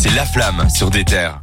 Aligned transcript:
c'est 0.00 0.14
La 0.14 0.24
Flamme 0.24 0.66
sur 0.70 0.88
des 0.88 1.04
terres. 1.04 1.42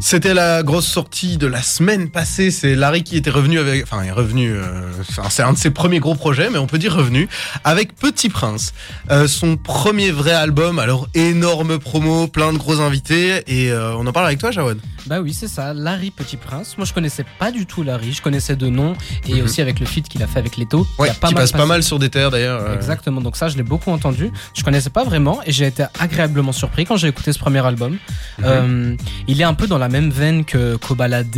C'était 0.00 0.34
la 0.34 0.64
grosse 0.64 0.86
sortie 0.86 1.38
de 1.38 1.46
la 1.46 1.62
semaine 1.62 2.10
passée. 2.10 2.50
C'est 2.50 2.74
Larry 2.74 3.04
qui 3.04 3.16
était 3.16 3.30
revenu 3.30 3.60
avec. 3.60 3.84
Enfin, 3.84 4.02
est 4.02 4.10
revenu. 4.10 4.52
Euh, 4.52 4.90
c'est 5.30 5.42
un 5.42 5.52
de 5.52 5.58
ses 5.58 5.70
premiers 5.70 6.00
gros 6.00 6.16
projets, 6.16 6.50
mais 6.50 6.58
on 6.58 6.66
peut 6.66 6.78
dire 6.78 6.92
revenu. 6.92 7.28
Avec 7.62 7.94
Petit 7.94 8.30
Prince. 8.30 8.74
Euh, 9.12 9.28
son 9.28 9.56
premier 9.56 10.10
vrai 10.10 10.32
album. 10.32 10.80
Alors, 10.80 11.08
énorme 11.14 11.78
promo, 11.78 12.26
plein 12.26 12.52
de 12.52 12.58
gros 12.58 12.80
invités. 12.80 13.44
Et 13.46 13.70
euh, 13.70 13.94
on 13.94 14.08
en 14.08 14.12
parle 14.12 14.26
avec 14.26 14.40
toi, 14.40 14.50
Jawad? 14.50 14.78
Bah 15.08 15.20
oui, 15.20 15.32
c'est 15.32 15.48
ça. 15.48 15.72
Larry 15.72 16.10
Petit 16.10 16.36
Prince. 16.36 16.76
Moi, 16.76 16.84
je 16.84 16.92
connaissais 16.92 17.24
pas 17.38 17.50
du 17.50 17.64
tout 17.66 17.82
Larry. 17.82 18.12
Je 18.12 18.20
connaissais 18.22 18.56
de 18.56 18.68
nom. 18.68 18.94
Et 19.26 19.34
Mhm. 19.36 19.44
aussi 19.44 19.60
avec 19.62 19.80
le 19.80 19.86
feat 19.86 20.08
qu'il 20.08 20.22
a 20.22 20.26
fait 20.26 20.38
avec 20.38 20.56
Leto. 20.56 20.86
Ouais, 20.98 21.08
a 21.08 21.14
pas 21.14 21.28
qui 21.28 21.34
mal 21.34 21.42
passe 21.44 21.52
pas 21.52 21.66
mal 21.66 21.82
sur 21.82 21.98
des 21.98 22.10
terres 22.10 22.30
d'ailleurs. 22.30 22.60
euh. 22.62 22.74
Exactement, 22.74 23.20
donc 23.20 23.36
ça 23.36 23.48
je 23.48 23.56
l'ai 23.56 23.62
beaucoup 23.62 23.90
entendu. 23.90 24.30
Je 24.54 24.62
connaissais 24.62 24.90
pas 24.90 25.04
vraiment 25.04 25.40
et 25.46 25.52
j'ai 25.52 25.66
été 25.66 25.84
agréablement 25.98 26.52
surpris 26.52 26.84
quand 26.84 26.96
j'ai 26.96 27.08
écouté 27.08 27.32
ce 27.32 27.38
premier 27.38 27.64
album. 27.64 27.92
Mhm. 28.38 28.44
Euh, 28.44 28.96
il 29.28 29.40
est 29.40 29.44
un 29.44 29.54
peu 29.54 29.66
dans 29.66 29.78
la 29.78 29.88
même 29.88 30.10
veine 30.10 30.44
que 30.44 30.76
Kobalade, 30.76 31.34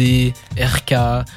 RK, 0.59 0.95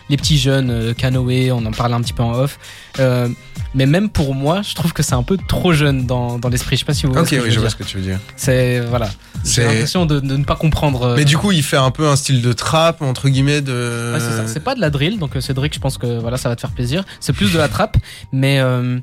les 0.10 0.18
petits 0.18 0.38
jeunes, 0.38 0.70
euh, 0.72 0.94
Kanoé, 0.94 1.52
on 1.52 1.66
en 1.66 1.72
parlait 1.72 1.96
un 1.96 2.02
petit 2.02 2.14
peu 2.14 2.24
en 2.24 2.34
off. 2.34 2.58
Euh, 3.00 3.30
mais 3.76 3.86
même 3.86 4.10
pour 4.10 4.36
moi, 4.36 4.62
je 4.62 4.76
trouve 4.76 4.94
que 4.94 5.02
c'est 5.04 5.14
un 5.16 5.24
peu 5.24 5.38
trop 5.48 5.74
jeune 5.74 6.06
dans, 6.06 6.38
dans 6.40 6.50
l'esprit. 6.50 6.76
Je 6.76 6.80
sais 6.82 6.86
pas 6.86 6.94
si 6.94 7.06
vous 7.06 7.14
voyez 7.14 7.26
Ok, 7.28 7.32
oui, 7.44 7.50
je 7.50 7.56
je 7.56 7.60
vois 7.60 7.70
ce 7.70 7.76
que 7.76 7.84
tu 7.84 7.98
veux 7.98 8.04
dire. 8.04 8.20
C'est 8.36 8.80
voilà. 8.82 9.10
J'ai 9.44 9.52
C'est- 9.52 9.66
l'impression 9.66 10.06
de, 10.06 10.20
de 10.20 10.38
ne 10.38 10.44
pas 10.44 10.56
comprendre. 10.56 11.04
euh, 11.04 11.16
Mais 11.16 11.26
du 11.26 11.38
coup, 11.38 11.52
il 11.52 11.64
fait 11.64 11.78
un 11.78 11.92
peu 11.92 12.08
un 12.08 12.16
style 12.16 12.42
de 12.42 12.54
trap, 12.54 13.02
entre 13.02 13.30
guillemets, 13.30 13.62
de. 13.62 14.12
Ouais, 14.14 14.20
c'est 14.20 14.32
ça. 14.38 14.48
C'est 14.48 14.60
pas 14.64 14.76
de 14.76 14.80
la 14.82 14.90
drill, 14.90 15.20
donc 15.20 15.36
euh, 15.36 15.42
Cédric, 15.42 15.74
je 15.74 15.80
pense 15.80 15.98
que 15.98 16.20
voilà, 16.20 16.38
ça 16.38 16.50
va 16.50 16.56
te 16.56 16.62
faire 16.62 16.72
plaisir. 16.72 17.04
C'est 17.20 17.34
plus 17.34 17.52
de 17.52 17.58
la 17.58 17.68
trappe, 17.68 17.98
mais 18.32 18.60
euh, 18.60 19.00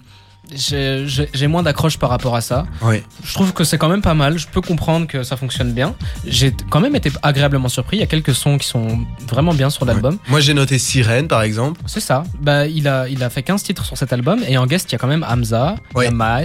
j'ai 0.55 1.47
moins 1.47 1.63
d'accroche 1.63 1.99
par 1.99 2.11
rapport 2.11 2.35
à 2.37 2.41
ça. 2.41 2.67
Ouais. 2.83 3.03
Je 3.25 3.33
trouve 3.35 3.53
que 3.53 3.65
c'est 3.65 3.79
quand 3.79 3.89
même 3.89 4.03
pas 4.03 4.15
mal. 4.15 4.39
Je 4.39 4.47
peux 4.47 4.61
comprendre 4.61 5.07
que 5.07 5.23
ça 5.23 5.37
fonctionne 5.37 5.73
bien. 5.73 5.95
J'ai 6.27 6.55
quand 6.71 6.81
même 6.81 6.95
été 6.97 7.11
agréablement 7.23 7.69
surpris. 7.69 7.97
Il 7.99 8.01
y 8.01 8.03
a 8.03 8.07
quelques 8.07 8.35
sons 8.35 8.59
qui 8.59 8.67
sont 8.67 9.05
vraiment 9.29 9.55
bien 9.55 9.71
sur 9.71 9.85
l'album. 9.85 10.19
Moi, 10.29 10.41
j'ai 10.41 10.55
noté 10.55 10.79
Sirène, 10.79 11.29
par 11.29 11.43
exemple. 11.43 11.81
C'est 11.87 12.01
ça. 12.01 12.25
Bah, 12.41 12.67
il 12.67 12.89
a, 12.89 13.09
il 13.09 13.23
a 13.23 13.31
fait 13.31 13.43
15 13.43 13.63
titres 13.63 13.85
sur 13.85 13.97
cet 13.97 14.13
album 14.13 14.41
et 14.47 14.59
en 14.59 14.67
guest, 14.67 14.91
il 14.91 14.93
y 14.93 14.97
a 14.97 14.99
quand 14.99 15.07
même 15.09 15.25
Hamza, 15.29 15.77
a- 15.95 16.43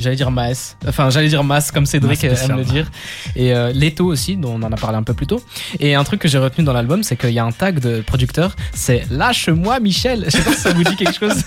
j'allais 0.00 0.16
dire 0.16 0.30
Maes, 0.30 0.76
enfin 0.86 1.10
j'allais 1.10 1.28
dire 1.28 1.44
Mas 1.44 1.70
comme 1.70 1.86
Cédric 1.86 2.22
Mas 2.24 2.42
aime 2.44 2.56
le 2.56 2.64
dire, 2.64 2.90
et 3.36 3.54
euh, 3.54 3.72
Leto 3.72 4.04
aussi, 4.06 4.36
dont 4.36 4.54
on 4.54 4.62
en 4.62 4.72
a 4.72 4.76
parlé 4.76 4.96
un 4.96 5.02
peu 5.02 5.14
plus 5.14 5.26
tôt. 5.26 5.40
Et 5.80 5.94
un 5.94 6.04
truc 6.04 6.20
que 6.20 6.28
j'ai 6.28 6.38
retenu 6.38 6.64
dans 6.64 6.72
l'album, 6.72 7.02
c'est 7.02 7.16
qu'il 7.16 7.30
y 7.30 7.38
a 7.38 7.44
un 7.44 7.52
tag 7.52 7.80
de 7.80 8.00
producteur, 8.00 8.54
c'est 8.72 9.06
Lâche-moi 9.10 9.80
Michel. 9.80 10.24
Je 10.26 10.30
sais 10.30 10.42
pas 10.42 10.52
si 10.52 10.60
ça 10.60 10.72
vous 10.72 10.84
dit 10.84 10.96
quelque 10.96 11.18
chose. 11.18 11.42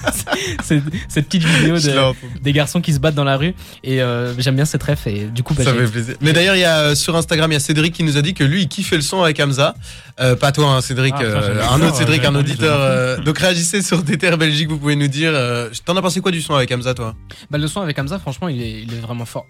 cette 0.63 1.25
petite 1.27 1.43
vidéo 1.43 1.75
de, 1.75 1.79
en- 2.01 2.15
des 2.41 2.53
garçons 2.53 2.81
qui 2.81 2.93
se 2.93 2.99
battent 2.99 3.15
dans 3.15 3.23
la 3.23 3.37
rue 3.37 3.53
et 3.83 4.01
euh, 4.01 4.33
j'aime 4.39 4.55
bien 4.55 4.65
cette 4.65 4.83
ref 4.83 5.07
et 5.07 5.25
du 5.25 5.43
coup 5.43 5.53
bah, 5.53 5.63
Ça 5.63 5.73
j'ai- 5.73 5.85
fait 5.85 5.91
plaisir. 5.91 6.15
Mais 6.21 6.33
d'ailleurs, 6.33 6.55
il 6.55 6.61
y 6.61 6.65
a 6.65 6.79
euh, 6.79 6.95
sur 6.95 7.15
Instagram, 7.15 7.49
il 7.51 7.55
y 7.55 7.57
a 7.57 7.59
Cédric 7.59 7.93
qui 7.93 8.03
nous 8.03 8.17
a 8.17 8.21
dit 8.21 8.33
que 8.33 8.43
lui, 8.43 8.61
il 8.63 8.67
kiffait 8.67 8.95
le 8.95 9.01
son 9.01 9.21
avec 9.23 9.39
Hamza. 9.39 9.75
Euh, 10.19 10.35
pas 10.35 10.51
toi, 10.51 10.67
hein, 10.67 10.81
Cédric, 10.81 11.13
Ah, 11.17 11.21
euh, 11.23 11.63
un 11.71 11.81
autre 11.81 11.95
Cédric, 11.95 12.23
un 12.25 12.35
auditeur. 12.35 12.77
euh, 12.79 13.17
donc 13.17 13.37
réagissez 13.39 13.81
sur 13.81 14.03
DTR 14.03 14.37
Belgique, 14.37 14.69
vous 14.69 14.77
pouvez 14.77 14.95
nous 14.95 15.07
dire. 15.07 15.31
euh, 15.33 15.69
T'en 15.85 15.95
as 15.95 16.01
pensé 16.01 16.19
quoi 16.21 16.31
du 16.31 16.41
son 16.41 16.53
avec 16.55 16.71
Hamza, 16.71 16.93
toi? 16.93 17.15
Bah, 17.49 17.57
le 17.57 17.67
son 17.67 17.81
avec 17.81 17.97
Hamza, 17.97 18.19
franchement, 18.19 18.47
il 18.49 18.61
est, 18.61 18.81
il 18.83 18.93
est 18.93 18.99
vraiment 18.99 19.25
fort. 19.25 19.45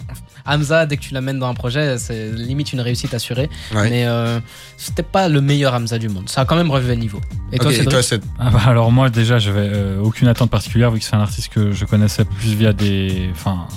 Hamza, 0.45 0.85
dès 0.85 0.97
que 0.97 1.01
tu 1.01 1.13
l'amènes 1.13 1.39
dans 1.39 1.47
un 1.47 1.53
projet, 1.53 1.97
c'est 1.97 2.31
limite 2.31 2.73
une 2.73 2.81
réussite 2.81 3.13
assurée. 3.13 3.49
Ouais. 3.73 3.89
Mais 3.89 4.05
euh, 4.07 4.39
c'était 4.77 5.03
pas 5.03 5.27
le 5.29 5.41
meilleur 5.41 5.73
Hamza 5.73 5.97
du 5.97 6.09
monde. 6.09 6.29
Ça 6.29 6.41
a 6.41 6.45
quand 6.45 6.55
même 6.55 6.71
relevé 6.71 6.95
le 6.95 7.01
niveau. 7.01 7.21
Et 7.51 7.57
toi, 7.57 7.67
Ok, 7.67 7.73
Cédric 7.73 7.89
toi, 7.91 8.03
c'est- 8.03 8.21
Ah 8.39 8.49
bah 8.51 8.61
alors 8.65 8.91
moi 8.91 9.09
déjà 9.09 9.39
je 9.39 9.51
vais 9.51 9.69
euh, 9.73 9.99
aucune 10.01 10.27
attente 10.27 10.49
particulière 10.49 10.91
vu 10.91 10.99
que 10.99 11.05
c'est 11.05 11.15
un 11.15 11.21
artiste 11.21 11.49
que 11.53 11.71
je 11.71 11.85
connaissais 11.85 12.23
plus 12.25 12.53
via 12.53 12.71
des 12.73 13.29
enfin 13.33 13.67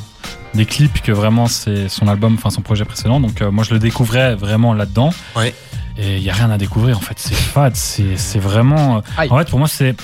des 0.54 0.66
clips 0.66 1.02
que 1.02 1.12
vraiment 1.12 1.46
c'est 1.46 1.88
son 1.88 2.06
album 2.08 2.34
enfin 2.34 2.50
son 2.50 2.60
projet 2.62 2.84
précédent 2.84 3.20
donc 3.20 3.42
euh, 3.42 3.50
moi 3.50 3.64
je 3.64 3.72
le 3.74 3.78
découvrais 3.80 4.34
vraiment 4.34 4.72
là-dedans 4.74 5.10
Ouais. 5.36 5.54
et 5.98 6.16
il 6.16 6.22
y 6.22 6.30
a 6.30 6.34
rien 6.34 6.50
à 6.50 6.58
découvrir 6.58 6.98
en 6.98 7.00
fait 7.00 7.18
c'est 7.18 7.34
fade 7.34 7.76
c'est 7.76 8.38
vraiment 8.38 9.02
Aïe. 9.16 9.28
en 9.30 9.38
fait 9.38 9.48
pour 9.50 9.58
moi 9.58 9.68
c'est 9.68 9.94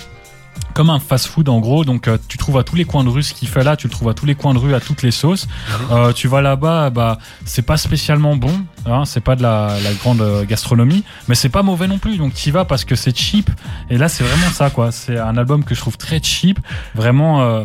comme 0.75 0.91
un 0.91 1.01
fast-food 1.01 1.49
en 1.49 1.59
gros, 1.59 1.85
donc 1.85 2.07
euh, 2.07 2.17
tu 2.29 2.39
trouves 2.39 2.57
à 2.57 2.63
tous 2.63 2.77
les 2.77 2.85
coins 2.85 3.03
de 3.03 3.09
rue 3.09 3.25
ce 3.25 3.35
qu'il 3.35 3.49
fait 3.49 3.65
là, 3.65 3.77
tu 3.77 3.89
le 3.89 3.93
trouves 3.93 4.09
à 4.09 4.15
tous 4.15 4.25
les 4.25 4.37
coins 4.37 4.55
de 4.55 4.59
rue, 4.59 4.73
à 4.73 4.79
toutes 4.79 5.03
les 5.03 5.11
sauces. 5.11 5.49
Euh, 5.91 6.13
tu 6.13 6.29
vas 6.29 6.43
là-bas, 6.43 6.91
bah 6.91 7.19
c'est 7.45 7.63
pas 7.63 7.77
spécialement 7.77 8.37
bon, 8.37 8.53
hein, 8.87 9.05
c'est 9.05 9.21
pas 9.21 9.35
de 9.35 9.43
la, 9.43 9.75
la 9.83 9.93
grande 9.95 10.23
gastronomie, 10.47 11.03
mais 11.27 11.35
c'est 11.35 11.49
pas 11.49 11.63
mauvais 11.65 11.89
non 11.89 11.99
plus. 11.99 12.19
Donc 12.19 12.35
tu 12.35 12.51
y 12.51 12.53
vas 12.53 12.65
parce 12.65 12.85
que 12.85 12.95
c'est 12.95 13.17
cheap. 13.17 13.51
Et 13.91 13.99
là 13.99 14.09
c'est 14.09 14.23
vraiment 14.23 14.51
ça 14.53 14.71
quoi. 14.71 14.93
C'est 14.93 15.19
un 15.19 15.37
album 15.37 15.65
que 15.65 15.75
je 15.75 15.81
trouve 15.81 15.97
très 15.97 16.23
cheap, 16.23 16.61
vraiment. 16.95 17.65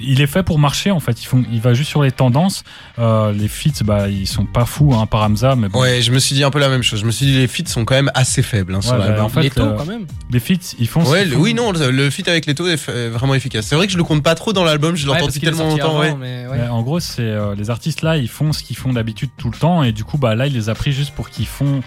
Il 0.00 0.20
est 0.20 0.26
fait 0.26 0.42
pour 0.42 0.58
marcher 0.58 0.90
en 0.90 1.00
fait. 1.00 1.22
Il, 1.22 1.26
font, 1.26 1.44
il 1.52 1.60
va 1.60 1.74
juste 1.74 1.90
sur 1.90 2.02
les 2.02 2.10
tendances. 2.10 2.64
Euh, 2.98 3.32
les 3.32 3.48
feats, 3.48 3.84
bah 3.84 4.08
ils 4.08 4.26
sont 4.26 4.46
pas 4.46 4.64
fous 4.64 4.94
hein, 4.94 5.06
par 5.06 5.22
Hamza, 5.22 5.54
mais 5.56 5.68
bon. 5.68 5.80
Ouais, 5.80 6.00
je 6.02 6.10
me 6.12 6.18
suis 6.18 6.34
dit 6.34 6.42
un 6.44 6.50
peu 6.50 6.58
la 6.58 6.68
même 6.68 6.82
chose. 6.82 7.00
Je 7.00 7.06
me 7.06 7.10
suis 7.10 7.26
dit 7.26 7.34
les 7.34 7.46
feats 7.46 7.66
sont 7.68 7.84
quand 7.84 7.94
même 7.94 8.10
assez 8.14 8.42
faibles 8.42 8.74
hein, 8.74 8.80
sur 8.80 8.96
bah, 8.96 9.22
en 9.22 9.28
fait, 9.28 9.42
Les 9.42 9.50
taux, 9.50 9.62
euh, 9.62 9.76
quand 9.76 9.84
même. 9.86 10.06
Les 10.30 10.40
feats, 10.40 10.74
ils 10.78 10.88
font. 10.88 11.04
ce 11.04 11.10
Ouais, 11.10 11.20
qu'ils 11.22 11.30
le- 11.30 11.36
font. 11.36 11.42
oui, 11.42 11.54
non, 11.54 11.72
le, 11.72 11.90
le 11.90 12.10
feat 12.10 12.26
avec 12.28 12.48
est 12.48 12.58
f- 12.60 12.90
est 12.90 13.08
vraiment 13.08 13.34
efficace. 13.34 13.66
C'est 13.66 13.76
vrai 13.76 13.86
que 13.86 13.92
je 13.92 13.98
le 13.98 14.04
compte 14.04 14.22
pas 14.22 14.34
trop 14.34 14.52
dans 14.52 14.64
l'album, 14.64 14.96
je 14.96 15.06
l'ai 15.06 15.12
Ouais, 15.12 15.18
entendu 15.22 15.40
tellement 15.40 15.68
longtemps. 15.68 15.90
avant, 15.90 16.00
ouais. 16.00 16.14
mais 16.18 16.46
ouais. 16.46 16.58
Mais 16.58 16.68
en 16.68 16.82
gros, 16.82 17.00
c'est 17.00 17.22
euh, 17.22 17.54
les 17.54 17.70
artistes 17.70 18.02
là, 18.02 18.16
ils 18.16 18.28
font 18.28 18.52
ce 18.52 18.62
qu'ils 18.62 18.76
font 18.76 18.92
d'habitude 18.92 19.30
tout 19.36 19.50
le 19.50 19.56
temps, 19.58 19.82
et 19.82 19.92
du 19.92 20.04
coup, 20.04 20.18
bah 20.18 20.34
là, 20.34 20.46
il 20.46 20.54
les 20.54 20.68
a 20.68 20.74
pris 20.74 20.92
juste 20.92 21.12
pour 21.14 21.28
qu'ils 21.30 21.46
font 21.46 21.82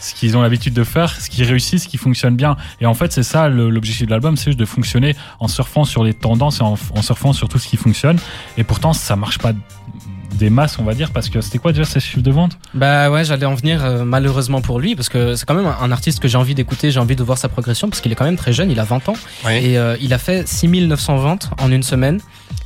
ce 0.00 0.14
qu'ils 0.14 0.36
ont 0.36 0.42
l'habitude 0.42 0.74
de 0.74 0.84
faire, 0.84 1.20
ce 1.20 1.30
qui 1.30 1.44
réussit, 1.44 1.78
ce 1.78 1.88
qui 1.88 1.96
fonctionne 1.96 2.36
bien. 2.36 2.56
Et 2.80 2.86
en 2.86 2.94
fait, 2.94 3.12
c'est 3.12 3.22
ça 3.22 3.48
l'objectif 3.48 4.06
de 4.06 4.10
l'album, 4.10 4.36
c'est 4.36 4.46
juste 4.46 4.58
de 4.58 4.64
fonctionner 4.64 5.14
en 5.38 5.48
surfant 5.48 5.84
sur 5.84 6.04
les 6.04 6.14
tendances 6.14 6.60
et 6.60 6.62
en, 6.62 6.76
en 6.94 7.02
surfant 7.02 7.32
sur 7.32 7.48
tout 7.48 7.58
ce 7.58 7.68
qui 7.68 7.76
fonctionne. 7.76 8.18
Et 8.56 8.64
pourtant, 8.64 8.92
ça 8.92 9.16
marche 9.16 9.38
pas 9.38 9.52
des 10.40 10.50
masses, 10.50 10.78
on 10.78 10.84
va 10.84 10.94
dire, 10.94 11.10
parce 11.10 11.28
que 11.28 11.40
c'était 11.40 11.58
quoi 11.58 11.72
déjà 11.72 11.84
ces 11.84 12.00
chiffres 12.00 12.22
de 12.22 12.30
vente? 12.30 12.58
Bah 12.74 13.10
ouais, 13.10 13.24
j'allais 13.24 13.46
en 13.46 13.54
venir 13.54 13.84
euh, 13.84 14.04
malheureusement 14.04 14.60
pour 14.60 14.80
lui, 14.80 14.96
parce 14.96 15.08
que 15.08 15.36
c'est 15.36 15.44
quand 15.44 15.54
même 15.54 15.66
un, 15.80 15.92
artiste 15.92 16.20
que 16.20 16.28
j'ai 16.28 16.38
envie 16.38 16.54
d'écouter, 16.54 16.90
j'ai 16.90 17.00
envie 17.00 17.16
de 17.16 17.22
voir 17.22 17.38
sa 17.38 17.48
progression, 17.48 17.88
parce 17.88 18.00
qu'il 18.00 18.10
est 18.12 18.14
quand 18.14 18.24
même 18.24 18.36
très 18.36 18.52
jeune, 18.52 18.70
il 18.70 18.80
a 18.80 18.84
20 18.84 19.08
ans, 19.08 19.16
et 19.50 19.78
euh, 19.78 19.96
il 20.00 20.14
a 20.14 20.18
fait 20.18 20.48
6900 20.48 21.16
ventes 21.16 21.50
en 21.58 21.70
une 21.70 21.82
semaine, 21.82 22.20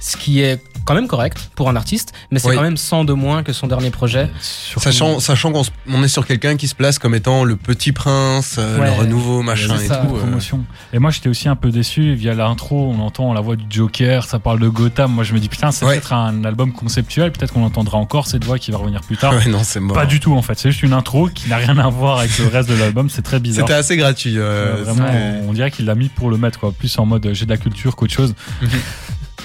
ce 0.07 0.19
qui 0.19 0.41
est 0.43 0.63
quand 0.85 0.95
même 0.95 1.07
correct 1.09 1.51
pour 1.55 1.71
un 1.71 1.77
artiste, 1.77 2.13
mais 2.31 2.39
c'est 2.39 2.49
Oui. 2.51 2.57
quand 2.57 2.63
même 2.63 2.77
100 2.77 3.05
de 3.05 3.15
moins 3.15 3.43
que 3.43 3.55
son 3.55 3.67
dernier 3.67 3.89
projet. 3.91 4.29
Surtout- 4.43 4.81
Sachant, 4.85 5.19
sachant 5.19 5.51
qu'on 5.51 5.63
on 5.89 6.03
est 6.03 6.09
sur 6.09 6.27
quelqu'un 6.27 6.57
qui 6.59 6.69
se 6.69 6.75
place 6.75 6.99
comme 6.99 7.15
étant 7.15 7.43
le 7.45 7.57
petit 7.57 7.93
prince, 7.93 8.57
euh, 8.59 8.79
Ouais. 8.79 8.87
le 8.87 8.93
renouveau, 8.93 9.41
machin 9.41 9.79
et 9.79 9.87
ça, 9.87 9.97
tout. 10.07 10.15
euh. 10.15 10.19
promotion. 10.19 10.63
Et 10.93 10.99
moi, 10.99 11.11
j'étais 11.11 11.31
aussi 11.31 11.49
un 11.49 11.57
peu 11.57 11.71
déçu 11.71 12.13
via 12.15 12.35
l'intro. 12.35 12.93
On 12.95 13.01
entend 13.01 13.33
la 13.33 13.41
voix 13.41 13.57
du 13.57 13.65
Joker, 13.71 14.27
ça 14.27 14.39
parle 14.39 14.61
de 14.61 14.69
Gotham. 14.69 15.11
Moi, 15.11 15.25
je 15.25 15.33
me 15.33 15.39
dis 15.39 15.49
putain, 15.49 15.71
c'est 15.73 15.87
Ouais. 15.87 15.95
peut-être 15.95 16.13
un 16.13 16.45
album 16.45 16.73
conceptuel. 16.73 17.33
Peut-être 17.33 17.55
qu'on 17.55 17.65
entendra 17.65 17.97
encore 17.97 18.27
cette 18.27 18.45
voix 18.45 18.59
qui 18.59 18.71
va 18.73 18.77
revenir 18.77 19.01
plus 19.01 19.17
tard. 19.17 19.33
Ouais, 19.47 19.51
non, 19.51 19.63
c'est 19.65 19.81
mort. 19.81 19.97
Pas 19.97 20.05
du 20.07 20.21
tout 20.21 20.35
en 20.35 20.43
fait, 20.43 20.59
c'est 20.59 20.71
juste 20.71 20.83
une 20.83 20.93
intro 20.93 21.29
qui 21.29 21.49
n'a 21.49 21.57
rien 21.57 21.79
à 21.79 21.89
voir 21.89 22.19
avec 22.19 22.37
le 22.39 22.47
reste 22.49 22.69
de 22.69 22.75
l'album, 22.75 23.09
c'est 23.09 23.23
très 23.23 23.41
bizarre. 23.41 23.67
C'était 23.67 23.79
assez 23.79 23.97
gratuit. 23.97 24.37
euh, 24.37 24.77
Euh, 24.77 24.83
vraiment, 24.85 25.09
on 25.49 25.53
dirait 25.55 25.71
qu'il 25.71 25.87
l'a 25.87 25.95
mis 25.95 26.09
pour 26.11 26.29
le 26.31 26.37
mettre, 26.37 26.59
quoi. 26.61 26.73
Plus 26.73 26.99
en 26.99 27.07
mode 27.07 27.25
euh, 27.25 27.33
j'ai 27.35 27.47
de 27.47 27.51
la 27.51 27.57
culture 27.57 27.97
qu'autre 27.97 28.13
chose. 28.13 28.35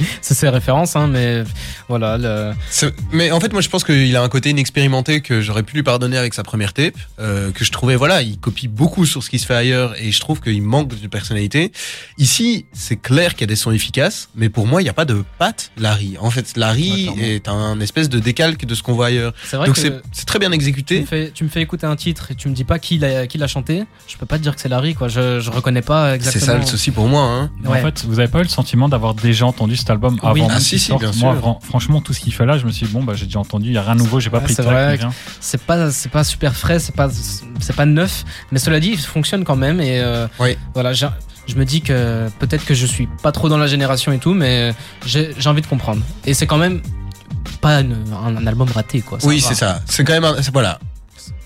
C'est 0.22 0.34
ses 0.34 0.50
références, 0.50 0.96
hein, 0.96 1.08
mais 1.08 1.44
voilà. 1.88 2.18
Le... 2.18 2.54
C'est- 2.70 2.94
Mais 3.12 3.32
en 3.32 3.40
fait, 3.40 3.52
moi, 3.52 3.62
je 3.62 3.70
pense 3.70 3.84
qu'il 3.84 4.16
a 4.16 4.22
un 4.22 4.30
côté 4.30 4.50
inexpérimenté 4.50 5.22
que 5.22 5.42
j'aurais 5.42 5.64
pu 5.64 5.76
lui 5.76 5.84
pardonner 5.84 6.18
avec 6.18 6.34
sa 6.34 6.44
première 6.44 6.74
tape, 6.74 6.96
euh, 7.20 7.52
que 7.52 7.64
je 7.66 7.72
trouvais, 7.72 7.96
voilà, 7.96 8.22
il 8.22 8.38
copie 8.40 8.68
beaucoup 8.68 9.06
sur 9.06 9.24
ce 9.24 9.30
qui 9.30 9.40
se 9.40 9.46
fait 9.46 9.56
ailleurs 9.56 9.96
et 10.00 10.12
je 10.12 10.20
trouve 10.20 10.42
qu'il 10.42 10.62
manque 10.62 11.00
de 11.00 11.08
personnalité. 11.08 11.72
Ici, 12.18 12.66
c'est 12.74 12.96
clair 12.98 13.34
qu'il 13.34 13.42
y 13.42 13.44
a 13.46 13.48
des 13.48 13.56
sons 13.56 13.72
efficaces, 13.72 14.30
mais 14.36 14.50
pour 14.50 14.68
moi, 14.68 14.82
il 14.82 14.86
n'y 14.86 14.90
a 14.90 14.94
pas 14.94 15.06
de 15.06 15.24
patte 15.38 15.72
Larry. 15.78 16.16
En 16.20 16.30
fait, 16.32 16.56
Larry 16.58 17.10
est 17.20 17.48
un 17.48 17.80
espèce 17.80 18.10
de 18.10 18.20
décalque 18.20 18.66
de 18.66 18.76
ce 18.76 18.84
qu'on 18.84 18.94
voit 18.94 19.08
ailleurs. 19.08 19.34
C'est 19.46 19.58
vrai 19.58 19.68
Donc 19.68 19.76
que 19.76 19.82
c'est 19.82 19.94
c'est 20.12 20.26
très 20.26 20.40
bien 20.40 20.50
tu 20.50 20.52
me, 20.52 20.56
exécuté. 20.56 21.04
fais, 21.06 21.32
tu 21.34 21.44
me 21.44 21.50
fais 21.50 21.62
écouter 21.62 21.86
un 21.86 21.96
titre 21.96 22.32
et 22.32 22.36
tu 22.36 22.50
me 22.50 22.54
dis 22.54 22.64
pas 22.64 22.80
qui 22.80 22.98
l'a 22.98 23.48
chanté, 23.48 23.84
je 24.08 24.18
peux 24.18 24.26
pas 24.26 24.38
te 24.38 24.44
dire 24.44 24.56
que 24.56 24.62
c'est 24.62 24.70
Larry, 24.70 24.96
quoi. 24.96 25.08
Je, 25.08 25.40
je 25.40 25.50
reconnais 25.50 25.82
pas 25.82 26.10
C'est 26.10 26.16
exactement. 26.16 26.46
ça 26.46 26.58
le 26.58 26.66
souci 26.66 26.92
pour 26.92 27.08
moi. 27.08 27.24
Hein. 27.24 27.52
Ouais. 27.66 27.80
En 27.80 27.84
fait, 27.84 28.04
vous 28.06 28.20
avez 28.20 28.28
pas 28.28 28.40
eu 28.40 28.44
le 28.44 28.48
sentiment 28.50 28.90
d'avoir 28.90 29.14
déjà 29.14 29.46
entendu 29.46 29.76
cet 29.90 29.96
album 29.96 30.14
Oui. 30.14 30.42
avant 30.42 30.46
Ah, 30.50 30.54
même 30.54 30.60
si, 30.60 30.78
si, 30.78 30.92
bien 30.96 31.12
Moi, 31.20 31.36
sûr. 31.42 31.60
franchement, 31.64 32.00
tout 32.02 32.14
ce 32.14 32.20
qu'il 32.20 32.34
fait 32.34 32.46
là, 32.46 32.58
je 32.58 32.66
me 32.66 32.72
suis 32.72 32.86
dit, 32.86 32.94
bon, 32.94 33.04
bah, 33.04 33.14
j'ai 33.16 33.26
déjà 33.26 33.40
entendu, 33.40 33.70
il 33.70 33.74
y 33.74 33.78
a 33.78 33.82
rien 33.82 33.96
de 33.96 34.00
nouveau, 34.00 34.20
j'ai 34.20 34.30
pas 34.30 34.40
pris 34.40 34.54
de 34.54 34.62
c'est 34.62 34.64
track, 34.64 35.02
c'est 35.40 35.62
pas 35.62 35.92
c'est 35.92 36.10
pas 36.12 36.24
super 36.24 36.56
frais 36.56 36.80
c'est 36.80 36.96
pas 36.96 37.10
c'est 37.60 37.76
pas 37.76 37.86
neuf 37.86 38.24
mais 38.52 38.60
cela 38.60 38.80
dit 38.80 38.90
il 38.92 39.00
fonctionne 39.00 39.44
quand 39.44 39.56
même 39.56 39.80
et 39.82 40.00
euh, 40.00 40.28
Oui. 40.40 40.58
voilà 40.74 40.94
je 40.94 41.06
me 41.56 41.64
dis 41.66 41.82
que 41.82 42.30
peut-être 42.40 42.66
que 42.66 42.74
je 42.74 42.86
suis 42.86 43.08
pas 43.24 43.32
trop 43.32 43.50
dans 43.50 43.58
la 43.58 43.68
génération 43.68 44.12
et 44.12 44.20
tout 44.20 44.34
mais 44.34 44.74
j'ai 45.06 45.34
envie 45.48 45.62
de 45.62 45.68
comprendre 45.68 46.02
et 46.26 46.34
c'est 46.34 46.46
quand 46.48 46.58
même 46.58 46.82
pas 47.62 47.82
une- 47.82 47.96
un, 48.14 48.38
un 48.38 48.48
album 48.48 48.70
raté 48.72 49.02
quoi 49.02 49.18
Oui, 49.24 49.42
c'est 49.42 49.56
ça. 49.56 49.82
C'est 49.86 50.04
quand 50.04 50.14
même 50.14 50.24
un, 50.26 50.42
c'est- 50.42 50.52
voilà. 50.52 50.80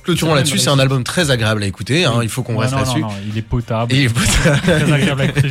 Clôturons 0.03 0.31
C'est 0.31 0.35
là-dessus. 0.37 0.57
C'est 0.59 0.69
un 0.69 0.79
album 0.79 1.03
très 1.03 1.31
agréable 1.31 1.63
à 1.63 1.65
écouter. 1.65 2.05
hein, 2.05 2.19
Il 2.21 2.29
faut 2.29 2.43
qu'on 2.43 2.55
Ouais, 2.55 2.65
reste 2.65 2.75
là-dessus. 2.75 3.03
il 3.31 3.37
est 3.37 3.41
potable. 3.41 3.93
Il 3.93 4.03
est 4.03 4.09
potable. 4.09 4.61
Très 4.61 4.91
agréable 4.93 5.21
à 5.21 5.25
écouter. 5.25 5.47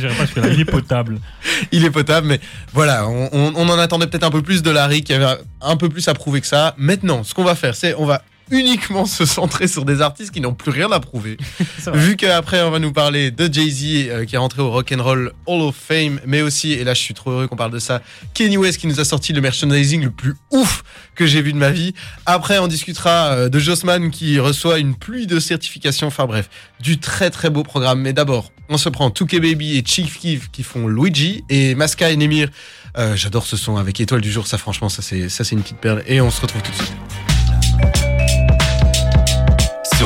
Il 0.51 0.59
est 0.59 0.65
potable. 0.65 1.19
il 1.71 1.85
est 1.85 1.89
potable, 1.91 2.27
mais 2.27 2.39
voilà, 2.73 3.07
on, 3.07 3.29
on- 3.31 3.53
on 3.55 3.69
en 3.69 3.79
attendait 3.79 4.07
peut-être 4.07 4.23
un 4.23 4.31
peu 4.31 4.41
plus 4.41 4.61
de 4.63 4.69
Larry 4.71 5.01
qui 5.03 5.13
avait 5.13 5.37
un 5.61 5.75
peu 5.77 5.89
plus 5.89 6.07
à 6.07 6.13
prouver 6.13 6.41
que 6.41 6.47
ça. 6.47 6.75
Maintenant, 6.77 7.23
ce 7.23 7.33
qu'on 7.33 7.43
va 7.43 7.55
faire, 7.55 7.75
c'est 7.75 7.95
on 7.97 8.05
va 8.05 8.21
uniquement 8.51 9.05
se 9.05 9.25
centrer 9.25 9.67
sur 9.67 9.85
des 9.85 10.01
artistes 10.01 10.31
qui 10.31 10.41
n'ont 10.41 10.53
plus 10.53 10.71
rien 10.71 10.91
à 10.91 10.99
prouver. 10.99 11.37
Vu 11.93 12.15
qu'après 12.15 12.61
on 12.61 12.71
va 12.71 12.79
nous 12.79 12.93
parler 12.93 13.31
de 13.31 13.51
Jay-Z 13.51 14.07
euh, 14.09 14.25
qui 14.25 14.35
est 14.35 14.37
rentré 14.37 14.61
au 14.61 14.69
Rock 14.71 14.91
and 14.91 15.03
Roll 15.03 15.33
Hall 15.45 15.61
of 15.61 15.75
Fame, 15.75 16.19
mais 16.25 16.41
aussi, 16.41 16.73
et 16.73 16.83
là 16.83 16.93
je 16.93 17.01
suis 17.01 17.13
trop 17.13 17.31
heureux 17.31 17.47
qu'on 17.47 17.55
parle 17.55 17.71
de 17.71 17.79
ça, 17.79 18.01
Kenny 18.33 18.57
West 18.57 18.79
qui 18.79 18.87
nous 18.87 18.99
a 18.99 19.05
sorti 19.05 19.33
le 19.33 19.41
merchandising 19.41 20.03
le 20.03 20.11
plus 20.11 20.35
ouf 20.51 20.83
que 21.15 21.25
j'ai 21.25 21.41
vu 21.41 21.53
de 21.53 21.57
ma 21.57 21.71
vie. 21.71 21.93
Après 22.25 22.59
on 22.59 22.67
discutera 22.67 23.33
euh, 23.33 23.49
de 23.49 23.59
Jossman 23.59 24.11
qui 24.11 24.39
reçoit 24.39 24.79
une 24.79 24.95
pluie 24.95 25.27
de 25.27 25.39
certifications. 25.39 26.07
Enfin 26.07 26.25
bref, 26.25 26.49
du 26.79 26.99
très 26.99 27.29
très 27.29 27.49
beau 27.49 27.63
programme. 27.63 28.01
Mais 28.01 28.13
d'abord, 28.13 28.51
on 28.69 28.77
se 28.77 28.89
prend 28.89 29.09
Touké 29.09 29.39
Baby 29.39 29.77
et 29.77 29.83
Chief 29.85 30.19
Keef 30.19 30.49
qui 30.51 30.63
font 30.63 30.87
Luigi 30.87 31.43
et 31.49 31.75
Maska 31.75 32.09
et 32.11 32.17
Nemir. 32.17 32.49
Euh, 32.97 33.15
J'adore 33.15 33.45
ce 33.45 33.57
son 33.57 33.77
avec 33.77 33.99
Étoile 33.99 34.21
du 34.21 34.31
jour. 34.31 34.47
Ça 34.47 34.57
franchement, 34.57 34.89
ça 34.89 35.01
c'est 35.01 35.29
ça 35.29 35.43
c'est 35.43 35.55
une 35.55 35.61
petite 35.61 35.77
perle. 35.77 36.03
Et 36.07 36.21
on 36.21 36.31
se 36.31 36.41
retrouve 36.41 36.61
tout 36.61 36.71
de 36.71 36.77
suite. 36.77 36.93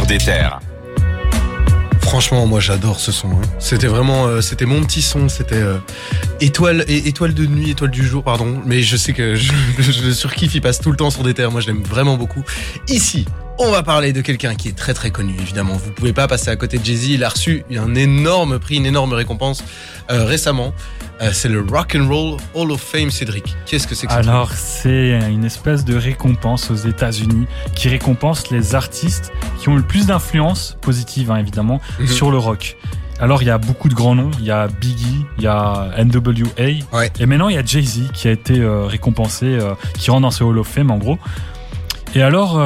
Des 0.06 0.20
terres. 0.20 0.60
Franchement, 2.02 2.46
moi 2.46 2.62
j'adore 2.62 3.00
ce 3.02 3.12
son. 3.12 3.28
hein. 3.32 3.42
C'était 3.60 3.88
vraiment, 3.88 4.28
euh, 4.28 4.40
c'était 4.40 4.66
mon 4.66 4.82
petit 4.86 5.02
son. 5.02 5.28
C'était 5.28 5.56
euh, 5.56 5.78
étoile 6.40 6.86
et 6.88 7.10
étoile 7.10 7.34
de 7.34 7.46
nuit, 7.46 7.72
étoile 7.72 7.92
du 7.92 8.06
jour, 8.08 8.24
pardon. 8.24 8.62
Mais 8.66 8.82
je 8.84 8.96
sais 8.96 9.12
que 9.12 9.36
je, 9.36 9.52
je 9.80 10.12
surkiffe. 10.12 10.56
Il 10.56 10.62
passe 10.62 10.80
tout 10.80 10.92
le 10.92 10.98
temps 10.98 11.10
sur 11.10 11.24
des 11.24 11.34
terres. 11.34 11.52
Moi, 11.52 11.60
je 11.60 11.68
l'aime 11.68 11.84
vraiment 11.84 12.16
beaucoup. 12.16 12.44
Ici, 12.88 13.26
on 13.60 13.72
va 13.72 13.82
parler 13.84 14.14
de 14.14 14.22
quelqu'un 14.22 14.56
qui 14.56 14.68
est 14.70 14.76
très 14.78 14.94
très 14.94 15.10
connu. 15.12 15.34
Évidemment, 15.42 15.74
vous 15.74 15.92
pouvez 15.92 16.14
pas 16.14 16.28
passer 16.28 16.50
à 16.50 16.56
côté 16.56 16.78
de 16.78 16.86
Jay 16.86 16.96
Z. 16.96 17.10
Il 17.10 17.24
a 17.24 17.30
reçu 17.30 17.64
un 17.76 17.96
énorme 17.96 18.60
prix, 18.60 18.76
une 18.78 18.86
énorme 18.86 19.14
récompense 19.14 19.64
euh, 20.12 20.26
récemment. 20.26 20.74
Euh, 21.22 21.32
c'est 21.34 21.50
le 21.50 21.66
Rock 21.68 21.96
and 22.00 22.08
Roll 22.08 22.38
Hall 22.54 22.72
of 22.72 22.80
Fame, 22.82 23.10
Cédric. 23.10 23.56
Qu'est-ce 23.66 23.88
que 23.88 23.96
c'est 23.96 24.06
que 24.06 24.14
ça 24.14 24.20
Alors, 24.20 24.52
c'est 24.54 25.20
une 25.30 25.44
espèce 25.46 25.84
de 25.86 25.96
récompense 25.96 26.70
aux 26.70 26.76
États-Unis 26.76 27.48
qui 27.74 27.90
récompense 27.90 28.52
les 28.52 28.76
artistes 28.76 29.32
qui 29.60 29.70
ont 29.70 29.76
le 29.76 29.82
plus 29.82 30.06
d'influence 30.06 30.78
positive, 30.82 31.32
hein, 31.32 31.38
évidemment, 31.38 31.82
Mhm. 32.00 32.08
sur 32.08 32.30
le 32.30 32.38
rock. 32.38 32.78
Alors, 33.20 33.42
il 33.42 33.48
y 33.48 33.52
a 33.52 33.58
beaucoup 33.58 33.90
de 33.90 33.96
grands 33.96 34.14
noms. 34.14 34.30
Il 34.38 34.46
y 34.46 34.52
a 34.52 34.68
Biggie, 34.68 35.26
il 35.40 35.44
y 35.44 35.48
a 35.48 35.90
NWA. 35.98 36.84
Ouais. 36.94 37.12
Et 37.20 37.26
maintenant, 37.26 37.50
il 37.50 37.56
y 37.56 37.58
a 37.58 37.66
Jay-Z 37.66 38.12
qui 38.14 38.28
a 38.28 38.32
été 38.32 38.60
euh, 38.60 38.86
récompensé, 38.86 39.58
qui 39.98 40.12
rentre 40.12 40.22
dans 40.22 40.30
ce 40.32 40.44
Hall 40.44 40.60
of 40.60 40.68
Fame, 40.68 40.92
en 40.92 41.00
gros. 41.00 41.18
Et 42.14 42.22
alors, 42.22 42.62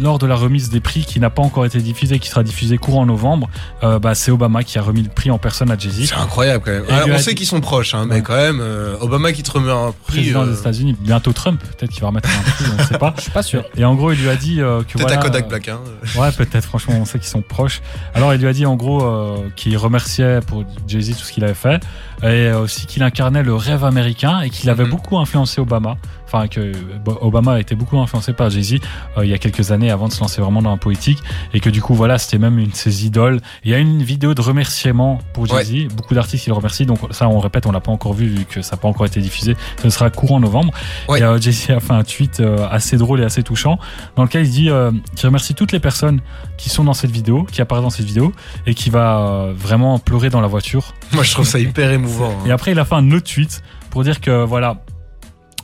lors 0.00 0.18
de 0.18 0.26
la 0.26 0.34
remise 0.34 0.70
des 0.70 0.80
prix 0.80 1.04
qui 1.04 1.20
n'a 1.20 1.30
pas 1.30 1.42
encore 1.42 1.64
été 1.64 1.78
diffusée, 1.80 2.18
qui 2.18 2.28
sera 2.28 2.42
diffusée 2.42 2.78
courant 2.78 3.06
novembre, 3.06 3.48
euh, 3.82 3.98
bah, 3.98 4.14
c'est 4.14 4.30
Obama 4.30 4.62
qui 4.64 4.78
a 4.78 4.82
remis 4.82 5.02
le 5.02 5.08
prix 5.08 5.30
en 5.30 5.38
personne 5.38 5.70
à 5.70 5.78
Jay-Z. 5.78 6.06
C'est 6.08 6.14
incroyable 6.14 6.62
quand 6.64 6.72
même. 6.72 6.84
Alors, 6.88 7.08
on 7.08 7.12
a 7.12 7.18
sait 7.18 7.30
dit- 7.30 7.36
qu'ils 7.36 7.46
sont 7.46 7.60
proches, 7.60 7.94
hein, 7.94 8.06
mais 8.08 8.22
quand 8.22 8.36
même, 8.36 8.58
euh, 8.60 8.96
Obama 9.00 9.32
qui 9.32 9.42
te 9.42 9.50
remet 9.50 9.70
un 9.70 9.92
prix. 10.06 10.18
Président 10.18 10.42
euh, 10.42 10.52
des 10.52 10.58
États-Unis, 10.58 10.96
bientôt 11.00 11.32
Trump, 11.32 11.60
peut-être 11.76 11.90
qu'il 11.92 12.00
va 12.00 12.08
remettre 12.08 12.28
un 12.28 12.42
prix, 12.50 12.64
on 12.76 12.82
ne 12.82 12.86
sait 12.86 12.98
pas. 12.98 13.14
Je 13.16 13.22
suis 13.22 13.30
pas 13.30 13.42
sûr. 13.42 13.64
Et 13.76 13.84
en 13.84 13.94
gros, 13.94 14.12
il 14.12 14.18
lui 14.20 14.28
a 14.28 14.36
dit 14.36 14.60
euh, 14.60 14.82
que 14.82 14.92
Peut-être 14.94 15.02
voilà, 15.02 15.18
à 15.20 15.22
Kodak 15.22 15.48
Black. 15.48 15.68
Hein. 15.68 15.80
Ouais, 16.16 16.30
peut-être. 16.32 16.64
Franchement, 16.64 16.94
on 17.00 17.04
sait 17.04 17.18
qu'ils 17.18 17.28
sont 17.28 17.42
proches. 17.42 17.80
Alors, 18.14 18.34
il 18.34 18.40
lui 18.40 18.48
a 18.48 18.52
dit 18.52 18.66
en 18.66 18.76
gros 18.76 19.02
euh, 19.04 19.36
qu'il 19.56 19.76
remerciait 19.76 20.40
pour 20.46 20.64
Jay-Z 20.88 21.16
tout 21.18 21.24
ce 21.24 21.32
qu'il 21.32 21.44
avait 21.44 21.54
fait, 21.54 21.82
et 22.24 22.52
aussi 22.52 22.86
qu'il 22.86 23.02
incarnait 23.02 23.42
le 23.42 23.54
rêve 23.54 23.84
américain 23.84 24.40
et 24.40 24.50
qu'il 24.50 24.70
avait 24.70 24.84
Mhm. 24.84 24.90
beaucoup 24.90 25.18
influencé 25.18 25.60
Obama. 25.60 25.96
Enfin, 26.26 26.48
que 26.48 26.72
bon, 27.04 27.16
Obama 27.20 27.52
a 27.52 27.60
été 27.60 27.76
beaucoup 27.76 27.96
influencé 28.00 28.32
par 28.32 28.50
Jay-Z 28.50 28.78
euh, 29.18 29.24
il 29.24 29.30
y 29.30 29.34
a 29.34 29.38
quelques 29.38 29.70
années 29.70 29.90
avant 29.92 30.08
de 30.08 30.12
se 30.12 30.20
lancer 30.20 30.40
vraiment 30.40 30.62
dans 30.62 30.70
la 30.70 30.76
politique, 30.78 31.18
et 31.52 31.60
que 31.60 31.70
du 31.70 31.80
coup, 31.80 31.94
voilà, 31.94 32.18
c'était 32.18 32.38
même 32.38 32.58
une 32.58 32.70
de 32.70 32.74
ses 32.74 33.06
idoles. 33.06 33.40
Il 33.62 33.70
y 33.70 33.74
a 33.74 33.78
une 33.78 34.02
vidéo 34.02 34.34
de 34.34 34.40
remerciement 34.40 35.20
pour 35.32 35.46
Jay-Z. 35.46 35.94
Beaucoup 35.94 36.14
d'artistes 36.14 36.42
qui 36.44 36.50
le 36.50 36.56
remercient. 36.56 36.86
Donc 36.86 36.98
ça, 37.12 37.28
on 37.28 37.38
répète, 37.38 37.66
on 37.66 37.72
l'a 37.72 37.80
pas 37.80 37.92
encore 37.92 38.14
vu 38.14 38.26
vu 38.26 38.44
que 38.46 38.62
ça 38.62 38.74
n'a 38.74 38.80
pas 38.82 38.88
encore 38.88 39.06
été 39.06 39.20
diffusé. 39.20 39.54
Ce 39.82 39.90
sera 39.90 40.10
courant 40.10 40.40
novembre. 40.40 40.72
Ouais. 41.08 41.20
Et 41.20 41.22
euh, 41.22 41.38
Jay-Z 41.38 41.70
a 41.70 41.80
fait 41.80 41.92
un 41.92 42.02
tweet 42.02 42.40
euh, 42.40 42.66
assez 42.68 42.96
drôle 42.96 43.20
et 43.20 43.24
assez 43.24 43.42
touchant 43.44 43.78
dans 44.16 44.24
lequel 44.24 44.44
il 44.46 44.50
dit 44.50 44.70
euh, 44.70 44.90
qu'il 45.14 45.26
remercie 45.26 45.54
toutes 45.54 45.70
les 45.72 45.80
personnes 45.80 46.20
qui 46.56 46.68
sont 46.70 46.84
dans 46.84 46.94
cette 46.94 47.10
vidéo, 47.10 47.46
qui 47.50 47.60
apparaissent 47.62 47.82
dans 47.84 47.90
cette 47.90 48.06
vidéo, 48.06 48.32
et 48.66 48.74
qui 48.74 48.90
va 48.90 49.18
euh, 49.18 49.52
vraiment 49.56 49.98
pleurer 49.98 50.30
dans 50.30 50.40
la 50.40 50.46
voiture. 50.48 50.94
Moi, 51.12 51.22
je 51.24 51.32
trouve 51.32 51.46
ça 51.46 51.58
hyper 51.58 51.90
émouvant. 51.90 52.30
hein. 52.30 52.46
Et 52.46 52.50
après, 52.50 52.72
il 52.72 52.78
a 52.78 52.84
fait 52.84 52.94
un 52.94 53.10
autre 53.12 53.30
tweet 53.32 53.62
pour 53.90 54.02
dire 54.04 54.20
que 54.20 54.44
voilà. 54.44 54.78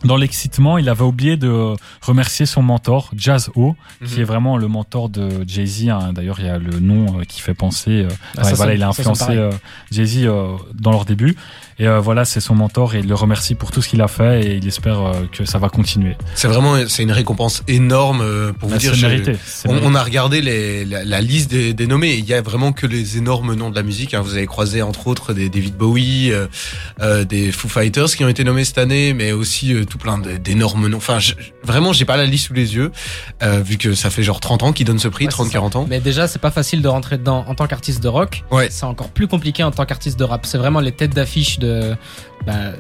Dans 0.03 0.17
l'excitement, 0.17 0.79
il 0.79 0.89
avait 0.89 1.05
oublié 1.05 1.37
de 1.37 1.75
remercier 2.01 2.47
son 2.47 2.63
mentor, 2.63 3.11
Jazz 3.15 3.51
O, 3.55 3.75
qui 4.03 4.15
Mhm. 4.15 4.21
est 4.21 4.25
vraiment 4.25 4.57
le 4.57 4.67
mentor 4.67 5.11
de 5.11 5.29
Jay-Z. 5.47 5.91
hein. 5.91 6.13
D'ailleurs, 6.15 6.41
il 6.41 6.47
y 6.47 6.49
a 6.49 6.57
le 6.57 6.81
nom 6.81 7.21
euh, 7.21 7.25
qui 7.25 7.43
fait 7.43 7.53
penser. 7.53 7.91
euh, 8.05 8.09
Ah, 8.39 8.45
ça 8.45 8.55
voilà, 8.55 8.73
il 8.73 8.83
a 8.83 8.89
influencé 8.89 9.25
euh, 9.33 9.51
Jay-Z 9.91 10.25
euh, 10.25 10.57
dans 10.73 10.91
leur 10.91 11.05
début. 11.05 11.37
Et 11.81 11.89
euh, 11.89 11.99
voilà, 11.99 12.25
c'est 12.27 12.41
son 12.41 12.55
mentor 12.55 12.95
et 12.95 12.99
il 12.99 13.09
le 13.09 13.15
remercie 13.15 13.55
pour 13.55 13.71
tout 13.71 13.81
ce 13.81 13.89
qu'il 13.89 14.03
a 14.03 14.07
fait 14.07 14.43
et 14.45 14.55
il 14.57 14.69
espère 14.69 15.01
euh, 15.01 15.13
que 15.33 15.47
ça 15.47 15.59
va 15.59 15.71
continuer. 15.71 16.15
C'est 16.35 16.47
vraiment, 16.47 16.77
c'est 16.87 17.03
une 17.03 17.11
récompense 17.11 17.63
énorme 17.69 18.21
euh, 18.21 18.53
pour 18.53 18.69
vous 18.69 18.75
Bah, 18.75 18.79
dire. 18.79 18.95
mérité. 19.01 19.35
c'est 19.47 19.67
On, 19.69 19.79
on 19.83 19.95
a 19.95 20.03
regardé 20.05 20.43
les- 20.43 20.85
la, 20.85 21.05
la 21.05 21.21
liste 21.23 21.51
des, 21.51 21.73
des 21.73 21.87
nommés. 21.87 22.15
Il 22.17 22.27
y 22.27 22.35
a 22.35 22.43
vraiment 22.43 22.73
que 22.73 22.87
les 22.87 23.17
énormes 23.17 23.55
noms 23.55 23.71
de 23.71 23.77
la 23.77 23.83
musique. 23.83 24.13
hein. 24.13 24.21
Vous 24.21 24.35
avez 24.37 24.45
croisé 24.47 24.83
entre 24.83 25.07
autres 25.07 25.33
des 25.33 25.49
David 25.49 25.75
Bowie, 25.77 26.31
euh, 26.33 26.47
euh, 27.01 27.25
des 27.25 27.51
Foo 27.51 27.67
Fighters 27.69 28.09
qui 28.15 28.25
ont 28.25 28.29
été 28.29 28.45
nommés 28.45 28.65
cette 28.67 28.77
année, 28.79 29.15
mais 29.15 29.33
aussi 29.33 29.73
euh, 29.73 29.87
tout 29.87 29.97
plein 29.97 30.19
d'énormes 30.19 30.87
noms. 30.87 30.99
Enfin, 30.99 31.19
je- 31.19 31.33
vraiment, 31.63 31.95
j'ai 31.95 32.05
pas 32.05 32.19
la 32.19 32.27
liste 32.27 32.49
sous 32.49 32.53
les 32.55 32.75
yeux, 32.75 32.93
euh, 33.43 33.63
vu 33.65 33.79
que 33.79 33.95
ça 33.95 34.11
fait 34.11 34.23
genre 34.23 34.41
30 34.41 34.63
ans 34.65 34.73
qu'ils 34.75 34.85
donnent 34.87 34.99
ce 34.99 35.09
prix, 35.09 35.25
Ouais, 35.25 35.31
c'est 35.31 35.37
30-40 35.59 35.77
ans. 35.77 35.87
Mais 35.89 36.01
déjà, 36.01 36.29
c'est 36.29 36.39
pas 36.41 36.51
facile 36.51 36.83
de 36.83 36.89
rentrer 36.89 37.17
dedans 37.17 37.43
en 37.49 37.55
tant 37.55 37.67
qu'artiste 37.67 38.03
de 38.03 38.09
rock. 38.09 38.45
Ouais. 38.51 38.69
C'est 38.71 38.85
encore 38.85 39.09
plus 39.09 39.29
compliqué 39.29 39.63
en 39.63 39.71
tant 39.71 39.87
qu'artiste 39.87 40.19
de 40.19 40.25
rap. 40.25 40.45
C'est 40.45 40.59
vraiment 40.59 40.81
les 40.81 40.93
têtes 40.93 41.15
d'affiche 41.15 41.59
de 41.59 41.70
bah, 42.47 42.73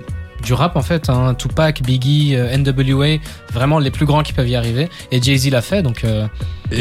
du 0.42 0.54
rap 0.54 0.74
en 0.76 0.82
fait. 0.82 1.10
Hein. 1.10 1.34
Tupac, 1.34 1.82
Biggie, 1.82 2.34
euh, 2.34 2.56
NWA, 2.56 3.18
vraiment 3.52 3.78
les 3.78 3.90
plus 3.90 4.06
grands 4.06 4.22
qui 4.22 4.32
peuvent 4.32 4.48
y 4.48 4.56
arriver. 4.56 4.88
Et 5.10 5.20
Jay 5.20 5.36
Z 5.36 5.50
l'a 5.50 5.60
fait, 5.60 5.82
donc 5.82 6.02
euh, 6.04 6.26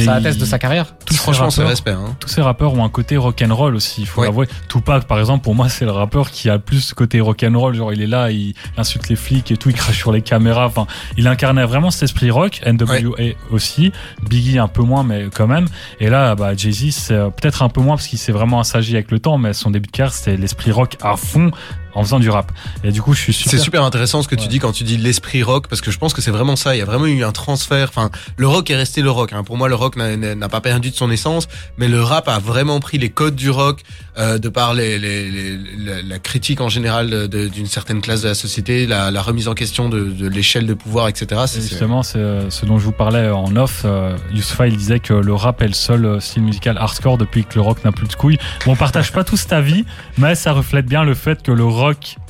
ça 0.05 0.13
atteste 0.13 0.37
il- 0.37 0.41
de 0.41 0.45
sa 0.45 0.59
carrière. 0.59 0.95
tous 1.05 1.15
Franchement, 1.17 1.49
c'est 1.49 1.61
rappeurs- 1.63 1.69
respect. 1.71 1.91
Hein. 1.91 2.15
tous 2.21 2.29
ces 2.29 2.41
rappeurs 2.41 2.73
ont 2.73 2.85
un 2.85 2.89
côté 2.89 3.17
rock'n'roll 3.17 3.75
aussi, 3.75 3.99
il 4.03 4.07
faut 4.07 4.21
Ouais. 4.21 4.27
l'avouer. 4.27 4.47
Tupac, 4.69 5.03
par 5.07 5.19
exemple, 5.19 5.43
pour 5.43 5.55
moi, 5.55 5.67
c'est 5.67 5.83
le 5.83 5.91
rappeur 5.91 6.31
qui 6.31 6.49
a 6.49 6.53
le 6.53 6.61
plus 6.61 6.79
ce 6.79 6.95
côté 6.95 7.19
rock'n'roll. 7.19 7.75
Genre, 7.75 7.91
il 7.91 8.01
est 8.01 8.07
là, 8.07 8.31
il 8.31 8.53
insulte 8.77 9.09
les 9.09 9.17
flics 9.17 9.51
et 9.51 9.57
tout, 9.57 9.69
il 9.71 9.75
crache 9.75 9.97
sur 9.97 10.13
les 10.13 10.21
caméras. 10.21 10.67
Enfin, 10.67 10.87
il 11.17 11.27
incarnait 11.27 11.65
vraiment 11.65 11.91
cet 11.91 12.03
esprit 12.03 12.31
rock. 12.31 12.61
NWA 12.65 13.33
aussi. 13.51 13.91
Biggie 14.29 14.57
un 14.57 14.69
peu 14.69 14.83
moins, 14.83 15.03
mais 15.03 15.25
quand 15.35 15.47
même. 15.47 15.65
Et 15.99 16.07
là, 16.09 16.33
bah, 16.35 16.53
Jay-Z, 16.55 16.91
c'est 16.91 17.13
euh, 17.13 17.29
peut-être 17.29 17.61
un 17.61 17.67
peu 17.69 17.81
moins 17.81 17.97
parce 17.97 18.07
qu'il 18.07 18.19
s'est 18.19 18.31
vraiment 18.31 18.61
assagi 18.61 18.93
avec 18.93 19.11
le 19.11 19.19
temps, 19.19 19.37
mais 19.37 19.51
son 19.51 19.69
début 19.69 19.87
de 19.87 19.91
carrière, 19.91 20.13
c'était 20.13 20.37
l'esprit 20.37 20.71
rock 20.71 20.95
à 21.01 21.17
fond 21.17 21.51
en 21.93 22.03
faisant 22.03 22.19
du 22.19 22.29
rap. 22.29 22.51
Et 22.83 22.91
du 22.91 23.01
coup, 23.01 23.13
je 23.13 23.19
suis 23.21 23.33
super. 23.33 23.51
C'est 23.51 23.57
super 23.63 23.83
intéressant 23.83 24.21
ce 24.21 24.27
que 24.27 24.35
tu 24.35 24.47
dis 24.47 24.59
quand 24.59 24.71
tu 24.71 24.83
dis 24.83 24.97
l'esprit 24.97 25.43
rock, 25.43 25.67
parce 25.67 25.81
que 25.81 25.91
je 25.91 25.97
pense 25.97 26.13
que 26.13 26.21
c'est 26.21 26.31
vraiment 26.31 26.55
ça. 26.55 26.75
Il 26.75 26.79
y 26.79 26.81
a 26.81 26.85
vraiment 26.85 27.05
eu 27.07 27.23
un 27.23 27.31
transfert. 27.31 27.87
Enfin, 27.89 28.09
le 28.37 28.47
rock 28.47 28.69
est 28.69 28.75
resté 28.75 29.01
le 29.01 29.11
rock. 29.11 29.33
hein. 29.33 29.43
Pour 29.43 29.57
moi, 29.57 29.67
le 29.69 29.75
rock 29.75 29.95
n'a- 29.95 30.49
pas 30.49 30.61
perdu 30.61 30.89
de 30.91 30.95
son 30.95 31.11
essence, 31.11 31.47
mais 31.77 31.87
le 31.87 32.01
rap 32.01 32.27
a 32.27 32.39
vraiment 32.39 32.79
pris 32.79 32.97
les 32.97 33.09
codes 33.09 33.35
du 33.35 33.49
rock 33.49 33.81
euh, 34.17 34.37
de 34.37 34.49
par 34.49 34.73
les, 34.73 34.97
les- 34.99 35.29
les- 35.29 36.01
la, 36.03 36.19
critique 36.19 36.59
en 36.61 36.69
général 36.69 37.27
d'une 37.27 37.65
certaine 37.67 38.01
classe 38.01 38.21
de 38.21 38.27
la 38.29 38.33
société, 38.35 38.85
la, 38.87 39.11
la 39.11 39.21
remise 39.21 39.47
en 39.47 39.53
question 39.53 39.89
de, 39.89 40.03
de 40.05 40.27
l'échelle 40.27 40.65
de 40.65 40.73
pouvoir, 40.73 41.07
etc. 41.07 41.41
Et 41.55 41.61
Justement, 41.61 42.03
c'est 42.03 42.17
euh, 42.19 42.49
ce 42.49 42.65
dont 42.65 42.77
je 42.79 42.85
vous 42.85 42.91
parlais 42.91 43.29
en 43.29 43.55
off. 43.55 43.83
Euh, 43.85 44.15
Youssoupha, 44.33 44.67
il 44.67 44.77
disait 44.77 44.99
que 44.99 45.13
le 45.13 45.33
rap 45.33 45.61
est 45.61 45.67
le 45.67 45.73
seul 45.73 46.05
euh, 46.05 46.19
style 46.19 46.43
musical 46.43 46.77
hardcore 46.77 47.17
depuis 47.17 47.45
que 47.45 47.55
le 47.55 47.61
rock 47.61 47.83
n'a 47.85 47.91
plus 47.91 48.07
de 48.07 48.13
couilles. 48.15 48.37
Bon, 48.65 48.73
on 48.73 48.75
partage 48.75 49.11
pas 49.11 49.23
tout 49.29 49.37
cet 49.37 49.53
avis, 49.53 49.85
mais 50.17 50.35
ça 50.35 50.51
reflète 50.51 50.85
bien 50.85 51.03
le 51.03 51.13
fait 51.15 51.41
que 51.41 51.51
le 51.51 51.63
rock 51.63 51.78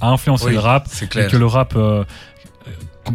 a 0.01 0.09
influencé 0.09 0.45
Oui, 0.45 0.53
le 0.53 0.59
rap 0.59 0.87
c'est 0.89 1.05
et 1.05 1.07
clair. 1.07 1.29
que 1.31 1.37
le 1.37 1.45
rap 1.45 1.73
euh, 1.75 2.03
euh, 2.67 2.71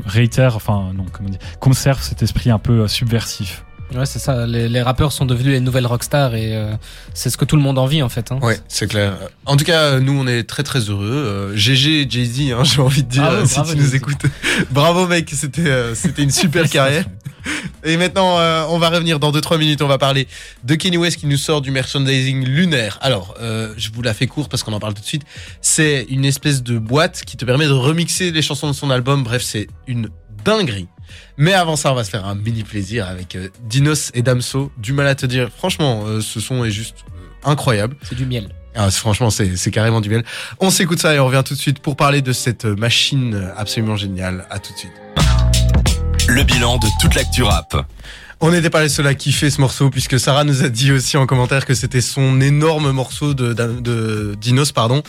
réitère, 0.07 0.57
enfin 0.57 0.91
non, 0.95 1.07
comment 1.12 1.29
dire, 1.29 1.38
conserve 1.61 2.03
cet 2.03 2.23
esprit 2.23 2.50
un 2.50 2.59
peu 2.59 2.81
euh, 2.83 2.88
subversif. 2.88 3.64
Ouais, 3.95 4.07
c'est 4.07 4.19
ça. 4.19 4.47
Les, 4.47 4.69
les 4.69 4.83
rappeurs 4.83 5.12
sont 5.12 5.26
devenus 5.26 5.53
les 5.53 5.61
nouvelles 5.61 5.87
rockstars 5.87 6.35
et 6.35 6.57
euh, 6.57 6.73
c'est 7.12 7.29
ce 7.31 7.37
que 7.37 7.45
tout 7.45 7.55
le 7.55 7.62
monde 7.62 7.79
envie 7.79 8.03
en 8.03 8.09
fait. 8.09 8.33
Hein. 8.33 8.38
Ouais, 8.43 8.59
c'est 8.67 8.88
clair. 8.88 9.12
En 9.45 9.57
tout 9.57 9.64
cas, 9.64 10.00
nous, 10.00 10.19
on 10.19 10.26
est 10.26 10.43
très 10.45 10.62
très 10.62 10.81
heureux. 10.81 11.07
Euh, 11.07 11.57
GG, 11.57 12.07
Jay-Z, 12.11 12.53
hein, 12.53 12.64
j'ai 12.64 12.81
envie 12.81 13.05
de 13.05 13.09
dire, 13.11 13.23
Bravo, 13.23 13.37
euh, 13.43 13.47
si 13.47 13.55
bravo, 13.57 13.73
tu 13.75 13.79
nous 13.79 13.95
écoutes. 13.95 14.23
bravo, 14.71 15.07
mec, 15.07 15.31
c'était 15.33 15.69
euh, 15.69 15.95
c'était 15.95 16.23
une 16.23 16.31
super 16.31 16.69
carrière. 16.71 17.05
Et 17.85 17.97
maintenant, 17.97 18.39
euh, 18.39 18.65
on 18.69 18.79
va 18.79 18.89
revenir 18.89 19.19
dans 19.19 19.33
2-3 19.33 19.59
minutes. 19.59 19.83
On 19.83 19.89
va 19.89 19.99
parler 19.99 20.27
de 20.65 20.75
Kenny 20.75 20.97
West 20.97 21.19
qui 21.19 21.27
nous 21.27 21.37
sort 21.37 21.61
du 21.61 21.71
merchandising 21.71 22.45
lunaire. 22.45 22.99
Alors, 23.03 23.35
euh, 23.41 23.75
je 23.77 23.91
vous 23.93 24.03
la 24.03 24.15
fais 24.15 24.27
court 24.27 24.49
parce 24.49 24.63
qu'on 24.63 24.73
en 24.73 24.81
parle 24.81 24.95
tout 24.95 25.03
de 25.03 25.07
suite. 25.07 25.25
C'est 25.61 26.07
une 26.09 26.25
espèce 26.25 26.63
de 26.63 26.79
boîte 26.79 27.23
qui 27.25 27.37
te 27.37 27.45
permet 27.45 27.67
de 27.67 27.73
remixer 27.73 28.31
les 28.31 28.43
chansons 28.43 28.69
de 28.69 28.73
son 28.73 28.91
album. 28.91 29.23
Bref, 29.23 29.43
c'est 29.43 29.69
une 29.87 30.09
dinguerie. 30.45 30.89
Mais 31.37 31.53
avant 31.53 31.77
ça, 31.77 31.93
on 31.93 31.95
va 31.95 32.05
se 32.05 32.11
faire 32.11 32.27
un 32.27 32.35
mini 32.35 32.63
plaisir 32.63 33.09
avec 33.09 33.37
euh, 33.37 33.49
Dinos 33.63 34.11
et 34.15 34.23
Damso. 34.23 34.71
Du 34.79 34.93
mal 34.93 35.07
à 35.07 35.15
te 35.15 35.27
dire. 35.27 35.51
Franchement, 35.57 36.05
euh, 36.07 36.21
ce 36.21 36.41
son 36.41 36.65
est 36.65 36.71
juste 36.71 37.05
euh, 37.09 37.51
incroyable. 37.51 37.97
C'est 38.03 38.15
du 38.15 38.27
miel. 38.27 38.49
Ah, 38.77 38.91
franchement, 38.91 39.31
c'est 39.31 39.57
c'est 39.57 39.71
carrément 39.71 40.01
du 40.01 40.11
miel. 40.11 40.25
On 40.61 40.71
s'écoute 40.71 40.99
ça 40.99 41.15
et 41.15 41.21
on 41.21 41.27
revient 41.27 41.43
tout 41.45 41.55
de 41.55 41.59
suite 41.59 41.79
pour 41.79 41.97
parler 41.97 42.23
de 42.23 42.33
cette 42.33 42.65
machine 42.65 43.53
absolument 43.57 43.97
géniale. 43.97 44.47
À 44.51 44.59
tout 44.59 44.73
de 44.73 44.79
suite. 44.79 44.93
Le 46.35 46.43
bilan 46.43 46.79
de 46.79 46.88
toute 47.00 47.14
l'actu 47.14 47.45
rap. 47.45 47.76
On 48.41 48.50
n'était 48.50 48.69
pas 48.69 48.83
les 48.83 48.88
seuls 48.91 49.07
à 49.07 49.14
kiffer 49.14 49.49
ce 49.49 49.61
morceau 49.61 49.88
puisque 49.88 50.19
Sarah 50.21 50.45
nous 50.45 50.62
a 50.64 50.69
dit 50.69 50.93
aussi 50.93 51.17
en 51.17 51.25
commentaire 51.26 51.64
que 51.64 51.73
c'était 51.73 52.00
son 52.03 52.41
énorme 52.43 52.91
morceau 52.91 53.33
de, 53.33 53.55
de, 53.55 53.81
de 53.81 54.37
Dinos, 54.38 54.71
pardon. 54.73 55.03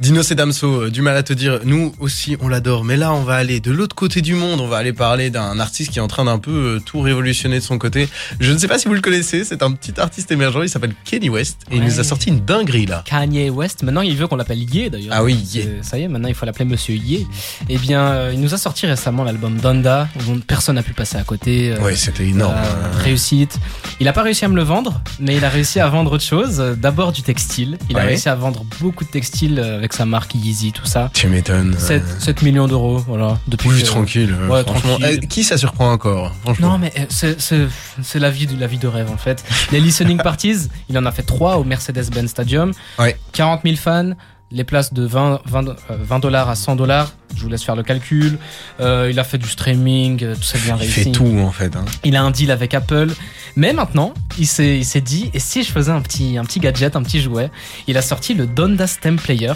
Dinos 0.00 0.30
et 0.30 0.34
Damso, 0.34 0.82
euh, 0.84 0.90
du 0.90 1.00
mal 1.02 1.16
à 1.16 1.22
te 1.22 1.32
dire, 1.32 1.60
nous 1.64 1.94
aussi 2.00 2.36
on 2.40 2.48
l'adore, 2.48 2.84
mais 2.84 2.96
là 2.96 3.12
on 3.12 3.22
va 3.22 3.34
aller 3.34 3.60
de 3.60 3.70
l'autre 3.70 3.94
côté 3.94 4.22
du 4.22 4.34
monde, 4.34 4.60
on 4.60 4.66
va 4.66 4.78
aller 4.78 4.92
parler 4.92 5.30
d'un 5.30 5.60
artiste 5.60 5.90
qui 5.92 5.98
est 5.98 6.02
en 6.02 6.08
train 6.08 6.24
d'un 6.24 6.38
peu 6.38 6.50
euh, 6.50 6.80
tout 6.84 7.00
révolutionner 7.00 7.60
de 7.60 7.64
son 7.64 7.78
côté. 7.78 8.08
Je 8.40 8.50
ne 8.50 8.58
sais 8.58 8.66
pas 8.66 8.78
si 8.78 8.88
vous 8.88 8.94
le 8.94 9.00
connaissez, 9.00 9.44
c'est 9.44 9.62
un 9.62 9.70
petit 9.72 9.92
artiste 10.00 10.32
émergent, 10.32 10.62
il 10.64 10.68
s'appelle 10.68 10.94
Kenny 11.04 11.28
West 11.28 11.58
et 11.70 11.76
il 11.76 11.84
nous 11.84 12.00
a 12.00 12.04
sorti 12.04 12.30
une 12.30 12.44
dinguerie 12.44 12.86
là. 12.86 13.04
Kanye 13.06 13.50
West, 13.50 13.82
maintenant 13.84 14.02
il 14.02 14.16
veut 14.16 14.26
qu'on 14.26 14.36
l'appelle 14.36 14.58
Ye 14.74 14.90
d'ailleurs. 14.90 15.14
Ah 15.14 15.22
oui, 15.22 15.34
Ye. 15.34 15.68
Ça 15.82 15.96
y 15.98 16.02
est, 16.02 16.08
maintenant 16.08 16.28
il 16.28 16.34
faut 16.34 16.46
l'appeler 16.46 16.64
Monsieur 16.64 16.94
Ye. 16.96 17.26
Eh 17.68 17.78
bien, 17.78 18.00
euh, 18.08 18.30
il 18.32 18.40
nous 18.40 18.52
a 18.54 18.58
sorti 18.58 18.86
récemment 18.86 19.22
l'album 19.22 19.58
Donda, 19.58 20.08
dont 20.26 20.40
personne 20.40 20.74
n'a 20.74 20.82
pu 20.82 20.92
passer 20.94 21.18
à 21.18 21.22
côté. 21.24 21.74
Ouais, 21.80 21.94
c'était 21.94 22.26
énorme. 22.26 22.54
euh, 22.56 22.69
réussite. 22.94 23.58
Il 24.00 24.08
a 24.08 24.12
pas 24.12 24.22
réussi 24.22 24.44
à 24.44 24.48
me 24.48 24.56
le 24.56 24.62
vendre, 24.62 25.00
mais 25.18 25.36
il 25.36 25.44
a 25.44 25.48
réussi 25.48 25.78
à 25.80 25.88
vendre 25.88 26.12
autre 26.12 26.24
chose. 26.24 26.60
Euh, 26.60 26.74
D'abord 26.74 27.12
du 27.12 27.22
textile. 27.22 27.78
Il 27.90 27.98
a 27.98 28.02
réussi 28.02 28.28
à 28.28 28.34
vendre 28.34 28.64
beaucoup 28.80 29.04
de 29.04 29.10
textiles 29.10 29.58
euh, 29.58 29.76
avec 29.76 29.92
sa 29.92 30.06
marque 30.06 30.34
Yeezy, 30.34 30.72
tout 30.72 30.86
ça. 30.86 31.10
Tu 31.12 31.26
m'étonnes. 31.28 31.74
7, 31.78 32.02
7 32.18 32.42
millions 32.42 32.66
d'euros, 32.66 32.98
voilà. 33.06 33.38
Depuis 33.48 33.68
Oui, 33.68 33.80
que- 33.82 33.86
tranquille. 33.86 34.34
euh, 34.38 34.48
Ouais, 34.48 34.62
franchement. 34.62 34.96
tranquille. 34.98 35.20
Eh, 35.22 35.26
qui 35.26 35.44
ça 35.44 35.56
surprend 35.58 35.92
encore 35.92 36.34
Franchement. 36.42 36.70
Non, 36.72 36.78
mais 36.78 36.92
euh, 36.98 37.04
c'est- 37.08 37.40
c'est 37.40 37.66
c'est 38.02 38.18
la 38.18 38.30
vie 38.30 38.46
de 38.46 38.58
la 38.58 38.66
vie 38.66 38.78
de 38.78 38.86
rêve 38.88 39.10
en 39.12 39.16
fait. 39.18 39.44
Les 39.72 39.80
listening 39.80 40.16
parties, 40.22 40.68
il 40.88 40.96
en 40.98 41.04
a 41.06 41.12
fait 41.12 41.22
3 41.22 41.56
au 41.56 41.64
Mercedes-Benz 41.64 42.30
Stadium. 42.30 42.72
Ouais. 42.98 43.16
40 43.32 43.60
000 43.64 43.76
fans, 43.76 44.12
les 44.52 44.64
places 44.64 44.92
de 44.92 45.04
20 45.06 45.40
20 45.46 45.68
euh, 45.68 45.74
20 45.90 46.18
dollars 46.18 46.48
à 46.48 46.54
100 46.56 46.76
dollars. 46.76 47.12
Je 47.36 47.42
vous 47.42 47.48
laisse 47.48 47.62
faire 47.62 47.76
le 47.76 47.82
calcul. 47.82 48.38
Euh, 48.80 49.08
il 49.10 49.18
a 49.20 49.24
fait 49.24 49.38
du 49.38 49.48
streaming, 49.48 50.22
euh, 50.24 50.34
tout 50.34 50.42
ça 50.42 50.58
bien 50.58 50.76
il 50.76 50.80
réussi. 50.80 51.04
fait 51.04 51.12
tout 51.12 51.38
en 51.40 51.52
fait. 51.52 51.74
hein. 51.76 51.84
Il 52.04 52.16
a 52.16 52.22
un 52.22 52.30
deal 52.30 52.50
avec 52.50 52.74
Apple. 52.74 53.08
Mais 53.56 53.72
maintenant, 53.72 54.14
il 54.38 54.46
s'est 54.46 54.80
il 54.80 55.02
dit, 55.02 55.30
et 55.34 55.38
si 55.38 55.62
je 55.62 55.70
faisais 55.70 55.90
un 55.92 56.00
petit, 56.00 56.38
un 56.38 56.44
petit 56.44 56.60
gadget, 56.60 56.96
un 56.96 57.02
petit 57.02 57.20
jouet 57.20 57.50
Il 57.86 57.96
a 57.96 58.02
sorti 58.02 58.34
le 58.34 58.46
Donda 58.46 58.86
Stem 58.86 59.16
Player. 59.16 59.52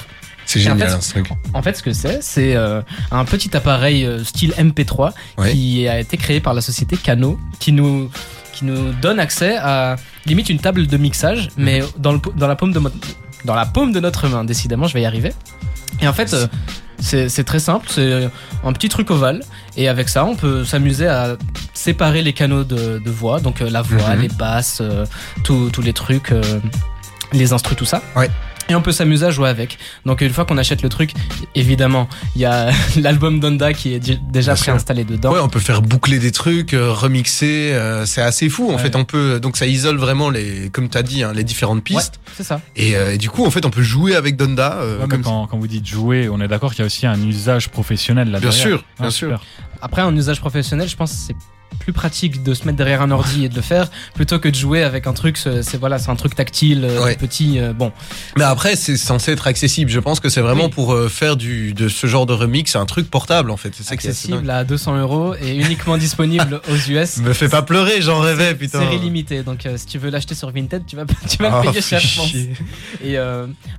C'est 0.46 0.58
Et 0.60 0.62
en 0.68 0.72
génial 0.74 0.88
fait, 0.88 0.94
hein, 0.94 1.00
ce 1.00 1.10
truc. 1.10 1.28
En 1.54 1.62
fait, 1.62 1.76
ce 1.76 1.82
que 1.82 1.92
c'est, 1.92 2.22
c'est 2.22 2.54
euh, 2.54 2.82
un 3.10 3.24
petit 3.24 3.56
appareil 3.56 4.04
euh, 4.04 4.22
style 4.24 4.52
MP3 4.58 5.12
Ouais. 5.38 5.52
qui 5.52 5.88
a 5.88 5.98
été 6.00 6.16
créé 6.18 6.40
par 6.40 6.52
la 6.54 6.60
société 6.60 6.96
Cano, 6.98 7.38
qui 7.60 7.72
nous, 7.72 8.10
qui 8.52 8.64
nous 8.66 8.92
donne 9.00 9.18
accès 9.20 9.56
à 9.56 9.96
limite 10.26 10.50
une 10.50 10.58
table 10.58 10.86
de 10.86 10.96
mixage, 10.98 11.48
mais 11.56 11.82
dans, 11.98 12.12
le, 12.12 12.20
dans, 12.36 12.46
la 12.46 12.56
paume 12.56 12.72
de, 12.72 12.80
dans 13.44 13.54
la 13.54 13.66
paume 13.66 13.92
de 13.92 14.00
notre 14.00 14.28
main. 14.28 14.44
Décidément, 14.44 14.86
je 14.86 14.94
vais 14.94 15.02
y 15.02 15.06
arriver. 15.06 15.32
Et 16.00 16.08
en 16.08 16.12
fait, 16.12 16.32
euh, 16.34 16.46
c'est 16.98 17.44
très 17.44 17.58
simple, 17.60 17.86
c'est 17.88 18.28
un 18.64 18.72
petit 18.72 18.88
truc 18.88 19.10
ovale, 19.10 19.42
et 19.76 19.88
avec 19.88 20.08
ça, 20.08 20.24
on 20.24 20.34
peut 20.34 20.64
s'amuser 20.64 21.06
à 21.06 21.36
séparer 21.72 22.22
les 22.22 22.32
canaux 22.32 22.64
de, 22.64 22.98
de 23.04 23.10
voix, 23.10 23.40
donc 23.40 23.60
euh, 23.60 23.70
la 23.70 23.82
voix, 23.82 24.14
Mhm. 24.16 24.22
les 24.22 24.28
basses, 24.28 24.78
euh, 24.80 25.04
tous 25.44 25.70
les 25.82 25.92
trucs, 25.92 26.32
les 27.32 27.52
instrus, 27.52 27.76
tout 27.76 27.84
ça. 27.84 28.02
Ouais. 28.16 28.30
Et 28.70 28.74
on 28.74 28.80
peut 28.80 28.92
s'amuser 28.92 29.26
à 29.26 29.30
jouer 29.30 29.48
avec. 29.50 29.78
Donc 30.06 30.22
une 30.22 30.32
fois 30.32 30.46
qu'on 30.46 30.56
achète 30.56 30.80
le 30.82 30.88
truc, 30.88 31.12
évidemment, 31.54 32.08
il 32.34 32.40
y 32.40 32.44
a 32.46 32.70
l'album 32.96 33.38
Donda 33.38 33.74
qui 33.74 33.92
est 33.92 33.98
déjà 34.00 34.52
Bien 34.52 34.56
sûr. 34.56 34.64
préinstallé 34.64 35.04
dedans. 35.04 35.32
Ouais, 35.32 35.40
on 35.40 35.48
peut 35.50 35.60
faire 35.60 35.82
boucler 35.82 36.18
des 36.18 36.32
trucs, 36.32 36.72
euh, 36.72 36.90
remixer, 36.90 37.72
euh, 37.74 38.06
c'est 38.06 38.22
assez 38.22 38.48
fou. 38.48 38.70
En 38.70 38.76
Ouais. 38.76 38.78
fait, 38.78 38.96
on 38.96 39.04
peut 39.04 39.38
donc 39.38 39.56
ça 39.58 39.66
isole 39.66 39.96
vraiment 39.98 40.30
les, 40.30 40.70
comme 40.70 40.88
t'as 40.88 41.02
dit, 41.02 41.22
hein, 41.22 41.32
les 41.34 41.44
différentes 41.44 41.84
pistes. 41.84 42.20
C'est 42.36 42.42
ça. 42.44 42.60
Et, 42.74 42.96
euh, 42.96 43.12
et 43.14 43.18
du 43.18 43.28
coup, 43.28 43.44
en 43.44 43.50
fait, 43.50 43.66
on 43.66 43.70
peut 43.70 43.82
jouer 43.82 44.14
avec 44.16 44.36
Donda. 44.36 44.78
euh, 44.80 45.00
Ouais, 45.02 45.08
comme 45.08 45.22
quand, 45.22 45.46
quand 45.46 45.58
vous 45.58 45.66
dites 45.68 45.86
jouer, 45.86 46.28
on 46.30 46.40
est 46.40 46.48
d'accord 46.48 46.70
qu'il 46.72 46.80
y 46.80 46.82
a 46.82 46.86
aussi 46.86 47.06
un 47.06 47.20
usage 47.22 47.68
professionnel 47.68 48.30
là 48.30 48.40
Bien 48.40 48.48
derrière. 48.48 48.66
sûr, 48.68 48.78
bien 48.98 49.08
Ah, 49.08 49.10
sûr. 49.10 49.28
super. 49.28 49.42
Après, 49.82 50.00
en 50.02 50.16
usage 50.16 50.40
professionnel, 50.40 50.88
je 50.88 50.96
pense 50.96 51.10
que 51.12 51.18
c'est 51.18 51.36
plus 51.74 51.92
pratique 51.92 52.42
de 52.42 52.54
se 52.54 52.64
mettre 52.64 52.78
derrière 52.78 53.02
un 53.02 53.10
ordi 53.10 53.44
et 53.44 53.48
de 53.48 53.54
le 53.54 53.62
faire 53.62 53.90
plutôt 54.14 54.38
que 54.38 54.48
de 54.48 54.54
jouer 54.54 54.82
avec 54.82 55.06
un 55.06 55.12
truc. 55.12 55.36
C'est 55.36 55.76
voilà, 55.76 55.98
c'est 55.98 56.10
un 56.10 56.16
truc 56.16 56.34
tactile, 56.34 56.84
euh, 56.84 57.02
Ouais. 57.04 57.16
petit. 57.16 57.58
euh, 57.58 57.72
bon, 57.72 57.92
Mais 58.36 58.44
après, 58.44 58.76
c'est 58.76 58.96
censé 58.96 59.32
être 59.32 59.46
accessible. 59.46 59.90
Je 59.90 60.00
pense 60.00 60.20
que 60.20 60.28
c'est 60.28 60.40
vraiment 60.40 60.64
Oui. 60.64 60.70
pour 60.70 60.92
euh, 60.94 61.08
faire 61.08 61.36
du 61.36 61.72
de 61.74 61.88
ce 61.88 62.06
genre 62.06 62.26
de 62.26 62.32
remix, 62.32 62.76
un 62.76 62.86
truc 62.86 63.10
portable 63.10 63.50
en 63.50 63.56
fait. 63.56 63.72
C'est 63.78 63.92
accessible 63.92 64.48
à 64.50 64.64
200 64.64 64.96
euros 64.98 65.34
et 65.40 65.56
uniquement 65.56 65.96
disponible 65.98 66.60
aux 66.70 66.76
US. 66.90 67.18
Me 67.18 67.32
fais 67.32 67.48
pas 67.48 67.62
pleurer, 67.62 68.00
j'en 68.02 68.20
rêvais, 68.20 68.54
putain. 68.54 68.80
Série 68.80 68.98
limitée, 68.98 69.42
donc 69.42 69.66
euh, 69.66 69.76
si 69.76 69.86
tu 69.86 69.98
veux 69.98 70.10
l'acheter 70.10 70.34
sur 70.34 70.50
Vinted, 70.50 70.84
tu 70.86 70.96
vas, 70.96 71.04
tu 71.28 71.36
vas 71.42 71.56
le 71.56 71.60
payer 71.68 71.82
fais 71.82 71.98
cher, 71.98 72.00
je 72.00 72.16
pense. 72.16 72.28
chier. 72.28 72.50
Et 73.04 73.18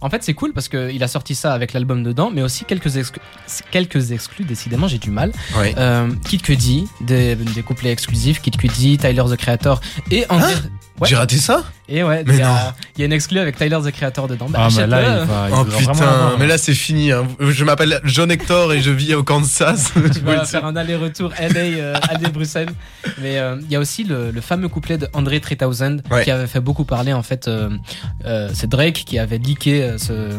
en 0.01 0.09
fait, 0.09 0.23
c'est 0.23 0.33
cool 0.33 0.53
parce 0.53 0.69
qu'il 0.69 1.01
a 1.03 1.07
sorti 1.07 1.35
ça 1.35 1.53
avec 1.53 1.73
l'album 1.73 2.03
dedans, 2.03 2.31
mais 2.33 2.41
aussi 2.41 2.65
quelques, 2.65 2.97
exclus 2.97 3.21
quelques 3.71 4.11
exclus. 4.11 4.45
Décidément, 4.45 4.87
j'ai 4.87 4.97
du 4.99 5.09
mal. 5.11 5.31
Ouais. 5.57 5.73
Kid 6.27 6.41
Cudi, 6.41 6.85
des, 7.01 7.35
des 7.35 7.63
exclusifs, 7.91 8.41
Kid 8.41 8.57
Cudi, 8.57 8.97
Tyler 8.97 9.29
the 9.29 9.37
Creator 9.37 9.79
et 10.11 10.25
André. 10.29 10.53
Ouais. 10.99 11.09
J'ai 11.09 11.15
raté 11.17 11.37
ça 11.37 11.63
et 11.89 12.03
ouais, 12.03 12.23
Mais 12.25 12.33
il 12.35 12.39
y, 12.39 12.41
non. 12.41 12.47
a- 12.47 12.73
il 12.95 13.01
y 13.01 13.03
a 13.03 13.05
une 13.05 13.11
exclue 13.13 13.37
avec 13.39 13.57
Tyler 13.57 13.77
the 13.83 13.91
Creator 13.91 14.27
dedans. 14.27 14.47
Bah, 14.49 14.59
Ah, 14.63 14.67
mais 14.75 14.87
là, 14.87 15.01
il 15.21 15.27
va, 15.27 15.47
il 15.49 15.53
Oh 15.55 15.65
putain, 15.65 15.91
avoir- 15.91 16.39
mais 16.39 16.47
là 16.47 16.57
c'est 16.57 16.73
fini. 16.73 17.11
hein. 17.11 17.27
Je 17.39 17.63
m'appelle 17.65 17.99
John 18.05 18.31
Hector 18.31 18.71
et 18.73 18.81
je 18.81 18.89
vis 18.91 19.13
au 19.13 19.21
Kansas. 19.23 19.91
Tu 20.13 20.19
vas 20.21 20.45
c'est- 20.45 20.51
faire 20.51 20.65
un 20.65 20.75
aller-retour 20.77 21.31
LA, 21.37 21.59
euh, 21.59 21.93
LA 22.21 22.29
Bruxelles. 22.29 22.69
Mais 23.21 23.37
euh, 23.37 23.57
il 23.61 23.71
y 23.71 23.75
a 23.75 23.79
aussi 23.79 24.03
le, 24.05 24.31
le 24.31 24.41
fameux 24.41 24.67
couplet 24.69 24.97
de 24.97 25.07
André 25.13 25.39
3000 25.41 26.01
Ouais. 26.09 26.23
qui 26.23 26.31
avait 26.31 26.47
fait 26.47 26.59
beaucoup 26.61 26.85
parler 26.85 27.11
en 27.13 27.21
fait. 27.23 27.47
euh, 27.49 27.69
euh, 28.25 28.49
c'est 28.53 28.67
Drake 28.69 29.03
qui 29.05 29.19
avait 29.19 29.37
leaké 29.37 29.83
euh, 29.83 29.97
ce, 29.97 30.29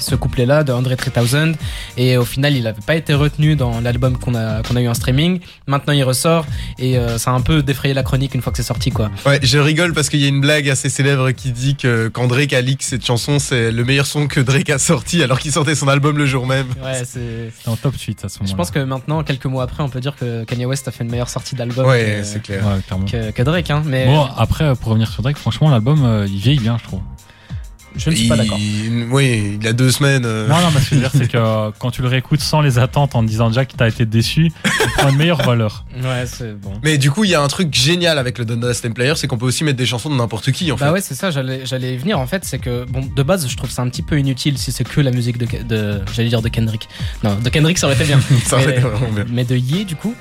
ce 0.00 0.14
couplet-là 0.16 0.64
de 0.64 0.72
André 0.72 0.96
3000 0.96 1.54
et 1.96 2.16
au 2.18 2.24
final 2.24 2.54
il 2.56 2.64
n'avait 2.64 2.82
pas 2.84 2.96
été 2.96 3.14
retenu 3.14 3.54
dans 3.56 3.80
l'album 3.80 4.18
qu'on 4.18 4.34
a 4.34 4.62
qu'on 4.64 4.74
a 4.76 4.80
eu 4.82 4.88
en 4.88 4.94
streaming. 4.94 5.40
Maintenant 5.68 5.92
il 5.94 6.02
ressort 6.04 6.44
et 6.78 6.98
euh, 6.98 7.16
ça 7.16 7.30
a 7.30 7.34
un 7.34 7.40
peu 7.40 7.62
défrayé 7.62 7.94
la 7.94 8.02
chronique 8.02 8.34
une 8.34 8.42
fois 8.42 8.50
que 8.52 8.56
c'est 8.58 8.62
sorti 8.64 8.90
quoi. 8.90 9.10
Ouais, 9.24 9.38
je 9.42 9.56
rigole 9.58 9.94
parce 9.94 9.99
qu'il 10.08 10.20
y 10.20 10.24
a 10.24 10.28
une 10.28 10.40
blague 10.40 10.68
assez 10.68 10.88
célèbre 10.88 11.30
qui 11.32 11.52
dit 11.52 11.76
que 11.76 12.08
quand 12.08 12.26
Drake 12.26 12.52
a 12.52 12.60
leak 12.60 12.82
cette 12.82 13.04
chanson, 13.04 13.38
c'est 13.38 13.70
le 13.70 13.84
meilleur 13.84 14.06
son 14.06 14.26
que 14.26 14.40
Drake 14.40 14.70
a 14.70 14.78
sorti 14.78 15.22
alors 15.22 15.38
qu'il 15.38 15.52
sortait 15.52 15.74
son 15.74 15.88
album 15.88 16.16
le 16.16 16.26
jour 16.26 16.46
même. 16.46 16.66
Ouais, 16.82 17.02
c'est. 17.04 17.50
C'était 17.56 17.68
en 17.68 17.76
top 17.76 17.96
suite 17.96 18.24
à 18.24 18.28
ce 18.28 18.38
moment-là. 18.38 18.50
Je 18.52 18.56
pense 18.56 18.70
que 18.70 18.78
maintenant, 18.78 19.22
quelques 19.22 19.46
mois 19.46 19.64
après, 19.64 19.82
on 19.82 19.88
peut 19.88 20.00
dire 20.00 20.16
que 20.16 20.44
Kanye 20.44 20.64
West 20.66 20.88
a 20.88 20.90
fait 20.90 21.04
une 21.04 21.10
meilleure 21.10 21.28
sortie 21.28 21.54
d'album 21.54 21.86
Ouais, 21.86 22.22
que, 22.34 22.38
clair. 22.38 22.64
Ouais, 22.66 22.80
clairement. 22.86 23.04
que, 23.06 23.30
que 23.30 23.42
Drake. 23.42 23.70
Hein, 23.70 23.82
mais 23.84 24.06
Bon, 24.06 24.26
après, 24.36 24.74
pour 24.76 24.88
revenir 24.90 25.10
sur 25.10 25.22
Drake, 25.22 25.36
franchement, 25.36 25.70
l'album, 25.70 26.04
euh, 26.04 26.26
il 26.28 26.38
vieillit 26.38 26.60
bien, 26.60 26.78
je 26.78 26.84
trouve. 26.84 27.00
Je 27.96 28.10
ne 28.10 28.14
suis 28.14 28.28
pas 28.28 28.36
d'accord. 28.36 28.58
Oui, 29.10 29.58
il 29.60 29.66
a 29.66 29.72
deux 29.72 29.90
semaines. 29.90 30.24
euh, 30.24 30.46
Non, 30.48 30.56
non, 30.60 30.68
mais 30.74 30.80
ce 30.80 30.90
que 30.90 30.90
je 30.90 30.94
veux 30.96 31.00
dire, 31.00 31.10
c'est 31.12 31.28
que 31.30 31.36
euh, 31.36 31.70
quand 31.78 31.90
tu 31.90 32.02
le 32.02 32.08
réécoutes 32.08 32.40
sans 32.40 32.60
les 32.60 32.78
attentes 32.78 33.14
en 33.14 33.22
te 33.22 33.28
disant 33.28 33.48
déjà 33.48 33.64
que 33.64 33.72
t'as 33.76 33.88
été 33.88 34.06
déçu, 34.06 34.52
tu 34.64 34.88
prends 34.96 35.08
une 35.10 35.16
meilleure 35.16 35.42
valeur. 35.42 35.84
Ouais, 36.02 36.24
c'est 36.26 36.58
bon. 36.60 36.72
Mais 36.82 36.98
du 36.98 37.10
coup, 37.10 37.24
il 37.24 37.30
y 37.30 37.34
a 37.34 37.42
un 37.42 37.48
truc 37.48 37.74
génial 37.74 38.18
avec 38.18 38.38
le 38.38 38.44
Donda 38.44 38.72
Stem 38.74 38.94
Player, 38.94 39.14
c'est 39.16 39.26
qu'on 39.26 39.38
peut 39.38 39.46
aussi 39.46 39.64
mettre 39.64 39.78
des 39.78 39.86
chansons 39.86 40.10
de 40.10 40.14
n'importe 40.16 40.50
qui 40.52 40.70
en 40.72 40.76
fait. 40.76 40.84
Bah 40.84 40.92
ouais, 40.92 41.00
c'est 41.00 41.14
ça, 41.14 41.30
j'allais 41.30 41.66
j'allais 41.66 41.94
y 41.94 41.96
venir 41.96 42.18
en 42.18 42.26
fait, 42.26 42.44
c'est 42.44 42.58
que 42.58 42.84
bon, 42.84 43.00
de 43.14 43.22
base, 43.22 43.48
je 43.48 43.56
trouve 43.56 43.70
ça 43.70 43.82
un 43.82 43.88
petit 43.88 44.02
peu 44.02 44.18
inutile 44.18 44.56
si 44.58 44.72
c'est 44.72 44.84
que 44.84 45.00
la 45.00 45.10
musique 45.10 45.38
de, 45.38 45.46
de 45.64 46.00
j'allais 46.12 46.28
dire 46.28 46.42
de 46.42 46.48
Kendrick. 46.48 46.88
Non, 47.24 47.34
de 47.36 47.48
Kendrick 47.48 47.78
ça 47.78 47.86
aurait 47.86 47.96
été 47.96 48.04
bien. 48.04 48.20
Ça 48.44 48.56
aurait 48.56 48.66
mais, 48.66 48.72
été 48.72 48.80
vraiment 48.82 49.12
bien. 49.12 49.24
mais 49.30 49.44
de 49.44 49.56
Ye 49.56 49.84
du 49.84 49.96
coup, 49.96 50.14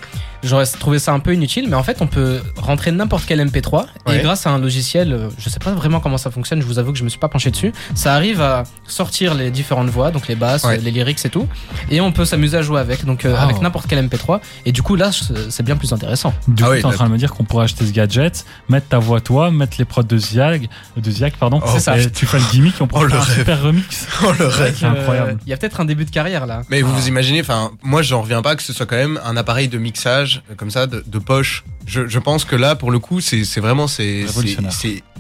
j'aurais 0.44 0.66
trouvé 0.66 1.00
ça 1.00 1.12
un 1.14 1.20
peu 1.20 1.34
inutile, 1.34 1.68
mais 1.70 1.76
en 1.76 1.84
fait, 1.84 1.98
on 2.02 2.08
peut 2.08 2.42
rentrer 2.58 2.92
n'importe 2.92 3.26
quel 3.28 3.40
MP3 3.46 3.86
Ouais. 4.08 4.20
et 4.20 4.22
grâce 4.22 4.48
à 4.48 4.52
un 4.52 4.58
logiciel, 4.60 5.14
euh, 5.14 5.30
je 5.38 5.50
sais 5.50 5.60
pas 5.60 5.72
vraiment 5.72 6.00
comment 6.00 6.18
ça 6.18 6.32
fonctionne, 6.32 6.62
je 6.62 6.66
vous 6.66 6.80
avoue 6.80 6.92
que 6.92 6.98
je 6.98 7.04
me 7.04 7.10
suis 7.10 7.20
pas 7.20 7.28
penché 7.28 7.52
dessus, 7.52 7.72
ça 7.96 8.14
arrive 8.14 8.42
à 8.42 8.64
sortir 8.88 9.34
les 9.34 9.52
différentes 9.52 9.90
voix, 9.90 10.12
donc 10.12 10.28
les 10.28 10.36
basses, 10.36 10.64
Ouais. 10.64 10.78
les 10.78 10.92
lyrics 10.92 11.24
et 11.26 11.30
tout, 11.30 11.48
et 11.90 12.02
on 12.02 12.12
peut 12.12 12.26
s'amuser 12.26 12.58
à 12.58 12.62
jouer 12.62 12.80
avec, 12.80 13.06
donc 13.06 13.26
euh, 13.26 13.36
Ah. 13.38 13.44
avec 13.44 13.62
n'importe 13.62 13.88
quel 13.88 14.00
MP3, 14.08 14.40
et 14.66 14.72
du 14.72 14.82
coup 14.82 14.96
là, 14.96 15.12
c'est 15.50 15.64
bien 15.64 15.76
plus 15.78 15.94
intéressant. 15.94 16.34
Du 16.48 16.64
Ah 16.64 16.68
coup, 16.68 16.72
oui, 16.74 16.80
t'es 16.80 16.86
en 16.86 16.92
train 16.92 17.08
de 17.08 17.12
me 17.12 17.18
dire 17.18 17.34
qu'on 17.34 17.44
pourrait 17.44 17.66
acheter 17.66 17.86
ce 17.86 17.92
gadget, 17.92 18.46
mettre 18.70 18.88
ta 18.88 19.00
voix 19.00 19.22
toi, 19.22 19.52
mettre 19.52 19.76
les 19.80 19.86
prods 19.86 20.04
de 20.04 20.18
Ziag, 20.18 20.70
de 20.98 21.12
Ziag, 21.12 21.34
pardon. 21.40 21.60
Oh, 21.64 21.70
C'est 21.74 21.80
ça. 21.80 21.98
Et 21.98 22.10
tu 22.12 22.26
fais 22.26 22.38
le 22.40 22.46
gimmick, 22.52 22.76
on 22.80 22.88
Oh, 22.94 23.04
le 23.04 23.10
faire 23.10 23.20
un 23.20 23.24
rêve. 23.24 23.38
super 23.38 23.62
remix. 23.62 24.08
Oh 24.24 24.32
le 24.38 24.46
rêve. 24.48 24.76
C'est 24.80 24.86
incroyable. 24.86 25.38
Il 25.46 25.50
y 25.50 25.54
a 25.54 25.58
peut-être 25.58 25.80
un 25.80 25.86
début 25.86 26.06
de 26.06 26.12
carrière 26.12 26.46
là. 26.46 26.62
Mais 26.70 26.82
vous 26.82 26.94
vous 26.94 27.08
imaginez, 27.08 27.42
enfin, 27.42 27.72
moi 27.84 28.02
j'en 28.02 28.22
reviens 28.22 28.42
pas 28.42 28.56
que 28.56 28.64
ce 28.64 28.74
soit 28.74 28.86
quand 28.86 28.96
même 28.96 29.20
un 29.26 29.38
appareil 29.38 29.68
de 29.68 29.78
mixage 29.78 30.29
euh, 30.38 30.56
comme 30.56 30.72
ça, 30.72 30.88
de, 30.88 31.04
de 31.06 31.20
poche. 31.20 31.64
Je, 31.86 32.08
je 32.08 32.20
pense 32.20 32.46
que 32.46 32.56
là, 32.56 32.76
pour 32.76 32.92
le 32.92 33.00
coup, 33.00 33.22
c'est 33.22 33.44
vraiment 33.60 33.88
c'est 33.88 34.26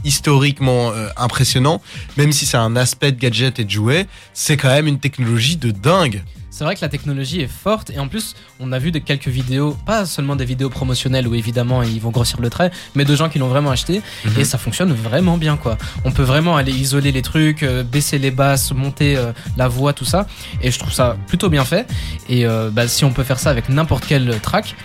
historiquement 0.03 0.91
euh, 0.91 1.09
impressionnant. 1.17 1.81
Même 2.17 2.31
si 2.31 2.45
c'est 2.45 2.57
un 2.57 2.75
aspect 2.75 3.11
de 3.11 3.19
gadget 3.19 3.59
et 3.59 3.65
de 3.65 3.69
jouet, 3.69 4.07
c'est 4.33 4.57
quand 4.57 4.69
même 4.69 4.87
une 4.87 4.99
technologie 4.99 5.57
de 5.57 5.71
dingue. 5.71 6.23
C'est 6.51 6.63
vrai 6.63 6.75
que 6.75 6.81
la 6.81 6.89
technologie 6.89 7.41
est 7.41 7.47
forte 7.47 7.89
et 7.91 7.99
en 7.99 8.07
plus 8.07 8.35
on 8.59 8.71
a 8.71 8.79
vu 8.79 8.91
de 8.91 8.99
quelques 8.99 9.27
vidéos, 9.27 9.77
pas 9.85 10.05
seulement 10.05 10.35
des 10.35 10.45
vidéos 10.45 10.69
promotionnelles 10.69 11.27
où 11.27 11.35
évidemment 11.35 11.83
ils 11.83 12.01
vont 12.01 12.09
grossir 12.09 12.41
le 12.41 12.49
trait, 12.49 12.71
mais 12.95 13.05
de 13.05 13.15
gens 13.15 13.29
qui 13.29 13.39
l'ont 13.39 13.47
vraiment 13.47 13.69
acheté 13.71 14.01
Mhm. 14.25 14.39
et 14.39 14.43
ça 14.45 14.57
fonctionne 14.57 14.91
vraiment 14.91 15.37
bien 15.37 15.57
quoi. 15.57 15.77
On 16.05 16.11
peut 16.11 16.23
vraiment 16.23 16.57
aller 16.57 16.71
isoler 16.73 17.11
les 17.11 17.21
trucs, 17.21 17.63
euh, 17.63 17.83
baisser 17.83 18.17
les 18.17 18.31
basses, 18.31 18.71
monter 18.73 19.15
euh, 19.15 19.31
la 19.57 19.67
voix, 19.67 19.93
tout 19.93 20.05
ça 20.05 20.27
et 20.61 20.71
je 20.71 20.79
trouve 20.79 20.91
ça 20.91 21.17
plutôt 21.27 21.49
bien 21.49 21.63
fait 21.65 21.87
et 22.27 22.45
euh, 22.45 22.69
bah, 22.71 22.87
si 22.87 23.05
on 23.05 23.11
peut 23.13 23.23
faire 23.23 23.39
ça 23.39 23.51
avec 23.51 23.69
n'importe 23.69 24.05
quel 24.07 24.39
track, 24.41 24.75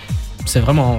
c'est 0.47 0.61
vraiment 0.61 0.99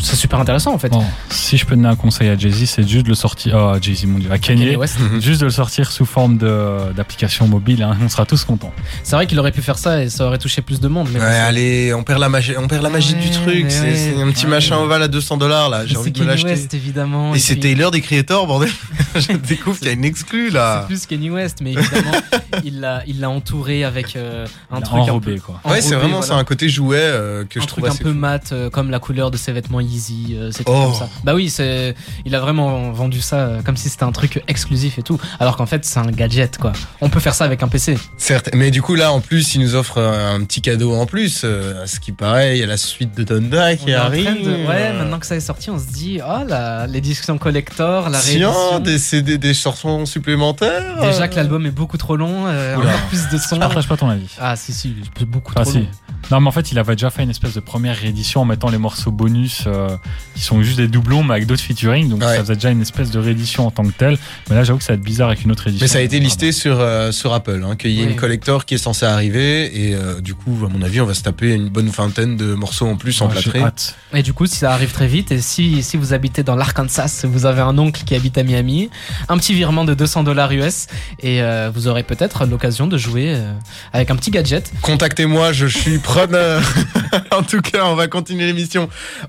c'est 0.00 0.16
super 0.16 0.38
intéressant 0.40 0.72
en 0.74 0.78
fait. 0.78 0.88
Bon, 0.90 1.04
si 1.30 1.56
je 1.56 1.64
peux 1.66 1.76
donner 1.76 1.88
un 1.88 1.96
conseil 1.96 2.28
à 2.28 2.36
Jay-Z, 2.36 2.64
c'est 2.66 2.86
juste 2.88 3.04
de 3.04 3.08
le 3.10 3.14
sortir. 3.14 3.54
Oh, 3.56 3.76
Jay-Z, 3.80 4.04
mon 4.06 4.18
dieu, 4.18 4.30
à 4.32 4.38
Kanye. 4.38 4.64
Kanye 4.64 4.76
West. 4.76 4.96
Juste 5.20 5.40
de 5.40 5.46
le 5.46 5.50
sortir 5.52 5.90
sous 5.92 6.04
forme 6.04 6.36
de- 6.38 6.92
d'application 6.96 7.46
mobile, 7.46 7.82
hein, 7.82 7.96
on 8.02 8.08
sera 8.08 8.26
tous 8.26 8.44
contents. 8.44 8.72
C'est 9.04 9.14
vrai 9.16 9.26
qu'il 9.26 9.38
aurait 9.38 9.52
pu 9.52 9.62
faire 9.62 9.78
ça 9.78 10.02
et 10.02 10.08
ça 10.08 10.26
aurait 10.26 10.38
touché 10.38 10.60
plus 10.62 10.80
de 10.80 10.88
monde. 10.88 11.08
Mais 11.12 11.20
Ouais, 11.20 11.26
bon, 11.26 11.32
c'est- 11.32 11.38
allez, 11.38 11.94
on 11.94 12.02
perd 12.02 12.20
la 12.20 12.28
magie, 12.28 12.54
on 12.58 12.66
perd 12.68 12.82
la 12.82 12.90
magie 12.90 13.14
du 13.14 13.30
truc. 13.30 13.66
C'est 13.68 13.80
ouais. 13.80 13.94
c'est 14.16 14.20
un 14.22 14.30
petit 14.30 14.44
Ouais. 14.44 14.50
machin 14.50 14.76
ovale 14.78 15.02
à 15.02 15.08
200 15.08 15.36
dollars 15.36 15.68
là. 15.70 15.86
J'ai 15.86 15.94
c'est 15.94 15.98
envie 16.00 16.10
de 16.10 16.18
me 16.20 16.24
Kanye 16.26 16.30
l'acheter. 16.42 16.60
West 16.60 16.74
évidemment. 16.74 17.34
Et 17.34 17.38
c'est 17.38 17.54
puis- 17.54 17.62
Taylor 17.62 17.90
des 17.90 18.00
Creators, 18.00 18.46
bordel. 18.46 18.70
Je 19.14 19.32
découvre 19.36 19.78
qu'il 19.78 19.86
y 19.88 19.90
a 19.90 19.94
une 19.94 20.04
exclue 20.04 20.48
C'est 20.48 20.54
là. 20.54 20.84
plus 20.86 21.06
Kanye 21.06 21.30
West, 21.30 21.58
mais 21.62 21.72
évidemment, 21.72 22.12
il 22.64 22.80
l'a, 22.80 23.02
il 23.06 23.20
l'a 23.20 23.30
entouré 23.30 23.84
avec 23.84 24.16
euh, 24.16 24.46
un 24.70 24.80
truc 24.80 25.00
Enrobé, 25.00 25.32
un 25.32 25.34
peu, 25.36 25.40
quoi. 25.40 25.60
Ouais, 25.64 25.80
c'est 25.80 25.94
vraiment 25.94 26.18
voilà. 26.18 26.26
c'est 26.26 26.32
un 26.32 26.44
côté 26.44 26.68
jouet 26.68 26.96
euh, 27.00 27.44
que 27.48 27.58
un 27.58 27.62
je 27.62 27.66
trouve 27.68 27.86
un 27.86 27.94
peu 27.94 28.12
mat, 28.12 28.52
euh, 28.52 28.70
comme 28.82 28.90
la 28.90 28.98
couleur 28.98 29.30
de 29.30 29.36
ses 29.36 29.52
vêtements 29.52 29.78
Yeezy, 29.78 30.34
euh, 30.36 30.50
c'est 30.50 30.64
tout 30.64 30.72
Oh. 30.74 30.86
comme 30.86 30.94
ça. 30.94 31.08
Bah 31.22 31.34
oui, 31.36 31.50
c'est, 31.50 31.94
il 32.24 32.34
a 32.34 32.40
vraiment 32.40 32.90
vendu 32.90 33.20
ça 33.20 33.36
euh, 33.36 33.62
comme 33.62 33.76
si 33.76 33.88
c'était 33.88 34.02
un 34.02 34.10
truc 34.10 34.42
exclusif 34.48 34.98
et 34.98 35.02
tout, 35.04 35.20
alors 35.38 35.56
qu'en 35.56 35.66
fait 35.66 35.84
c'est 35.84 36.00
un 36.00 36.10
gadget 36.10 36.58
quoi. 36.58 36.72
On 37.00 37.08
peut 37.08 37.20
faire 37.20 37.32
ça 37.34 37.44
avec 37.44 37.62
un 37.62 37.68
PC. 37.68 37.96
Certes, 38.16 38.50
mais 38.54 38.72
du 38.72 38.82
coup 38.82 38.96
là 38.96 39.12
en 39.12 39.20
plus 39.20 39.54
il 39.54 39.60
nous 39.60 39.76
offre 39.76 39.98
un 40.02 40.42
petit 40.42 40.62
cadeau 40.62 40.94
en 40.96 41.06
plus. 41.06 41.42
euh, 41.44 41.84
à 41.84 41.86
ce 41.86 42.00
qui 42.00 42.10
paraît, 42.10 42.56
il 42.56 42.60
y 42.60 42.64
a 42.64 42.66
la 42.66 42.76
suite 42.76 43.16
de 43.16 43.22
Donda 43.22 43.68
On 43.70 43.76
qui 43.76 43.92
arrive. 43.94 44.42
de- 44.44 44.50
Ouais, 44.66 44.88
Euh, 44.90 44.98
maintenant 44.98 45.20
que 45.20 45.26
ça 45.26 45.36
est 45.36 45.40
sorti, 45.40 45.70
on 45.70 45.78
se 45.78 45.86
dit, 45.86 46.18
oh 46.26 46.42
la, 46.48 46.88
l'édition 46.88 47.38
collector, 47.38 48.10
la 48.10 48.18
Tiens, 48.18 48.50
réédition. 48.50 48.78
des 48.80 48.98
CD, 48.98 49.38
des 49.38 49.54
chansons 49.54 50.06
supplémentaires. 50.06 51.00
Déjà 51.02 51.28
que 51.28 51.36
l'album 51.36 51.64
est 51.66 51.70
beaucoup 51.70 51.98
trop 51.98 52.16
long, 52.16 52.46
euh, 52.48 52.74
encore 52.76 52.90
plus 53.10 53.28
de 53.28 53.38
son. 53.38 53.54
Je 53.54 53.60
partage 53.60 53.86
pas 53.86 53.96
ton 53.96 54.08
avis. 54.10 54.26
Ah 54.40 54.56
si 54.56 54.72
si, 54.72 54.92
beaucoup 55.28 55.52
Ah, 55.54 55.62
trop 55.62 55.70
si. 55.70 55.78
long. 55.78 55.86
Non, 56.30 56.40
mais 56.40 56.48
en 56.48 56.52
fait, 56.52 56.70
il 56.72 56.78
avait 56.78 56.94
déjà 56.94 57.10
fait 57.10 57.22
une 57.24 57.30
espèce 57.30 57.54
de 57.54 57.60
première 57.60 57.96
réédition 57.96 58.40
en 58.40 58.44
mettant 58.44 58.68
les 58.72 58.78
morceaux 58.78 59.10
bonus 59.12 59.64
euh, 59.66 59.88
qui 60.34 60.42
sont 60.42 60.62
juste 60.62 60.78
des 60.78 60.88
doublons, 60.88 61.22
mais 61.22 61.34
avec 61.34 61.46
d'autres 61.46 61.62
featuring. 61.62 62.08
Donc, 62.08 62.20
Ouais. 62.22 62.34
ça 62.36 62.40
faisait 62.40 62.54
déjà 62.54 62.70
une 62.70 62.82
espèce 62.82 63.10
de 63.10 63.18
réédition 63.18 63.66
en 63.66 63.70
tant 63.70 63.84
que 63.84 63.92
telle. 63.92 64.18
Mais 64.50 64.56
là, 64.56 64.64
j'avoue 64.64 64.78
que 64.78 64.84
ça 64.84 64.92
va 64.92 64.96
être 64.96 65.04
bizarre 65.04 65.28
avec 65.28 65.44
une 65.44 65.52
autre 65.52 65.62
réédition. 65.64 65.84
Mais 65.84 65.88
ça 65.88 65.98
a 65.98 66.02
été 66.02 66.18
listé 66.18 66.50
sur, 66.52 66.80
euh, 66.80 67.12
sur 67.12 67.32
Apple, 67.32 67.64
hein, 67.64 67.76
qu'il 67.76 67.90
y 67.92 68.00
ait 68.00 68.06
Oui. 68.06 68.10
une 68.12 68.16
collector 68.16 68.64
qui 68.64 68.74
est 68.74 68.78
censée 68.78 69.06
arriver 69.06 69.88
et 69.88 69.94
euh, 69.94 70.20
du 70.20 70.34
coup, 70.34 70.56
à 70.66 70.68
mon 70.68 70.82
avis, 70.82 71.00
on 71.00 71.06
va 71.06 71.14
se 71.14 71.22
taper 71.22 71.52
une 71.54 71.68
bonne 71.68 71.88
vingtaine 71.88 72.36
de 72.36 72.54
morceaux 72.54 72.86
en 72.86 72.96
plus 72.96 73.20
en 73.20 73.26
Ouais, 73.26 73.32
plâtré. 73.32 73.60
hâte. 73.60 73.96
Et 74.14 74.22
du 74.22 74.32
coup, 74.32 74.46
si 74.46 74.56
ça 74.56 74.72
arrive 74.72 74.90
très 74.92 75.06
vite, 75.06 75.30
et 75.32 75.40
si, 75.40 75.82
si 75.82 75.96
vous 75.96 76.12
habitez 76.14 76.42
dans 76.42 76.56
l'Arkansas, 76.56 77.24
vous 77.24 77.46
avez 77.46 77.60
un 77.60 77.76
oncle 77.78 78.02
qui 78.04 78.14
habite 78.14 78.36
à 78.38 78.42
Miami, 78.42 78.90
un 79.28 79.36
petit 79.38 79.54
virement 79.54 79.84
de 79.84 79.94
200 79.94 80.22
dollars 80.24 80.52
US, 80.52 80.86
et 81.20 81.42
euh, 81.42 81.70
vous 81.74 81.88
aurez 81.88 82.02
peut-être 82.02 82.46
l'occasion 82.46 82.86
de 82.86 82.96
jouer 82.98 83.34
euh, 83.34 83.52
avec 83.92 84.10
un 84.10 84.16
petit 84.16 84.30
gadget. 84.30 84.72
Contactez-moi, 84.82 85.52
je 85.52 85.66
suis 85.66 85.98
preneur. 85.98 86.62
en 87.30 87.42
tout 87.42 87.60
cas, 87.60 87.84
on 87.86 87.94
va 87.94 88.06
continuer 88.08 88.46
l'émission. 88.46 88.61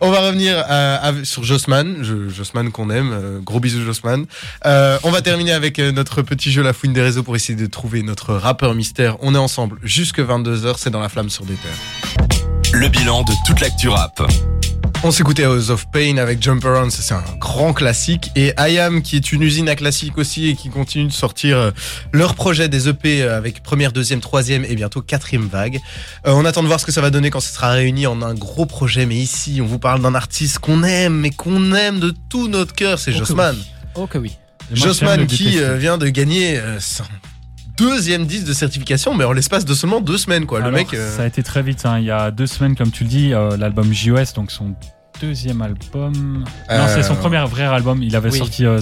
On 0.01 0.11
va 0.11 0.19
revenir 0.21 0.63
euh, 0.69 1.23
sur 1.23 1.43
Jossman, 1.43 2.03
Jossman 2.03 2.71
qu'on 2.71 2.89
aime. 2.89 3.11
euh, 3.13 3.39
gros 3.39 3.59
bisous 3.59 3.83
Jossman. 3.83 4.25
Euh, 4.65 4.97
on 5.03 5.11
va 5.11 5.21
terminer 5.21 5.51
avec 5.53 5.79
notre 5.79 6.21
petit 6.21 6.51
jeu 6.51 6.61
La 6.61 6.73
Fouine 6.73 6.93
des 6.93 7.01
réseaux 7.01 7.23
pour 7.23 7.35
essayer 7.35 7.59
de 7.59 7.65
trouver 7.67 8.03
notre 8.03 8.33
rappeur 8.33 8.73
mystère. 8.75 9.17
On 9.21 9.35
est 9.35 9.39
ensemble 9.39 9.77
jusque 9.83 10.19
22h, 10.19 10.75
c'est 10.77 10.89
dans 10.89 11.01
la 11.01 11.09
flamme 11.09 11.29
sur 11.29 11.45
des 11.45 11.55
terres. 11.55 12.31
Le 12.73 12.87
bilan 12.89 13.23
de 13.23 13.33
toute 13.45 13.59
l'actu 13.59 13.89
rap. 13.89 14.21
On 15.05 15.12
s'écoutait 15.12 15.43
House 15.43 15.69
of 15.69 15.88
Pain 15.91 16.15
avec 16.15 16.41
Jump 16.41 16.63
Around, 16.63 16.89
c'est 16.89 17.13
un 17.13 17.24
grand 17.38 17.74
classique. 17.74 18.31
Et 18.38 18.53
IAM, 18.57 19.01
qui 19.01 19.17
est 19.17 19.33
une 19.33 19.41
usine 19.41 19.67
à 19.67 19.75
classique 19.75 20.17
aussi 20.17 20.48
et 20.48 20.55
qui 20.55 20.69
continue 20.69 21.07
de 21.07 21.12
sortir 21.12 21.57
euh, 21.57 21.72
leur 22.13 22.36
projet 22.36 22.69
des 22.69 22.88
EP 22.88 23.22
euh, 23.22 23.38
avec 23.38 23.62
première, 23.63 23.91
deuxième, 23.91 24.22
troisième 24.22 24.63
et 24.63 24.75
bientôt 24.75 25.01
quatrième 25.01 25.48
vague. 25.48 25.79
Euh, 26.25 26.31
on 26.31 26.45
attend 26.45 26.62
de 26.63 26.67
voir 26.67 26.79
ce 26.79 26.86
que 26.86 26.93
ça 26.93 27.01
va 27.01 27.10
donner 27.10 27.31
quand 27.31 27.41
ce 27.41 27.53
sera 27.53 27.72
réuni 27.72 28.07
en 28.07 28.22
un 28.22 28.33
gros 28.33 28.65
projet. 28.65 29.05
Mais 29.05 29.15
ici, 29.15 29.60
on 29.62 29.65
vous 29.65 29.79
parle 29.79 30.01
d'un 30.01 30.15
artiste 30.15 30.60
qu'on 30.60 30.83
aime, 30.83 31.15
mais 31.19 31.31
qu'on 31.31 31.74
aime 31.74 32.00
de 32.00 32.13
tout 32.29 32.48
notre 32.48 32.74
cœur, 32.74 32.98
c'est 32.98 33.12
Oh 33.13 33.17
Jossman. 33.17 33.57
Oh 33.95 34.07
que 34.07 34.17
oui. 34.17 34.29
Et 34.29 34.79
moi, 34.79 34.88
j'aime 34.88 34.88
Jossman 34.88 35.27
qui 35.27 35.60
vient 35.79 35.98
de 35.98 36.07
gagner 36.07 36.62
son 36.79 37.03
deuxième 37.75 38.25
disque 38.27 38.45
de 38.45 38.53
certification, 38.53 39.15
mais 39.15 39.24
en 39.24 39.31
l'espace 39.33 39.65
de 39.65 39.74
seulement 39.74 40.00
deux 40.00 40.17
semaines, 40.19 40.45
quoi. 40.45 40.60
Le 40.60 40.65
Alors, 40.67 40.77
mec. 40.77 40.93
euh, 40.93 41.17
Ça 41.17 41.24
a 41.24 41.25
été 41.25 41.41
très 41.43 41.63
vite. 41.63 41.86
hein. 41.86 41.98
Il 42.00 42.05
y 42.05 42.12
a 42.12 42.29
deux 42.31 42.45
semaines, 42.45 42.75
comme 42.75 42.91
tu 42.91 43.03
le 43.03 43.10
dis, 43.10 43.33
euh, 43.33 43.57
l'album 43.57 43.91
JOS, 43.91 44.33
donc 44.36 44.51
son 44.51 44.75
deuxième 45.22 45.62
album. 45.62 46.43
Euh, 46.70 46.77
Non, 46.77 46.86
c'est 46.88 47.03
son 47.03 47.15
premier 47.15 47.38
vrai 47.38 47.63
album. 47.63 48.03
Il 48.03 48.15
avait 48.15 48.32
oui. 48.32 48.38
sorti 48.38 48.65
euh, 48.65 48.79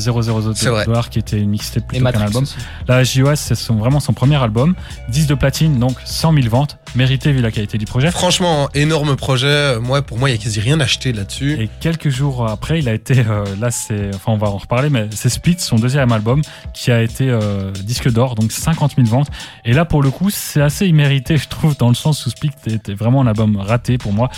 000 0.53 0.53
C'est 0.55 0.69
vrai. 0.69 0.85
dollars, 0.85 1.09
qui 1.09 1.19
était 1.19 1.39
une 1.39 1.49
mixtape 1.49 1.87
plutôt 1.87 2.03
qu'un 2.03 2.21
album. 2.21 2.43
aussi. 2.43 2.55
La 2.87 3.03
JOS, 3.03 3.35
c'est 3.35 3.55
son- 3.55 3.75
vraiment 3.75 3.99
son 3.99 4.13
premier 4.13 4.41
album. 4.41 4.75
10 5.09 5.27
de 5.27 5.35
platine, 5.35 5.77
donc 5.79 5.97
100 6.05 6.33
000 6.33 6.47
ventes. 6.49 6.77
Mérité 6.95 7.31
vu 7.31 7.41
la 7.41 7.51
qualité 7.51 7.77
du 7.77 7.85
projet. 7.85 8.11
Franchement, 8.11 8.69
énorme 8.73 9.15
projet. 9.15 9.79
Moi, 9.79 10.01
pour 10.01 10.17
moi, 10.17 10.29
il 10.29 10.33
y 10.33 10.35
a 10.37 10.41
quasi 10.41 10.59
rien 10.59 10.79
acheté 10.81 11.13
là-dessus. 11.13 11.53
Et 11.61 11.69
quelques 11.79 12.09
jours 12.09 12.47
après, 12.49 12.79
il 12.79 12.89
a 12.89 12.93
été, 12.93 13.19
euh, 13.19 13.45
là 13.61 13.71
c'est, 13.71 14.09
enfin 14.13 14.33
on 14.33 14.37
va 14.37 14.47
en 14.47 14.57
reparler, 14.57 14.89
mais 14.89 15.07
c'est 15.11 15.29
Split, 15.29 15.55
son 15.59 15.77
deuxième 15.77 16.11
album, 16.11 16.41
qui 16.73 16.91
a 16.91 17.01
été 17.01 17.29
euh, 17.29 17.71
disque 17.71 18.11
d'or, 18.11 18.35
donc 18.35 18.51
50 18.51 18.95
000 18.97 19.07
ventes. 19.07 19.29
Et 19.63 19.71
là 19.73 19.85
pour 19.85 20.03
le 20.03 20.11
coup, 20.11 20.29
c'est 20.29 20.61
assez 20.61 20.85
immérité, 20.85 21.37
je 21.41 21.47
trouve, 21.47 21.77
dans 21.77 21.87
le 21.89 21.95
sens 21.95 22.25
où 22.25 22.29
Split 22.29 22.51
était 22.67 22.93
vraiment 22.93 23.21
un 23.21 23.27
album 23.27 23.55
raté 23.57 23.97
pour 23.97 24.11
moi. 24.11 24.29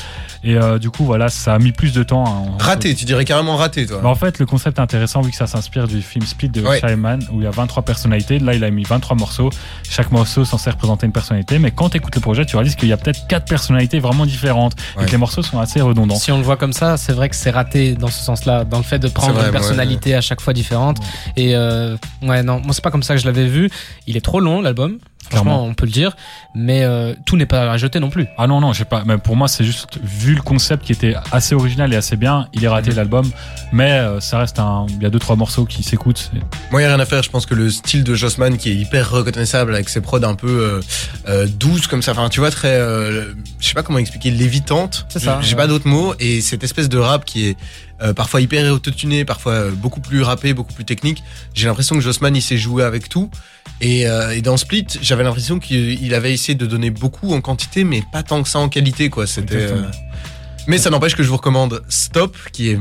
Et 0.44 0.56
euh, 0.56 0.78
du 0.78 0.90
coup, 0.92 1.06
voilà, 1.06 1.30
ça 1.30 1.56
a 1.56 1.60
mis 1.60 1.72
plus 1.72 1.92
de 1.94 2.04
temps. 2.04 2.26
hein. 2.28 2.52
Raté, 2.60 2.94
tu 2.94 3.06
dirais 3.06 3.26
carrément 3.26 3.56
raté, 3.58 3.86
toi. 3.88 4.00
Bah, 4.04 4.10
en 4.10 4.16
fait, 4.16 4.38
le 4.40 4.46
concept 4.46 4.78
est 4.78 4.82
intéressant 4.82 5.22
vu 5.22 5.32
que 5.32 5.38
ça 5.38 5.48
s'inspire 5.48 5.88
du 5.88 6.02
film 6.02 6.26
Split 6.26 6.50
de 6.50 6.62
Ouais. 6.62 6.80
Où 7.32 7.40
il 7.42 7.44
y 7.44 7.48
a 7.48 7.52
23 7.52 7.84
personnalités. 7.84 8.40
Là, 8.40 8.54
il 8.54 8.64
a 8.64 8.70
mis 8.72 8.84
23 8.84 9.18
morceaux. 9.18 9.50
Chaque 9.90 10.12
morceau 10.12 10.46
censé 10.46 10.70
représenter 10.70 11.06
une 11.06 11.12
personnalité. 11.12 11.60
Mais 11.60 11.72
quand 11.72 11.90
tu 11.90 11.98
écoutes 11.98 12.16
le 12.16 12.22
projet, 12.22 12.43
tu 12.46 12.56
réalises 12.56 12.76
qu'il 12.76 12.90
y 12.90 12.94
a 12.94 12.98
peut-être 12.98 13.28
quatre 13.28 13.46
personnalités 13.46 14.00
vraiment 14.00 14.26
différentes 14.26 14.74
et 15.02 15.06
que 15.06 15.12
les 15.12 15.18
morceaux 15.18 15.42
sont 15.42 15.60
assez 15.60 15.82
redondants. 15.82 16.16
Si 16.16 16.32
on 16.32 16.38
le 16.38 16.44
voit 16.44 16.58
comme 16.58 16.74
ça, 16.74 16.98
c'est 16.98 17.14
vrai 17.14 17.30
que 17.30 17.36
c'est 17.36 17.52
raté 17.52 17.94
dans 17.94 18.08
ce 18.08 18.24
sens-là, 18.24 18.64
dans 18.64 18.78
le 18.78 18.84
fait 18.84 19.00
de 19.00 19.08
prendre 19.08 19.36
vrai, 19.36 19.46
une 19.48 19.52
personnalité 19.52 20.16
à 20.16 20.22
chaque 20.22 20.42
fois 20.42 20.54
différente. 20.54 20.98
Et 21.36 21.56
euh, 21.56 21.96
ouais, 22.22 22.44
non, 22.44 22.60
moi 22.60 22.74
c'est 22.74 22.84
pas 22.84 22.92
comme 22.92 23.04
ça 23.04 23.16
que 23.16 23.22
je 23.22 23.26
l'avais 23.26 23.48
vu. 23.48 23.70
Il 24.08 24.18
est 24.18 24.22
trop 24.22 24.40
long 24.40 24.62
l'album, 24.62 24.98
franchement, 25.36 25.52
Clairement. 25.52 25.68
on 25.70 25.74
peut 25.74 25.86
le 25.86 25.92
dire, 25.92 26.16
mais 26.56 26.84
euh, 26.84 27.14
tout 27.26 27.36
n'est 27.38 27.46
pas 27.46 27.72
à 27.72 27.78
jeter 27.78 28.00
non 28.00 28.10
plus. 28.10 28.28
Ah 28.38 28.48
non, 28.48 28.62
non, 28.62 28.74
j'ai 28.74 28.86
pas. 28.86 29.04
Mais 29.06 29.18
pour 29.18 29.36
moi, 29.36 29.48
c'est 29.48 29.64
juste 29.64 30.00
vu 30.04 30.36
le 30.36 30.42
concept 30.42 30.86
qui 30.86 30.92
était 30.92 31.16
assez 31.32 31.56
original 31.56 31.92
et 31.94 31.96
assez 31.96 32.16
bien, 32.16 32.48
il 32.54 32.64
est 32.64 32.68
raté 32.68 32.92
Mhm. 32.92 32.96
l'album. 32.98 33.32
Mais 33.72 33.92
euh, 33.92 34.20
ça 34.20 34.38
reste 34.40 34.60
un. 34.60 34.86
Il 34.90 35.02
y 35.02 35.06
a 35.06 35.10
deux 35.10 35.20
trois 35.20 35.36
morceaux 35.36 35.66
qui 35.66 35.84
s'écoutent. 35.84 36.32
Et- 36.36 36.40
Moi, 36.72 36.82
il 36.82 36.86
n'y 36.86 36.90
a 36.92 36.96
rien 36.96 37.00
à 37.00 37.06
faire. 37.06 37.24
Je 37.24 37.30
pense 37.30 37.46
que 37.46 37.56
le 37.56 37.70
style 37.70 38.04
de 38.04 38.14
Jossman, 38.16 38.58
qui 38.58 38.70
est 38.70 38.76
hyper 38.76 39.10
reconnaissable 39.12 39.74
avec 39.74 39.90
ses 39.90 40.02
prods 40.02 40.24
un 40.24 40.36
peu 40.36 40.48
euh, 40.48 40.82
euh, 41.28 41.48
douces 41.48 41.88
comme 41.88 42.02
ça, 42.02 42.12
enfin, 42.12 42.30
tu 42.30 42.40
vois, 42.40 42.52
très. 42.52 42.76
euh, 42.76 43.34
je 43.60 43.68
sais 43.68 43.74
pas 43.74 43.84
comment 43.84 44.00
expliquer, 44.00 44.32
lévitante. 44.32 45.06
C'est 45.10 45.20
ça, 45.20 45.40
J'ai 45.42 45.52
ouais. 45.52 45.56
pas 45.58 45.68
d'autres 45.68 45.88
mots. 45.88 46.14
Et 46.20 46.42
cette 46.42 46.64
espèce 46.64 46.90
de 46.90 46.98
rap 46.98 47.26
qui 47.26 47.48
est 47.48 47.58
euh, 48.02 48.14
parfois 48.14 48.42
hyper 48.42 48.72
autotuné, 48.74 49.24
parfois 49.26 49.54
euh, 49.54 49.72
beaucoup 49.72 50.02
plus 50.02 50.22
rappé, 50.22 50.54
beaucoup 50.54 50.74
plus 50.74 50.86
technique. 50.86 51.24
J'ai 51.54 51.68
l'impression 51.68 51.96
que 51.96 52.02
Jossman, 52.02 52.36
il 52.36 52.42
sait 52.42 52.58
jouer 52.58 52.84
avec 52.84 53.08
tout. 53.08 53.30
Et, 53.82 54.08
euh, 54.08 54.36
et 54.36 54.42
dans 54.42 54.58
Split, 54.58 54.88
j'avais 55.02 55.24
l'impression 55.24 55.60
qu'il 55.60 56.04
il 56.04 56.14
avait 56.14 56.34
essayé 56.34 56.56
de 56.56 56.66
donner 56.66 56.90
beaucoup 56.90 57.34
en 57.34 57.42
quantité, 57.42 57.84
mais 57.84 58.04
pas 58.12 58.24
tant 58.24 58.42
que 58.44 58.50
ça 58.50 58.60
en 58.60 58.70
qualité, 58.70 59.10
quoi. 59.10 59.28
C'était. 59.28 59.68
Mais 60.68 60.78
ça 60.78 60.90
n'empêche 60.90 61.16
que 61.16 61.24
je 61.24 61.30
vous 61.30 61.36
recommande 61.38 61.82
Stop, 61.90 62.38
qui 62.54 62.70
est 62.70 62.80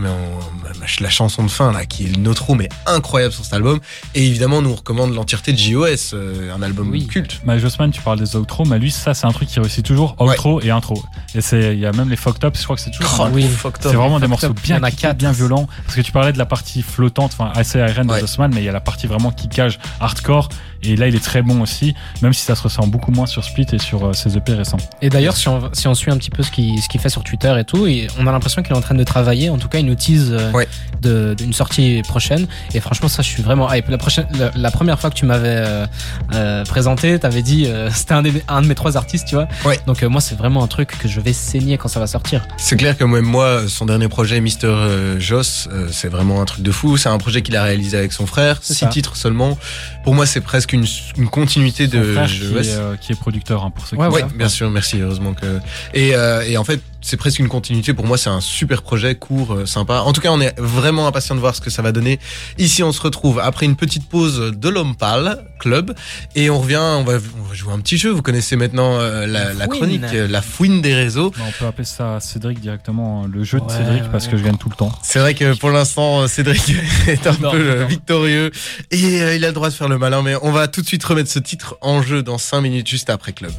la 1.00 1.10
chanson 1.10 1.42
de 1.42 1.50
fin, 1.50 1.72
là, 1.72 1.84
qui 1.84 2.04
est 2.04 2.10
une 2.10 2.28
outro, 2.28 2.54
mais 2.54 2.68
incroyable 2.86 3.32
sur 3.32 3.44
cet 3.44 3.54
album. 3.54 3.80
Et 4.14 4.26
évidemment, 4.26 4.58
on 4.58 4.62
nous 4.62 4.74
recommande 4.74 5.12
l'entièreté 5.14 5.52
de 5.52 5.58
JOS, 5.58 6.14
euh, 6.14 6.54
un 6.54 6.62
album 6.62 6.90
Oui. 6.90 7.06
culte. 7.06 7.40
Mais 7.44 7.58
Jossman, 7.58 7.90
tu 7.90 8.00
parles 8.00 8.20
des 8.20 8.36
outros, 8.36 8.64
mais 8.64 8.78
lui, 8.78 8.90
ça, 8.92 9.14
c'est 9.14 9.26
un 9.26 9.32
truc 9.32 9.48
qui 9.48 9.58
réussit 9.58 9.84
toujours 9.84 10.14
outro 10.20 10.60
et 10.60 10.70
intro. 10.70 11.02
Et 11.34 11.40
c'est, 11.40 11.74
il 11.74 11.80
y 11.80 11.86
a 11.86 11.92
même 11.92 12.08
les 12.08 12.16
fuck 12.16 12.38
tops, 12.38 12.58
je 12.58 12.64
crois 12.64 12.76
que 12.76 12.82
c'est 12.82 12.90
toujours. 12.92 13.16
Oh, 13.20 13.28
oui. 13.32 13.48
fucked 13.48 13.84
up. 13.86 13.90
C'est 13.92 13.96
vraiment 13.96 14.20
des 14.20 14.26
Fucked 14.28 14.30
morceaux 14.30 14.46
Up, 14.46 14.60
bien 14.62 14.80
kickés, 14.80 14.96
quatre. 15.02 15.16
bien 15.18 15.32
violents. 15.32 15.66
Parce 15.84 15.96
que 15.96 16.02
tu 16.02 16.12
parlais 16.12 16.32
de 16.32 16.38
la 16.38 16.46
partie 16.46 16.82
flottante, 16.82 17.32
enfin 17.36 17.50
assez 17.54 17.80
aérienne 17.80 18.06
de 18.06 18.12
Ouais. 18.12 18.20
Jossman, 18.20 18.52
mais 18.54 18.60
il 18.60 18.64
y 18.64 18.68
a 18.68 18.72
la 18.72 18.80
partie 18.80 19.06
vraiment 19.08 19.32
kickage 19.32 19.78
hardcore. 20.00 20.48
Et 20.82 20.96
là, 20.96 21.08
il 21.08 21.14
est 21.14 21.24
très 21.24 21.42
bon 21.42 21.60
aussi, 21.60 21.94
même 22.22 22.32
si 22.32 22.42
ça 22.42 22.54
se 22.54 22.62
ressent 22.62 22.86
beaucoup 22.86 23.10
moins 23.12 23.26
sur 23.26 23.44
Split 23.44 23.66
et 23.72 23.78
sur 23.78 24.06
euh, 24.08 24.12
ses 24.12 24.36
EP 24.36 24.52
récents. 24.54 24.78
Et 25.00 25.10
d'ailleurs, 25.10 25.36
si 25.36 25.48
on, 25.48 25.70
si 25.72 25.86
on 25.88 25.94
suit 25.94 26.10
un 26.10 26.16
petit 26.16 26.30
peu 26.30 26.42
ce 26.42 26.50
qu'il 26.50 26.80
ce 26.82 26.88
qu'il 26.88 27.00
fait 27.00 27.08
sur 27.08 27.22
Twitter 27.22 27.54
et 27.58 27.64
tout, 27.64 27.86
et 27.86 28.08
on 28.18 28.26
a 28.26 28.32
l'impression 28.32 28.62
qu'il 28.62 28.72
est 28.72 28.76
en 28.78 28.80
train 28.80 28.94
de 28.94 29.04
travailler. 29.04 29.48
En 29.50 29.58
tout 29.58 29.68
cas, 29.68 29.78
il 29.78 29.86
nous 29.86 29.94
tease 29.94 30.32
euh, 30.32 30.50
Ouais. 30.52 30.66
de- 31.00 31.34
d'une 31.34 31.52
sortie 31.52 32.02
prochaine. 32.08 32.46
Et 32.74 32.80
franchement, 32.80 33.08
ça, 33.08 33.22
je 33.22 33.28
suis 33.28 33.42
vraiment 33.42 33.72
hype. 33.72 33.88
La, 33.88 33.98
prochaine, 33.98 34.26
la, 34.38 34.50
la 34.54 34.70
première 34.70 34.98
fois 35.00 35.10
que 35.10 35.14
tu 35.14 35.24
m'avais 35.26 35.48
euh, 35.56 35.86
euh, 36.34 36.64
présenté, 36.64 37.18
t'avais 37.18 37.42
dit 37.42 37.66
euh, 37.66 37.88
c'était 37.94 38.14
un, 38.14 38.22
de 38.22 38.66
mes 38.66 38.74
trois 38.74 38.96
artistes, 38.96 39.26
tu 39.28 39.34
vois. 39.34 39.48
Ouais. 39.64 39.78
Donc 39.86 40.02
euh, 40.02 40.08
moi, 40.08 40.20
c'est 40.20 40.36
vraiment 40.36 40.62
un 40.62 40.68
truc 40.68 40.98
que 40.98 41.08
je 41.08 41.20
vais 41.20 41.32
saigner 41.32 41.78
quand 41.78 41.88
ça 41.88 42.00
va 42.00 42.06
sortir. 42.06 42.46
C'est 42.56 42.76
clair 42.76 42.96
que 42.96 43.04
même 43.04 43.24
moi, 43.24 43.62
son 43.68 43.86
dernier 43.86 44.08
projet, 44.08 44.40
Mister 44.40 44.66
euh, 44.66 45.20
Joss, 45.20 45.68
euh, 45.72 45.88
c'est 45.92 46.08
vraiment 46.08 46.40
un 46.42 46.44
truc 46.44 46.62
de 46.62 46.70
fou. 46.72 46.96
C'est 46.96 47.08
un 47.08 47.18
projet 47.18 47.42
qu'il 47.42 47.56
a 47.56 47.62
réalisé 47.62 47.96
avec 47.96 48.12
son 48.12 48.26
frère, 48.26 48.58
six 48.62 48.74
ça. 48.74 48.86
titres 48.88 49.16
seulement. 49.16 49.56
Pour 50.04 50.14
moi, 50.14 50.26
c'est 50.26 50.40
presque 50.40 50.71
une, 50.72 50.84
une 51.16 51.28
continuité 51.28 51.86
Son 51.88 51.98
de 51.98 52.12
frère 52.12 52.26
JOS. 52.28 52.48
qui, 52.62 52.68
est, 52.68 52.74
euh, 52.76 52.96
qui 52.96 53.12
est 53.12 53.14
producteur, 53.18 53.64
hein, 53.64 53.70
pour 53.70 53.86
ceux 53.86 53.96
Ouais, 53.96 54.08
qui 54.08 54.14
Oui, 54.14 54.20
voilà. 54.22 54.36
bien 54.36 54.48
sûr, 54.48 54.70
merci, 54.70 55.00
heureusement 55.00 55.34
que. 55.34 55.58
Et, 55.94 56.14
euh, 56.14 56.42
et 56.42 56.56
en 56.56 56.64
fait, 56.64 56.80
c'est 57.02 57.16
presque 57.16 57.38
une 57.40 57.48
continuité. 57.48 57.92
Pour 57.94 58.06
moi, 58.06 58.16
c'est 58.16 58.30
un 58.30 58.40
super 58.40 58.82
projet, 58.82 59.14
court, 59.14 59.52
euh, 59.54 59.66
sympa. 59.66 60.00
En 60.00 60.12
tout 60.12 60.20
cas, 60.20 60.30
on 60.30 60.40
est 60.40 60.58
vraiment 60.58 61.06
impatient 61.06 61.34
de 61.34 61.40
voir 61.40 61.54
ce 61.54 61.60
que 61.60 61.68
ça 61.70 61.82
va 61.82 61.92
donner. 61.92 62.18
Ici, 62.58 62.82
on 62.82 62.92
se 62.92 63.00
retrouve 63.02 63.38
après 63.40 63.66
une 63.66 63.76
petite 63.76 64.08
pause 64.08 64.52
de 64.56 64.68
l'homme 64.68 64.96
pâle 64.96 65.44
club 65.58 65.94
et 66.34 66.48
on 66.50 66.60
revient. 66.60 66.76
On 66.80 67.04
va, 67.04 67.14
on 67.14 67.42
va 67.48 67.54
jouer 67.54 67.72
un 67.72 67.80
petit 67.80 67.98
jeu. 67.98 68.10
Vous 68.10 68.22
connaissez 68.22 68.56
maintenant 68.56 68.98
euh, 68.98 69.26
la, 69.26 69.66
chronique, 69.66 70.02
euh, 70.14 70.26
la 70.28 70.42
fouine 70.42 70.80
des 70.80 70.94
réseaux. 70.94 71.30
Bah, 71.30 71.44
on 71.46 71.52
peut 71.52 71.66
appeler 71.66 71.84
ça 71.84 72.18
Cédric 72.20 72.60
directement, 72.60 73.24
hein, 73.24 73.30
le 73.32 73.44
jeu 73.44 73.58
de 73.60 73.64
Ouais, 73.64 73.76
Cédric, 73.76 74.10
parce 74.10 74.26
ouais. 74.26 74.32
que 74.32 74.36
je 74.38 74.44
gagne 74.44 74.56
tout 74.56 74.68
le 74.70 74.76
temps. 74.76 74.92
C'est 75.02 75.18
vrai 75.18 75.34
que 75.34 75.54
pour 75.58 75.70
l'instant, 75.70 76.26
Cédric 76.28 76.72
est 77.06 77.26
un 77.26 77.36
Non, 77.40 77.50
peu 77.50 77.80
non. 77.80 77.86
victorieux 77.86 78.50
et 78.90 79.22
euh, 79.22 79.34
il 79.36 79.44
a 79.44 79.48
le 79.48 79.52
droit 79.54 79.68
de 79.68 79.74
faire 79.74 79.88
le 79.88 79.98
malin. 79.98 80.22
Mais 80.22 80.34
on 80.42 80.52
va 80.52 80.68
tout 80.68 80.82
de 80.82 80.86
suite 80.86 81.02
remettre 81.04 81.30
ce 81.30 81.38
titre 81.38 81.76
en 81.80 82.02
jeu 82.02 82.22
dans 82.22 82.38
5 82.38 82.60
minutes 82.60 82.88
juste 82.88 83.10
après 83.10 83.32
club. 83.32 83.52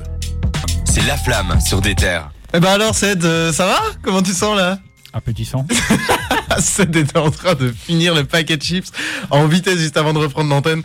C'est 0.85 1.05
La 1.07 1.17
Flamme 1.17 1.59
sur 1.59 1.81
des 1.81 1.95
terres. 1.95 2.29
Eh 2.55 2.59
ben 2.59 2.69
alors, 2.69 2.93
Ced, 2.93 3.25
euh, 3.25 3.51
ça 3.51 3.65
va? 3.65 3.79
Comment 4.03 4.21
tu 4.21 4.31
sens 4.31 4.55
là? 4.55 4.77
Appétissant. 5.11 5.65
Ced 6.59 6.95
était 6.95 7.17
en 7.17 7.31
train 7.31 7.55
de 7.55 7.71
finir 7.71 8.13
le 8.13 8.25
paquet 8.25 8.57
de 8.57 8.61
chips 8.61 8.91
en 9.31 9.47
vitesse 9.47 9.79
juste 9.79 9.97
avant 9.97 10.13
de 10.13 10.19
reprendre 10.19 10.51
l'antenne. 10.51 10.83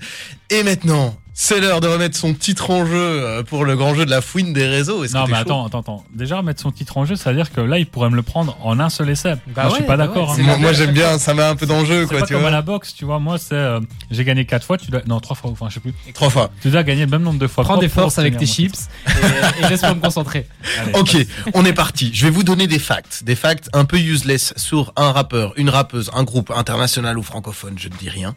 Et 0.49 0.63
maintenant, 0.63 1.15
c'est 1.41 1.61
l'heure 1.61 1.81
de 1.81 1.87
remettre 1.87 2.17
son 2.17 2.35
titre 2.35 2.69
en 2.71 2.85
jeu 2.85 2.97
euh, 2.97 3.45
pour 3.45 3.65
le 3.65 3.77
grand 3.77 3.95
jeu 3.95 4.05
de 4.05 4.11
la 4.11 4.21
fouine 4.21 4.53
des 4.53 4.67
réseaux. 4.67 5.05
Est-ce 5.05 5.15
Non, 5.15 5.25
que 5.25 5.31
mais 5.31 5.37
attends, 5.37 5.65
attends, 5.65 5.79
attends. 5.81 6.05
Déjà, 6.13 6.43
mettre 6.43 6.61
son 6.61 6.73
titre 6.73 6.97
en 6.97 7.05
jeu, 7.05 7.15
ça 7.15 7.31
veut 7.31 7.37
dire 7.37 7.53
que 7.53 7.61
là, 7.61 7.79
il 7.79 7.87
pourrait 7.87 8.11
me 8.11 8.17
le 8.17 8.23
prendre 8.23 8.59
en 8.61 8.81
un 8.81 8.91
seul 8.91 9.09
essai. 9.09 9.35
Bah 9.47 9.63
moi, 9.63 9.69
je 9.69 9.75
suis 9.77 9.85
pas 9.85 9.97
bah 9.97 10.09
d'accord. 10.09 10.37
ouais, 10.37 10.45
hein. 10.45 10.57
Moi, 10.59 10.73
j'aime 10.73 10.91
bien, 10.91 11.17
ça 11.21 11.35
met 11.35 11.45
un 11.45 11.55
peu 11.55 11.65
d'enjeu, 11.67 12.03
C'est 12.03 12.09
quoi, 12.09 12.21
pas 12.21 12.27
tu 12.27 12.33
comme 12.33 12.41
à 12.41 12.49
vois. 12.49 12.51
la 12.51 12.63
boxe, 12.63 12.93
tu 12.93 13.05
vois. 13.05 13.21
Moi, 13.21 13.39
c'est 13.39 13.55
euh, 13.55 13.79
j'ai 14.11 14.25
gagné 14.25 14.47
quatre 14.47 14.67
fois, 14.67 14.79
tu 14.79 14.91
dois 14.91 15.03
non 15.07 15.21
trois 15.21 15.37
fois, 15.37 15.53
enfin 15.53 15.67
je 15.69 15.75
sais 15.75 15.81
plus. 15.81 15.95
Trois 16.13 16.29
fois. 16.29 16.51
Tu 16.61 16.71
dois 16.71 16.83
gagner 16.83 17.05
le 17.05 17.11
même 17.13 17.23
nombre 17.23 17.39
de 17.39 17.47
fois. 17.47 17.63
Prends 17.63 17.77
des 17.77 17.89
forces 17.89 18.19
avec 18.19 18.37
tes 18.37 18.47
chips 18.47 18.89
et, 19.07 19.65
et 19.65 19.69
laisse-moi 19.69 19.95
me 19.95 20.01
concentrer. 20.01 20.45
Allez, 20.81 20.99
Ok, 20.99 21.17
on 21.55 21.65
est 21.65 21.73
parti. 21.73 22.11
Je 22.13 22.25
vais 22.25 22.31
vous 22.33 22.43
donner 22.43 22.67
des 22.67 22.81
facts. 22.81 23.23
Des 23.23 23.37
facts 23.37 23.69
un 23.75 23.85
peu 23.85 23.97
useless 23.99 24.55
sur 24.57 24.93
un 24.97 25.13
rappeur, 25.13 25.53
une 25.57 25.71
rappeuse, 25.71 26.11
un 26.15 26.25
groupe 26.25 26.51
international 26.51 27.17
ou 27.17 27.23
francophone, 27.23 27.75
je 27.79 27.89
ne 27.89 27.95
dis 27.95 28.09
rien. 28.09 28.35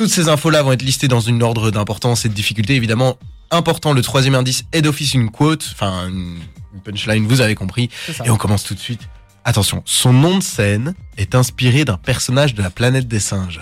Toutes 0.00 0.08
ces 0.08 0.30
infos-là 0.30 0.62
vont 0.62 0.72
être 0.72 0.80
listées 0.80 1.08
dans 1.08 1.20
une 1.20 1.42
ordre 1.42 1.70
d'importance 1.70 2.24
et 2.24 2.30
de 2.30 2.32
difficulté. 2.32 2.74
Évidemment, 2.74 3.18
important, 3.50 3.92
le 3.92 4.00
troisième 4.00 4.34
indice 4.34 4.64
est 4.72 4.80
d'office 4.80 5.12
une 5.12 5.30
quote, 5.30 5.68
enfin 5.74 6.08
une 6.08 6.38
punchline, 6.82 7.26
vous 7.26 7.42
avez 7.42 7.54
compris. 7.54 7.90
Et 8.24 8.30
on 8.30 8.38
commence 8.38 8.64
tout 8.64 8.72
de 8.72 8.78
suite. 8.78 9.02
Attention, 9.44 9.82
son 9.84 10.14
nom 10.14 10.38
de 10.38 10.42
scène 10.42 10.94
est 11.18 11.34
inspiré 11.34 11.84
d'un 11.84 11.98
personnage 11.98 12.54
de 12.54 12.62
la 12.62 12.70
planète 12.70 13.08
des 13.08 13.20
singes. 13.20 13.60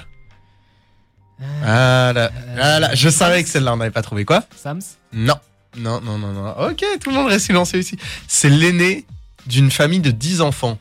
Ah 1.65 2.13
là, 2.15 2.31
ah 2.57 2.79
là, 2.79 2.95
je 2.95 3.09
savais 3.09 3.43
que 3.43 3.49
celle-là 3.49 3.75
on 3.75 3.79
n'avait 3.79 3.91
pas 3.91 4.03
trouvé 4.03 4.25
quoi? 4.25 4.45
Sams 4.55 4.81
Non, 5.13 5.41
non, 5.77 6.01
non, 6.01 6.19
non, 6.19 6.33
non. 6.35 6.51
Ok, 6.71 6.85
tout 7.01 7.11
le 7.11 7.17
monde 7.17 7.31
reste 7.31 7.47
silencieux 7.47 7.81
ici. 7.81 7.97
C'est 8.29 8.49
l'aîné 8.49 9.07
d'une 9.49 9.73
famille 9.73 9.99
de 9.99 10.13
10 10.13 10.41
enfants. 10.43 10.79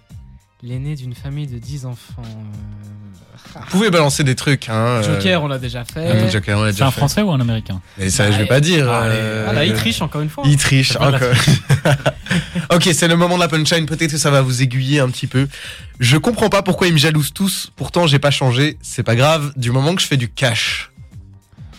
L'aîné 0.62 0.94
d'une 0.96 1.16
famille 1.16 1.48
de 1.48 1.58
10 1.58 1.88
enfants. 1.88 2.22
euh, 2.22 2.97
Vous 3.56 3.66
pouvez 3.70 3.90
balancer 3.90 4.24
des 4.24 4.36
trucs, 4.36 4.70
hein. 4.70 4.74
euh, 4.74 5.04
Joker, 5.16 5.42
on 5.44 5.48
l'a 5.48 5.58
déjà 5.60 5.84
fait. 5.86 6.30
Joker, 6.32 6.58
on 6.58 6.62
l'a 6.64 6.68
C'est 6.70 6.74
déjà 6.76 6.88
un 6.88 6.92
fait. 6.92 6.98
français 7.00 7.22
ou 7.22 7.32
un 7.32 7.40
américain? 7.40 7.82
Et 8.00 8.10
ça, 8.10 8.32
je 8.32 8.38
vais 8.38 8.46
pas 8.46 8.60
dire. 8.60 8.90
Allez, 8.92 9.16
euh, 9.18 9.48
Ah 9.50 9.54
là, 9.54 9.66
il 9.66 9.74
triche 9.74 10.02
encore 10.02 10.22
une 10.22 10.30
fois. 10.30 10.44
Il 10.48 10.58
triche 10.58 10.90
C'est 10.94 10.98
encore. 10.98 11.20
ok, 12.74 12.90
c'est 12.94 13.08
le 13.08 13.16
moment 13.16 13.36
de 13.36 13.42
la 13.42 13.48
punchline. 13.48 13.86
Peut-être 13.86 14.12
que 14.12 14.18
ça 14.18 14.32
va 14.32 14.42
vous 14.42 14.62
aiguiller 14.62 15.00
un 15.00 15.10
petit 15.10 15.28
peu. 15.28 15.48
Je 16.00 16.18
comprends 16.18 16.50
pas 16.50 16.62
pourquoi 16.62 16.88
ils 16.88 16.94
me 16.94 16.98
jalousent 17.00 17.34
tous. 17.34 17.72
Pourtant, 17.76 18.08
j'ai 18.08 18.20
pas 18.20 18.32
changé. 18.32 18.78
C'est 18.82 19.04
pas 19.04 19.16
grave. 19.16 19.54
Du 19.56 19.72
moment 19.72 19.96
que 19.96 20.02
je 20.02 20.08
fais 20.08 20.18
du 20.18 20.30
cash. 20.30 20.92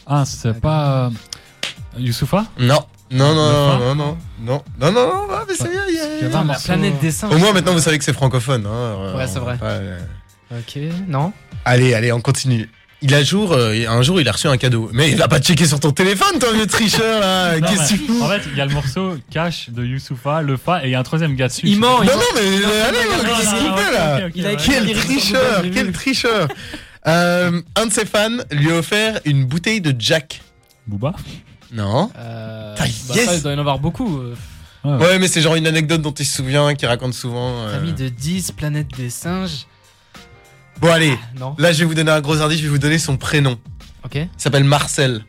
Ah, 0.06 0.24
c'est 0.26 0.58
pas 0.60 1.06
euh, 1.06 1.10
Youssoufa? 1.98 2.46
Non. 2.58 2.84
Non, 3.10 3.34
non, 3.34 3.50
non, 3.50 3.78
non, 3.78 3.94
non, 3.94 3.94
non, 3.94 4.62
non, 4.78 4.92
non, 4.92 4.92
non, 4.92 5.12
ah, 5.30 5.42
mais 5.48 5.54
c'est 5.56 5.70
bien. 5.70 5.80
il 5.88 5.94
y 5.94 6.34
a- 6.34 6.38
un 6.38 6.44
la 6.44 6.54
planète 6.58 7.00
des 7.00 7.10
singes. 7.10 7.32
Au 7.34 7.38
moins, 7.38 7.54
maintenant, 7.54 7.72
vous 7.72 7.80
savez 7.80 7.96
que 7.98 8.04
c'est 8.04 8.12
francophone. 8.12 8.66
Hein. 8.66 9.14
Ouais, 9.16 9.26
c'est 9.26 9.38
vrai. 9.38 9.56
pas, 9.56 9.64
euh, 9.66 9.98
Ok, 10.50 10.78
non 11.08 11.32
Allez, 11.64 11.94
allez, 11.94 12.12
on 12.12 12.20
continue. 12.20 12.68
Il 13.00 13.14
a 13.14 13.22
jour, 13.22 13.52
euh, 13.52 13.74
un 13.88 14.02
jour, 14.02 14.20
il 14.20 14.28
a 14.28 14.32
reçu 14.32 14.48
un 14.48 14.56
cadeau. 14.56 14.90
Mais 14.92 15.10
il 15.10 15.16
va 15.16 15.28
pas 15.28 15.38
checker 15.40 15.66
sur 15.66 15.78
ton 15.78 15.92
téléphone, 15.92 16.38
toi, 16.40 16.52
vieux 16.52 16.66
tricheur, 16.66 17.20
là. 17.20 17.60
Qu'est-ce 17.60 17.92
que 17.92 17.98
tu 17.98 18.06
fous 18.06 18.22
En 18.22 18.28
fait, 18.28 18.42
il 18.50 18.56
y 18.58 18.60
a 18.60 18.66
le 18.66 18.72
morceau 18.72 19.16
Cash 19.30 19.70
de 19.70 19.84
Youssoufa, 19.84 20.42
le 20.42 20.56
Fa, 20.56 20.82
et 20.84 20.88
il 20.88 20.90
y 20.90 20.94
a 20.96 20.98
un 21.00 21.02
troisième 21.04 21.36
gars 21.36 21.46
dessus. 21.48 21.62
Il 21.68 21.78
ment, 21.78 21.98
Non, 22.00 22.04
ment. 22.04 22.12
non, 22.12 22.20
mais 22.34 22.40
allez, 22.40 22.98
qu'est-ce 23.36 23.50
qu'il 23.50 23.84
fait, 23.84 23.92
là 23.92 24.16
ouais. 24.24 24.56
Quel 24.64 24.94
tricheur, 24.96 25.62
quel 25.72 25.92
tricheur 25.92 26.48
Euh, 27.06 27.60
Un 27.76 27.86
de 27.86 27.92
ses 27.92 28.04
fans 28.04 28.38
lui 28.50 28.72
a 28.72 28.76
offert 28.78 29.20
une 29.24 29.44
bouteille 29.44 29.80
de 29.80 29.94
Jack. 29.96 30.42
Booba 30.86 31.14
Non. 31.72 32.10
Euh, 32.18 32.74
Ah, 32.76 32.82
bah, 33.08 33.14
yes 33.14 33.26
ça, 33.26 33.34
il 33.36 33.42
doit 33.42 33.52
y 33.52 33.54
en 33.54 33.58
avoir 33.60 33.78
beaucoup. 33.78 34.18
euh, 34.18 34.34
Ouais, 34.84 35.18
mais 35.20 35.28
c'est 35.28 35.40
genre 35.42 35.54
une 35.54 35.66
anecdote 35.66 36.02
dont 36.02 36.12
il 36.12 36.24
se 36.24 36.36
souvient, 36.38 36.74
qu'il 36.74 36.88
raconte 36.88 37.14
souvent. 37.14 37.60
euh. 37.66 37.74
Famille 37.74 37.92
de 37.92 38.08
10, 38.08 38.52
planète 38.52 38.88
des 38.96 39.10
singes. 39.10 39.66
Bon, 40.80 40.90
allez, 40.92 41.12
Ah, 41.20 41.38
Non. 41.40 41.54
là, 41.58 41.72
je 41.72 41.80
vais 41.80 41.84
vous 41.84 41.94
donner 41.94 42.10
un 42.10 42.20
gros 42.20 42.40
indice, 42.40 42.58
je 42.58 42.64
vais 42.64 42.68
vous 42.68 42.78
donner 42.78 42.98
son 42.98 43.16
prénom. 43.16 43.58
Ok. 44.04 44.14
Il 44.14 44.28
s'appelle 44.36 44.64
Marcel. 44.64 45.24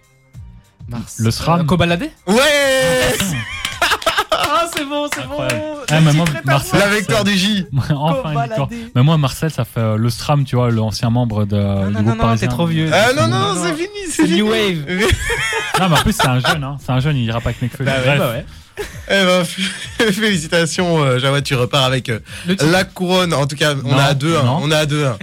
Mars. 0.87 1.17
Le 1.19 1.31
SRAM. 1.31 1.61
Euh, 1.61 1.63
Kobalade 1.65 2.09
Ouais 2.27 2.35
Ah, 4.31 4.65
c'est 4.75 4.85
bon, 4.85 5.07
c'est 5.13 5.27
bon. 5.27 5.37
Ah, 5.89 6.01
mais 6.01 6.13
moi, 6.13 6.25
Marcel, 6.45 6.79
La 6.79 6.89
victoire 6.95 7.23
du 7.23 7.35
J. 7.37 7.65
enfin 7.91 8.31
une 8.33 8.41
victoire. 8.43 8.69
Mais 8.95 9.03
moi, 9.03 9.17
Marcel, 9.17 9.51
ça 9.51 9.65
fait 9.65 9.79
euh, 9.79 9.97
le 9.97 10.09
Stram, 10.09 10.43
tu 10.45 10.55
vois, 10.55 10.71
l'ancien 10.71 11.09
membre 11.09 11.45
de, 11.45 11.55
Non, 11.55 11.87
du 11.87 11.93
non, 11.93 12.01
groupe 12.01 12.05
non, 12.05 12.15
parisien. 12.17 12.47
t'es 12.47 12.53
trop 12.53 12.65
vieux. 12.65 12.89
Ah 12.93 13.13
non, 13.15 13.27
non, 13.27 13.53
Non, 13.55 13.63
c'est 13.63 13.73
fini, 13.75 13.87
C'est. 14.09 14.27
New 14.27 14.47
Wave. 14.49 14.85
Non, 15.79 15.87
mais 15.89 15.97
en 15.97 16.01
plus, 16.01 16.11
c'est 16.13 16.27
un 16.27 16.39
jeune, 16.39 16.61
hein. 16.63 16.75
C'est 16.83 16.91
un 16.91 16.99
jeune, 16.99 17.15
il 17.15 17.23
ira 17.23 17.39
pas 17.39 17.49
avec 17.49 17.61
Nekfeu. 17.61 17.85
Bah 17.85 17.93
ouais, 18.05 18.17
bah 18.17 18.31
ouais. 18.31 18.45
Eh 19.09 19.25
ben, 19.25 19.43
félicitations, 20.11 21.03
euh, 21.03 21.19
Jawad, 21.19 21.43
tu 21.43 21.55
repars 21.55 21.83
avec 21.83 22.09
euh, 22.09 22.19
la 22.71 22.83
couronne. 22.83 23.33
En 23.33 23.47
tout 23.47 23.55
cas, 23.55 23.73
on 23.83 23.89
Non, 23.89 23.97
a 23.97 24.03
à 24.03 24.13
2-1. 24.13 24.45
non. 24.45 24.59
On 24.61 24.71
a 24.71 24.77
à 24.77 24.85
2-1. 24.85 25.15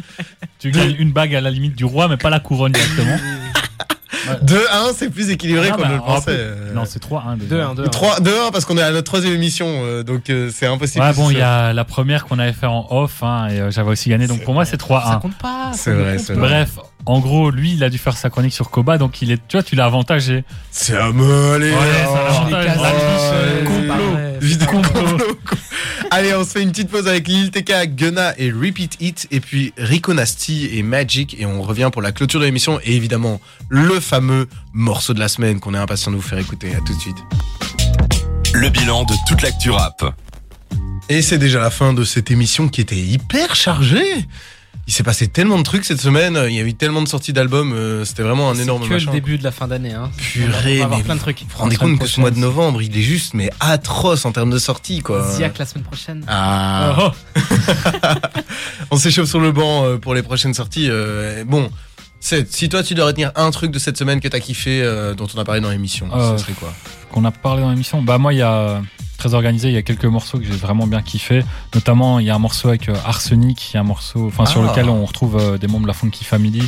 Tu 0.59 0.71
gagnes 0.71 0.97
une 0.99 1.13
bague 1.13 1.35
à 1.35 1.41
la 1.41 1.51
limite 1.51 1.77
du 1.77 1.85
roi, 1.85 2.09
mais 2.09 2.17
pas 2.17 2.31
la 2.31 2.41
couronne 2.41 2.73
directement. 2.73 3.19
2-1, 4.45 4.95
c'est 4.97 5.11
plus 5.11 5.31
équilibré 5.31 5.71
Non, 5.71 5.77
qu'on 5.77 5.87
ne 5.89 5.95
le 5.95 6.01
en 6.01 6.05
pensait. 6.05 6.31
euh. 6.31 6.73
Non, 6.75 6.83
c'est 6.85 7.03
3-1 7.03 7.37
déjà. 7.39 7.73
2-1, 7.73 7.75
2-1. 7.77 7.91
3 7.91 8.21
2-1 8.21 8.31
parce 8.53 8.65
qu'on 8.65 8.77
est 8.79 8.83
à 8.83 8.91
notre 8.91 9.05
troisième 9.05 9.33
émission, 9.35 9.67
euh, 9.69 10.03
donc 10.03 10.29
euh, 10.31 10.51
c'est 10.55 10.67
impossible. 10.67 11.05
Ouais, 11.05 11.13
bon, 11.13 11.31
il 11.31 11.39
y 11.39 11.43
a 11.43 11.73
la 11.73 11.85
première 11.85 12.25
qu'on 12.27 12.39
avait 12.39 12.53
fait 12.53 12.67
en 12.67 12.87
off, 12.91 13.23
hein, 13.23 13.49
et 13.49 13.71
j'avais 13.71 13.91
aussi 13.91 14.09
gagné, 14.11 14.27
donc 14.27 14.39
C'est 14.39 14.45
pour 14.45 14.55
moi, 14.55 14.65
c'est 14.65 14.81
Ça 14.81 14.87
3-1. 14.89 15.21
compte 15.21 15.39
pas. 15.39 15.71
ça 15.73 15.79
C'est 15.79 15.93
vrai, 15.93 16.17
compte 16.17 16.25
c'est 16.27 16.35
pas. 16.35 16.41
vrai. 16.41 16.49
Bref, 16.49 16.71
en 17.07 17.21
gros, 17.21 17.51
lui, 17.51 17.73
il 17.75 17.85
a 17.85 17.91
dû 17.91 17.99
faire 17.99 18.17
sa 18.17 18.31
chronique 18.31 18.53
sur 18.53 18.71
Koba, 18.71 18.99
donc 18.99 19.23
il 19.23 19.31
est, 19.31 19.37
tu 19.49 19.57
vois, 19.57 19.63
tu 19.63 19.77
l'as 19.77 19.85
avantagé. 19.85 20.45
C'est 20.71 20.97
un 20.97 21.11
allez. 21.55 21.71
Ouais, 21.71 21.77
ça 22.05 22.45
Je 22.45 22.51
l'ai 22.51 22.57
avantage. 22.57 23.65
complot. 23.65 24.17
Complot. 24.67 25.26
Allez, 26.19 26.35
on 26.35 26.45
se 26.45 26.53
fait 26.53 26.63
une 26.63 26.71
petite 26.71 26.89
pause 26.89 27.09
avec 27.09 27.29
Lil 27.29 27.51
TK, 27.51 27.95
Gunna 27.95 28.33
et 28.39 28.51
Repeat 28.51 28.97
It, 29.01 29.29
et 29.31 29.39
puis 29.39 29.75
Rico 29.77 30.15
Nasty 30.15 30.71
et 30.73 30.83
Magic, 30.83 31.39
et 31.39 31.45
on 31.45 31.61
revient 31.61 31.91
pour 31.93 32.01
la 32.01 32.11
clôture 32.11 32.41
de 32.41 32.47
l'émission, 32.47 32.81
et 32.83 32.97
évidemment, 32.97 33.39
le 33.69 34.01
fameux 34.01 34.49
morceau 34.73 35.13
de 35.13 35.21
la 35.21 35.29
semaine 35.29 35.61
qu'on 35.61 35.75
est 35.75 35.79
impatient 35.79 36.11
de 36.11 36.17
vous 36.17 36.23
faire 36.23 36.39
écouter. 36.39 36.75
À 36.75 36.79
tout 36.79 36.95
de 36.95 37.01
suite. 37.01 37.19
Le 38.55 38.71
bilan 38.71 39.05
de 39.05 39.13
toute 39.29 39.43
l'actu 39.43 39.69
rap. 39.69 40.17
Et 41.11 41.21
c'est 41.21 41.37
déjà 41.37 41.61
la 41.61 41.69
fin 41.69 41.93
de 41.93 42.03
cette 42.03 42.31
émission 42.31 42.71
qui 42.71 42.81
était 42.81 42.97
hyper 42.97 43.55
chargée. 43.55 44.27
Il 44.89 44.93
s'est 44.93 45.03
passé 45.03 45.27
tellement 45.27 45.59
de 45.59 45.65
trucs 45.65 45.85
cette 45.85 46.01
semaine, 46.01 46.39
il 46.49 46.55
y 46.55 46.61
a 46.61 46.63
eu 46.63 46.73
tellement 46.75 47.03
de 47.03 47.09
sorties 47.09 47.33
d'albums, 47.33 47.73
euh, 47.73 48.05
c'était 48.05 48.23
vraiment 48.23 48.51
un 48.51 48.55
C'est 48.55 48.63
énorme 48.63 48.87
que 48.87 48.93
machin. 48.95 49.07
le 49.07 49.13
début 49.13 49.37
de 49.37 49.43
la 49.43 49.51
fin 49.51 49.67
d'année. 49.67 49.93
Hein. 49.93 50.11
Purée, 50.17 50.77
on 50.77 50.79
va, 50.79 50.85
avoir 50.85 50.99
mais 50.99 51.05
plein 51.05 51.15
de 51.17 51.21
trucs. 51.21 51.41
Vous 51.41 51.47
vous 51.51 51.59
rendez 51.59 51.77
compte 51.77 51.99
que 51.99 52.07
ce 52.07 52.21
mois 52.21 52.31
de 52.31 52.39
novembre, 52.39 52.81
il 52.83 52.97
est 52.97 53.03
juste 53.03 53.35
mais 53.35 53.51
atroce 53.59 54.25
en 54.25 54.31
termes 54.33 54.51
de 54.51 54.59
sorties 54.59 55.01
quoi. 55.01 55.29
Ziac 55.33 55.59
la 55.59 55.67
semaine 55.67 55.83
prochaine. 55.85 56.25
Ah. 56.29 56.97
Oh, 57.01 57.11
On 58.93 58.97
s'échauffe 58.97 59.29
sur 59.29 59.41
le 59.41 59.51
banc 59.51 59.85
euh, 59.85 59.97
pour 59.99 60.15
les 60.15 60.23
prochaines 60.23 60.55
sorties. 60.55 60.89
euh, 60.89 61.45
bon, 61.45 61.69
si 62.21 62.69
toi 62.69 62.83
tu 62.85 62.95
dois 62.95 63.07
retenir 63.07 63.33
un 63.35 63.51
truc 63.51 63.73
de 63.73 63.79
cette 63.81 63.97
semaine 63.97 64.21
que 64.21 64.29
t'as 64.29 64.41
kiffé, 64.41 64.83
dont 65.17 65.27
on 65.35 65.39
a 65.41 65.45
parlé 65.45 65.61
dans 65.61 65.71
l'émission, 65.71 66.09
Euh, 66.15 66.37
ce 66.39 66.45
serait 66.45 66.53
quoi? 66.55 66.73
qu'on 67.11 67.25
a 67.25 67.31
parlé 67.33 67.63
dans 67.63 67.71
l'émission? 67.71 68.03
Bah 68.03 68.19
moi, 68.19 68.33
il 68.35 68.39
y 68.39 68.43
a 68.43 68.83
très 69.17 69.35
organisé. 69.35 69.69
Il 69.69 69.75
y 69.75 69.79
a 69.79 69.83
quelques 69.83 70.05
morceaux 70.05 70.39
que 70.39 70.45
j'ai 70.45 70.53
vraiment 70.53 70.87
bien 70.87 71.03
kiffé. 71.03 71.45
Notamment, 71.75 72.19
il 72.19 72.27
y 72.27 72.31
a 72.31 72.35
un 72.35 72.39
morceau 72.39 72.69
avec 72.69 72.89
euh, 72.89 72.95
Arsenic, 73.05 73.71
il 73.73 73.75
y 73.75 73.77
a 73.79 73.81
un 73.81 73.85
morceau, 73.85 74.27
enfin 74.27 74.47
sur 74.47 74.63
Ah. 74.63 74.69
lequel 74.71 74.89
on 74.89 75.05
retrouve 75.05 75.37
euh, 75.39 75.59
des 75.59 75.67
membres 75.67 75.83
de 75.83 75.89
la 75.89 75.95
Funky 75.95 76.25
Family. 76.25 76.63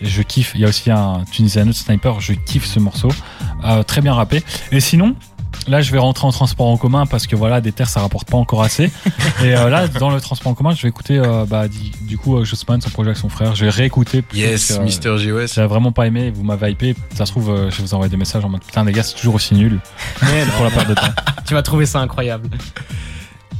Je 0.00 0.22
kiffe. 0.22 0.52
Il 0.54 0.62
y 0.62 0.64
a 0.64 0.68
aussi 0.68 0.90
un 0.90 1.24
Tunisian 1.30 1.70
Sniper. 1.72 2.20
Je 2.20 2.32
kiffe 2.32 2.64
ce 2.66 2.78
morceau. 2.80 3.10
Euh, 3.64 3.82
très 3.82 4.00
bien 4.00 4.14
rappé. 4.14 4.42
Et 4.72 4.80
sinon. 4.80 5.14
Là, 5.66 5.82
je 5.82 5.90
vais 5.92 5.98
rentrer 5.98 6.26
en 6.26 6.30
transport 6.32 6.68
en 6.68 6.76
commun 6.78 7.04
parce 7.06 7.26
que 7.26 7.34
voilà, 7.36 7.60
des 7.60 7.72
terres, 7.72 7.88
ça 7.88 8.00
rapporte 8.00 8.30
pas 8.30 8.38
encore 8.38 8.62
assez. 8.62 8.84
Et 9.44 9.54
euh, 9.54 9.68
là, 9.68 9.88
dans 9.88 10.08
le 10.08 10.18
transport 10.20 10.52
en 10.52 10.54
commun, 10.54 10.72
je 10.74 10.80
vais 10.82 10.88
écouter 10.88 11.18
euh, 11.18 11.44
bah, 11.44 11.64
du 11.68 12.16
coup 12.16 12.42
Jossman, 12.44 12.80
son 12.80 12.88
projet 12.88 13.08
avec 13.10 13.18
son 13.18 13.28
frère. 13.28 13.54
Je 13.56 13.64
vais 13.64 13.70
réécouter. 13.70 14.24
Yes, 14.32 14.68
que, 14.68 14.72
euh, 14.74 14.84
Mister 14.84 15.18
JOS. 15.18 15.48
J'avais 15.54 15.66
vraiment 15.66 15.92
pas 15.92 16.06
aimé, 16.06 16.30
vous 16.30 16.44
m'avez 16.44 16.70
hypé. 16.70 16.94
Ça 17.14 17.26
se 17.26 17.32
trouve, 17.32 17.50
euh, 17.50 17.70
je 17.70 17.76
vais 17.78 17.82
vous 17.82 17.94
envoyer 17.94 18.10
des 18.10 18.16
messages 18.16 18.44
en 18.44 18.48
mode 18.48 18.62
putain, 18.64 18.84
les 18.84 18.92
gars, 18.92 19.02
c'est 19.02 19.16
toujours 19.16 19.34
aussi 19.34 19.54
nul. 19.54 19.80
Mais 20.22 20.44
Pour 20.56 20.64
la 20.64 20.70
perte 20.70 20.88
de 20.88 20.94
temps. 20.94 21.02
tu 21.50 21.54
vas 21.54 21.62
trouver 21.64 21.84
ça 21.84 21.98
incroyable. 21.98 22.48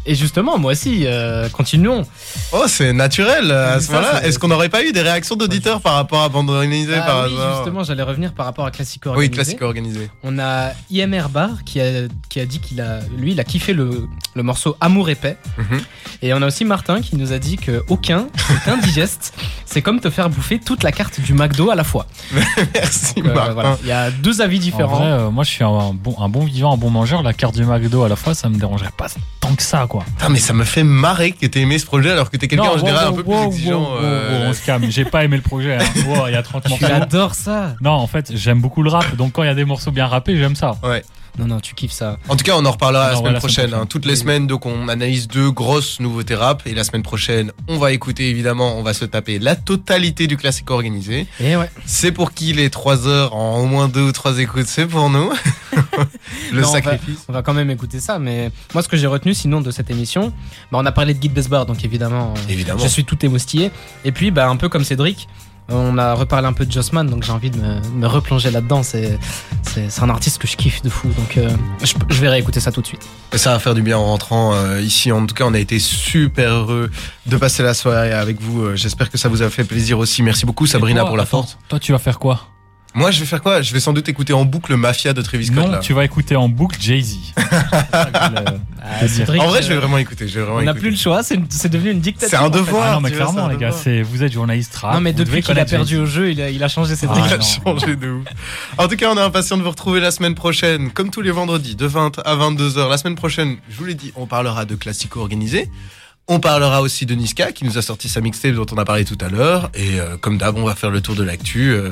Et 0.06 0.14
justement, 0.14 0.56
moi 0.58 0.72
aussi, 0.72 1.02
euh, 1.04 1.48
continuons. 1.50 2.06
Oh, 2.52 2.64
c'est 2.66 2.92
naturel 2.94 3.50
à 3.52 3.74
Mais 3.76 3.80
ce 3.82 3.88
moment-là. 3.92 4.20
c'est- 4.22 4.28
Est-ce 4.28 4.38
qu'on 4.38 4.48
n'aurait 4.48 4.70
pas 4.70 4.82
eu 4.82 4.92
des 4.92 5.02
réactions 5.02 5.36
d'auditeurs 5.36 5.80
par 5.82 5.94
rapport 5.94 6.22
à 6.22 6.28
Bande 6.30 6.48
Organisée 6.48 6.94
Ah 6.96 7.02
par 7.06 7.26
oui, 7.26 7.34
hasard 7.34 7.56
justement, 7.56 7.84
j'allais 7.84 8.02
revenir 8.02 8.32
par 8.32 8.46
rapport 8.46 8.64
à 8.64 8.70
Classico 8.70 9.10
Oui, 9.10 9.16
organisé. 9.16 9.34
classique 9.34 9.62
organisé. 9.62 10.10
On 10.22 10.38
a 10.38 10.70
IMR 10.90 11.28
Bar 11.30 11.64
qui 11.66 11.80
a, 11.82 12.08
qui 12.30 12.40
a 12.40 12.46
dit 12.46 12.60
qu'il 12.60 12.80
a, 12.80 13.00
lui, 13.16 13.32
il 13.32 13.40
a 13.40 13.44
kiffé 13.44 13.74
le, 13.74 14.08
le 14.34 14.42
morceau 14.42 14.74
Amour 14.80 15.10
épais. 15.10 15.36
Mhm. 15.58 15.80
Et 16.22 16.32
on 16.34 16.40
a 16.42 16.46
aussi 16.46 16.64
Martin 16.64 17.02
qui 17.02 17.16
nous 17.16 17.32
a 17.32 17.38
dit 17.38 17.56
que 17.56 17.84
aucun, 17.88 18.26
aucun 18.50 18.76
digeste, 18.82 19.34
c'est 19.66 19.82
comme 19.82 20.00
te 20.00 20.08
faire 20.08 20.30
bouffer 20.30 20.58
toute 20.58 20.82
la 20.82 20.92
carte 20.92 21.20
du 21.20 21.34
McDo 21.34 21.70
à 21.70 21.74
la 21.74 21.84
fois. 21.84 22.06
Merci, 22.74 23.14
Donc, 23.16 23.26
euh, 23.26 23.34
Martin. 23.34 23.52
voilà. 23.52 23.78
Il 23.82 23.88
y 23.88 23.92
a 23.92 24.10
deux 24.10 24.40
avis 24.40 24.56
En 24.56 24.60
différents. 24.60 24.96
vrai, 24.96 25.06
euh, 25.10 25.30
moi 25.30 25.44
je 25.44 25.50
suis 25.50 25.64
un 25.64 25.92
bon, 25.94 26.16
un 26.18 26.28
bon 26.28 26.44
vivant, 26.44 26.72
un 26.72 26.76
bon 26.78 26.90
mangeur. 26.90 27.22
La 27.22 27.32
carte 27.32 27.54
du 27.54 27.64
McDo 27.64 28.02
à 28.02 28.08
la 28.08 28.16
fois, 28.16 28.34
ça 28.34 28.48
me 28.48 28.56
dérangerait 28.56 28.90
pas 28.96 29.06
tant 29.40 29.54
que 29.54 29.62
ça, 29.62 29.86
quoi. 29.90 30.05
Ah, 30.20 30.29
mais 30.31 30.38
ça 30.38 30.55
me 30.55 30.64
fait 30.64 30.85
marrer 30.85 31.33
que 31.33 31.44
t'aies 31.46 31.61
aimé 31.61 31.79
ce 31.79 31.85
projet 31.85 32.11
alors 32.11 32.31
que 32.31 32.37
t'es 32.38 32.48
quelqu'un 32.48 32.70
en 32.70 32.79
général 32.79 33.09
wow, 33.09 33.12
un 33.12 33.22
peu 33.22 33.31
wow, 33.31 33.38
plus 33.40 33.46
exigeant. 33.57 33.88
euh, 34.00 34.48
on 34.48 34.53
se 34.55 34.64
calme. 34.64 34.85
J'ai 34.88 35.05
pas 35.05 35.24
aimé 35.24 35.37
le 35.37 35.42
projet. 35.42 35.76
hein. 35.76 35.85
Il 36.29 36.33
y 36.33 36.37
a 36.37 36.42
30 36.42 36.68
morceaux. 36.68 36.87
J'adore 36.87 37.35
ça. 37.35 37.74
Non, 37.83 37.90
en 37.90 38.07
fait, 38.07 38.33
j'aime 38.35 38.61
beaucoup 38.61 38.83
le 38.83 38.90
rap. 38.90 39.16
Donc 39.16 39.33
quand 39.33 39.42
il 39.42 39.46
y 39.46 39.50
a 39.50 39.55
des 39.55 39.64
morceaux 39.64 39.90
bien 39.90 40.07
rappés, 40.07 40.37
j'aime 40.38 40.55
ça. 40.57 40.76
Non, 41.38 41.46
non, 41.46 41.60
tu 41.60 41.74
kiffes 41.74 41.92
ça. 41.92 42.18
En 42.28 42.36
tout 42.36 42.44
cas, 42.44 42.52
on 42.56 42.64
en 42.64 42.70
reparlera 42.70 43.04
On 43.04 43.08
la 43.08 43.10
semaine 43.16 43.16
reparlera 43.18 43.32
la 43.34 43.38
prochaine. 43.40 43.54
semaine 43.66 43.74
hein. 43.74 43.76
prochaine. 43.86 43.88
Toutes 43.88 44.06
les 44.06 44.16
semaines, 44.16 44.46
donc 44.46 44.66
on 44.66 44.88
analyse 44.88 45.28
deux 45.28 45.50
grosses 45.50 45.98
nouveautés 46.00 46.34
rap. 46.34 46.62
Et 46.66 46.74
la 46.74 46.84
semaine 46.84 47.02
prochaine, 47.02 47.52
on 47.68 47.78
va 47.78 47.92
écouter 47.92 48.28
évidemment, 48.28 48.76
on 48.78 48.82
va 48.82 48.92
se 48.94 49.04
taper 49.04 49.38
la 49.38 49.56
totalité 49.56 50.26
du 50.26 50.36
classique 50.36 50.70
organisé. 50.70 51.26
Et 51.40 51.56
ouais. 51.56 51.70
C'est 51.86 52.12
pour 52.12 52.32
qui 52.32 52.52
les 52.52 52.68
3 52.70 53.06
heures 53.06 53.34
en 53.34 53.58
au 53.60 53.66
moins 53.66 53.88
deux 53.88 54.02
ou 54.02 54.12
trois 54.12 54.38
écoutes? 54.38 54.66
C'est 54.66 54.86
pour 54.86 55.08
nous. 55.10 55.30
Le 56.52 56.60
Non, 56.62 56.68
on 56.68 56.72
va- 56.72 56.82
sacrifice. 56.82 57.24
On 57.28 57.32
va 57.32 57.42
quand 57.42 57.54
même 57.54 57.70
écouter 57.70 58.00
ça, 58.00 58.18
mais 58.18 58.50
moi 58.74 58.82
ce 58.82 58.88
que 58.88 58.96
j'ai 58.96 59.06
retenu 59.06 59.34
sinon 59.34 59.60
de 59.60 59.70
cette 59.70 59.90
émission, 59.90 60.32
bah, 60.72 60.78
on 60.80 60.86
a 60.86 60.92
parlé 60.92 61.14
de 61.14 61.18
Guide 61.18 61.32
Besbar, 61.32 61.66
donc 61.66 61.84
évidemment, 61.84 62.34
euh, 62.36 62.40
Évidemment. 62.52 62.80
je 62.82 62.88
suis 62.88 63.04
tout 63.04 63.24
émoustillé. 63.24 63.70
Et 64.04 64.12
puis 64.12 64.30
bah, 64.30 64.48
un 64.48 64.56
peu 64.56 64.68
comme 64.68 64.84
Cédric, 64.84 65.28
on 65.70 65.96
a 65.98 66.14
reparlé 66.14 66.46
un 66.46 66.52
peu 66.52 66.66
de 66.66 66.72
Jossman, 66.72 67.06
donc 67.06 67.22
j'ai 67.22 67.33
envie 67.33 67.50
de 67.50 67.56
me, 67.59 67.80
me 67.94 68.06
replonger 68.06 68.50
là-dedans. 68.50 68.83
C'est, 68.83 69.18
c'est, 69.62 69.90
c'est 69.90 70.02
un 70.02 70.11
artiste 70.11 70.38
que 70.38 70.46
je 70.48 70.56
kiffe 70.56 70.83
de 70.83 70.88
fou, 70.88 71.09
donc 71.16 71.37
euh, 71.37 71.48
je, 71.83 71.94
je 72.09 72.20
vais 72.20 72.28
réécouter 72.28 72.61
ça 72.61 72.72
tout 72.72 72.80
de 72.83 72.87
suite. 72.87 73.06
Et 73.33 73.38
Ça 73.38 73.52
va 73.52 73.59
faire 73.59 73.74
du 73.74 73.83
bien 73.83 73.96
en 73.98 74.04
rentrant 74.04 74.54
euh, 74.54 74.80
ici. 74.80 75.12
En 75.12 75.24
tout 75.26 75.35
cas, 75.35 75.44
on 75.46 75.54
a 75.54 75.59
été 75.59 75.78
super 75.78 76.50
heureux 76.52 76.90
de 77.26 77.37
passer 77.37 77.62
la 77.62 77.74
soirée 77.74 78.12
avec 78.12 78.40
vous. 78.40 78.62
Euh, 78.62 78.76
J'espère 78.76 79.11
que 79.11 79.18
ça 79.18 79.28
vous 79.28 79.42
a 79.42 79.50
fait 79.50 79.64
plaisir 79.64 79.98
aussi. 79.98 80.22
Merci 80.22 80.46
beaucoup, 80.46 80.66
Sabrina, 80.66 81.00
toi, 81.00 81.09
pour 81.09 81.16
la 81.16 81.22
attends, 81.22 81.30
force. 81.42 81.59
Toi, 81.68 81.78
tu 81.78 81.92
vas 81.92 81.98
faire 81.98 82.18
quoi? 82.18 82.40
Moi, 82.94 83.12
je 83.12 83.20
vais 83.20 83.26
faire 83.26 83.40
quoi? 83.40 83.62
Je 83.62 83.72
vais 83.72 83.79
sans 83.79 83.92
doute 83.92 84.09
écouter 84.09 84.33
en 84.33 84.44
boucle 84.44 84.74
Mafia 84.74 85.12
de 85.12 85.22
Travis 85.22 85.46
Scott. 85.46 85.57
Non, 85.59 85.70
là. 85.70 85.79
tu 85.79 85.92
vas 85.92 86.05
écouter 86.05 86.35
en 86.37 86.48
boucle 86.48 86.76
Jay-Z. 86.81 87.16
Ah, 88.83 89.05
En 89.38 89.48
vrai, 89.48 89.62
je 89.62 89.68
vais 89.68 89.76
vraiment 89.76 89.98
écouter. 89.98 90.26
Je 90.26 90.35
vais 90.40 90.44
vraiment 90.44 90.59
on 90.59 90.62
n'a 90.62 90.74
plus 90.74 90.90
le 90.90 90.96
choix, 90.96 91.22
c'est, 91.22 91.38
c'est 91.50 91.68
devenu 91.68 91.90
une 91.90 92.00
dictature. 92.00 92.31
C'est 92.31 92.37
un 92.44 92.48
en 92.48 92.53
fait. 92.53 92.59
devoir. 92.59 92.87
Ah 92.88 92.94
non, 92.94 93.00
mais 93.03 93.11
tu 93.11 93.16
vois, 93.16 93.26
clairement, 93.26 93.40
c'est 93.42 93.46
un 93.46 93.48
les 93.53 93.61
gars, 93.61 93.66
devoir. 93.68 93.83
c'est 93.85 94.03
vous 94.03 94.22
êtes 94.24 94.33
journaliste 94.33 94.74
rap. 94.76 94.94
Non, 94.94 95.00
mais 95.00 95.12
vous 95.12 95.18
depuis 95.18 95.42
qu'il 95.42 95.50
a 95.53 95.55
connaître 95.55 95.70
perdu 95.70 95.94
Jay-Z. 95.96 96.03
au 96.03 96.07
jeu, 96.07 96.31
il 96.33 96.40
a, 96.40 96.50
il 96.50 96.64
a 96.64 96.68
changé 96.68 96.96
ses 96.96 97.07
Ah. 97.07 97.12
Il 97.16 97.33
a 97.33 97.37
non. 97.37 97.42
changé 97.44 97.94
de 97.96 98.11
ouf. 98.11 98.26
En 98.79 98.88
tout 98.88 98.96
cas, 98.96 99.11
on 99.12 99.16
est 99.16 99.20
impatient 99.20 99.59
de 99.59 99.62
vous 99.62 99.70
retrouver 99.70 100.00
la 100.00 100.11
semaine 100.11 100.35
prochaine, 100.35 100.90
comme 100.90 101.11
tous 101.11 101.20
les 101.20 101.31
vendredis, 101.31 101.76
de 101.76 101.87
20 101.87 102.20
à 102.24 102.35
22h. 102.37 102.88
La 102.88 102.96
semaine 102.98 103.16
prochaine, 103.16 103.59
je 103.70 103.76
vous 103.76 103.85
l'ai 103.85 103.94
dit, 103.94 104.12
on 104.16 104.26
parlera 104.26 104.64
de 104.64 104.74
classico 104.74 105.20
organisé. 105.20 105.70
On 106.28 106.38
parlera 106.38 106.80
aussi 106.80 107.06
de 107.06 107.14
Niska 107.16 107.50
qui 107.50 107.64
nous 107.64 107.76
a 107.76 107.83
sorti 107.83 108.09
sa 108.09 108.20
mixtape 108.20 108.54
dont 108.54 108.66
on 108.70 108.78
a 108.78 108.85
parlé 108.85 109.04
tout 109.04 109.18
à 109.20 109.28
l'heure. 109.28 109.68
Et 109.74 109.98
euh, 109.98 110.16
comme 110.16 110.38
d'hab, 110.38 110.56
on 110.56 110.64
va 110.64 110.76
faire 110.76 110.90
le 110.90 111.00
tour 111.00 111.16
de 111.16 111.24
l'actu. 111.24 111.72
Euh, 111.72 111.90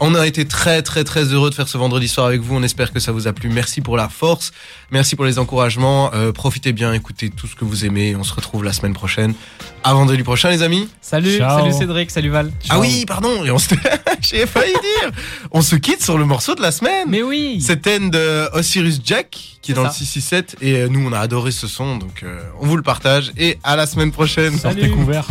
on 0.00 0.14
a 0.14 0.26
été 0.26 0.46
très 0.46 0.80
très 0.80 1.04
très 1.04 1.24
heureux 1.24 1.50
de 1.50 1.54
faire 1.54 1.68
ce 1.68 1.76
vendredi 1.76 2.08
soir 2.08 2.26
avec 2.26 2.40
vous. 2.40 2.56
On 2.56 2.62
espère 2.62 2.94
que 2.94 3.00
ça 3.00 3.12
vous 3.12 3.28
a 3.28 3.34
plu. 3.34 3.50
Merci 3.50 3.82
pour 3.82 3.98
la 3.98 4.08
force. 4.08 4.52
Merci 4.90 5.16
pour 5.16 5.26
les 5.26 5.38
encouragements. 5.38 6.10
Euh, 6.14 6.32
profitez 6.32 6.72
bien, 6.72 6.94
écoutez 6.94 7.28
tout 7.28 7.46
ce 7.46 7.56
que 7.56 7.66
vous 7.66 7.84
aimez. 7.84 8.16
On 8.16 8.24
se 8.24 8.32
retrouve 8.32 8.64
la 8.64 8.72
semaine 8.72 8.94
prochaine. 8.94 9.34
À 9.82 9.92
vendredi 9.92 10.22
prochain, 10.22 10.48
les 10.48 10.62
amis. 10.62 10.88
Salut, 11.02 11.36
Ciao. 11.36 11.58
salut 11.58 11.72
Cédric, 11.74 12.10
salut 12.10 12.30
Val. 12.30 12.50
Ah 12.70 12.80
oui, 12.80 13.04
pardon. 13.06 13.44
Et 13.44 13.50
on 13.50 13.58
se... 13.58 13.74
J'ai 14.22 14.46
failli 14.46 14.72
dire. 14.72 15.10
On 15.50 15.60
se 15.60 15.76
quitte 15.76 16.02
sur 16.02 16.16
le 16.16 16.24
morceau 16.24 16.54
de 16.54 16.62
la 16.62 16.72
semaine. 16.72 17.08
Mais 17.10 17.22
oui. 17.22 17.60
C'est 17.60 17.82
Ten 17.82 18.08
de 18.08 18.48
Osiris 18.54 19.00
Jack 19.04 19.54
qui 19.64 19.72
est 19.72 19.74
dans 19.74 19.84
ça. 19.84 19.88
le 19.88 19.94
667 19.94 20.56
et 20.60 20.88
nous 20.90 21.08
on 21.08 21.12
a 21.14 21.18
adoré 21.18 21.50
ce 21.50 21.66
son 21.66 21.96
donc 21.96 22.22
euh, 22.22 22.38
on 22.60 22.66
vous 22.66 22.76
le 22.76 22.82
partage 22.82 23.32
et 23.38 23.56
à 23.64 23.76
la 23.76 23.86
semaine 23.86 24.12
prochaine. 24.12 24.56
Salut. 24.58 24.82
Sortez 24.82 24.94
couverts. 24.94 25.26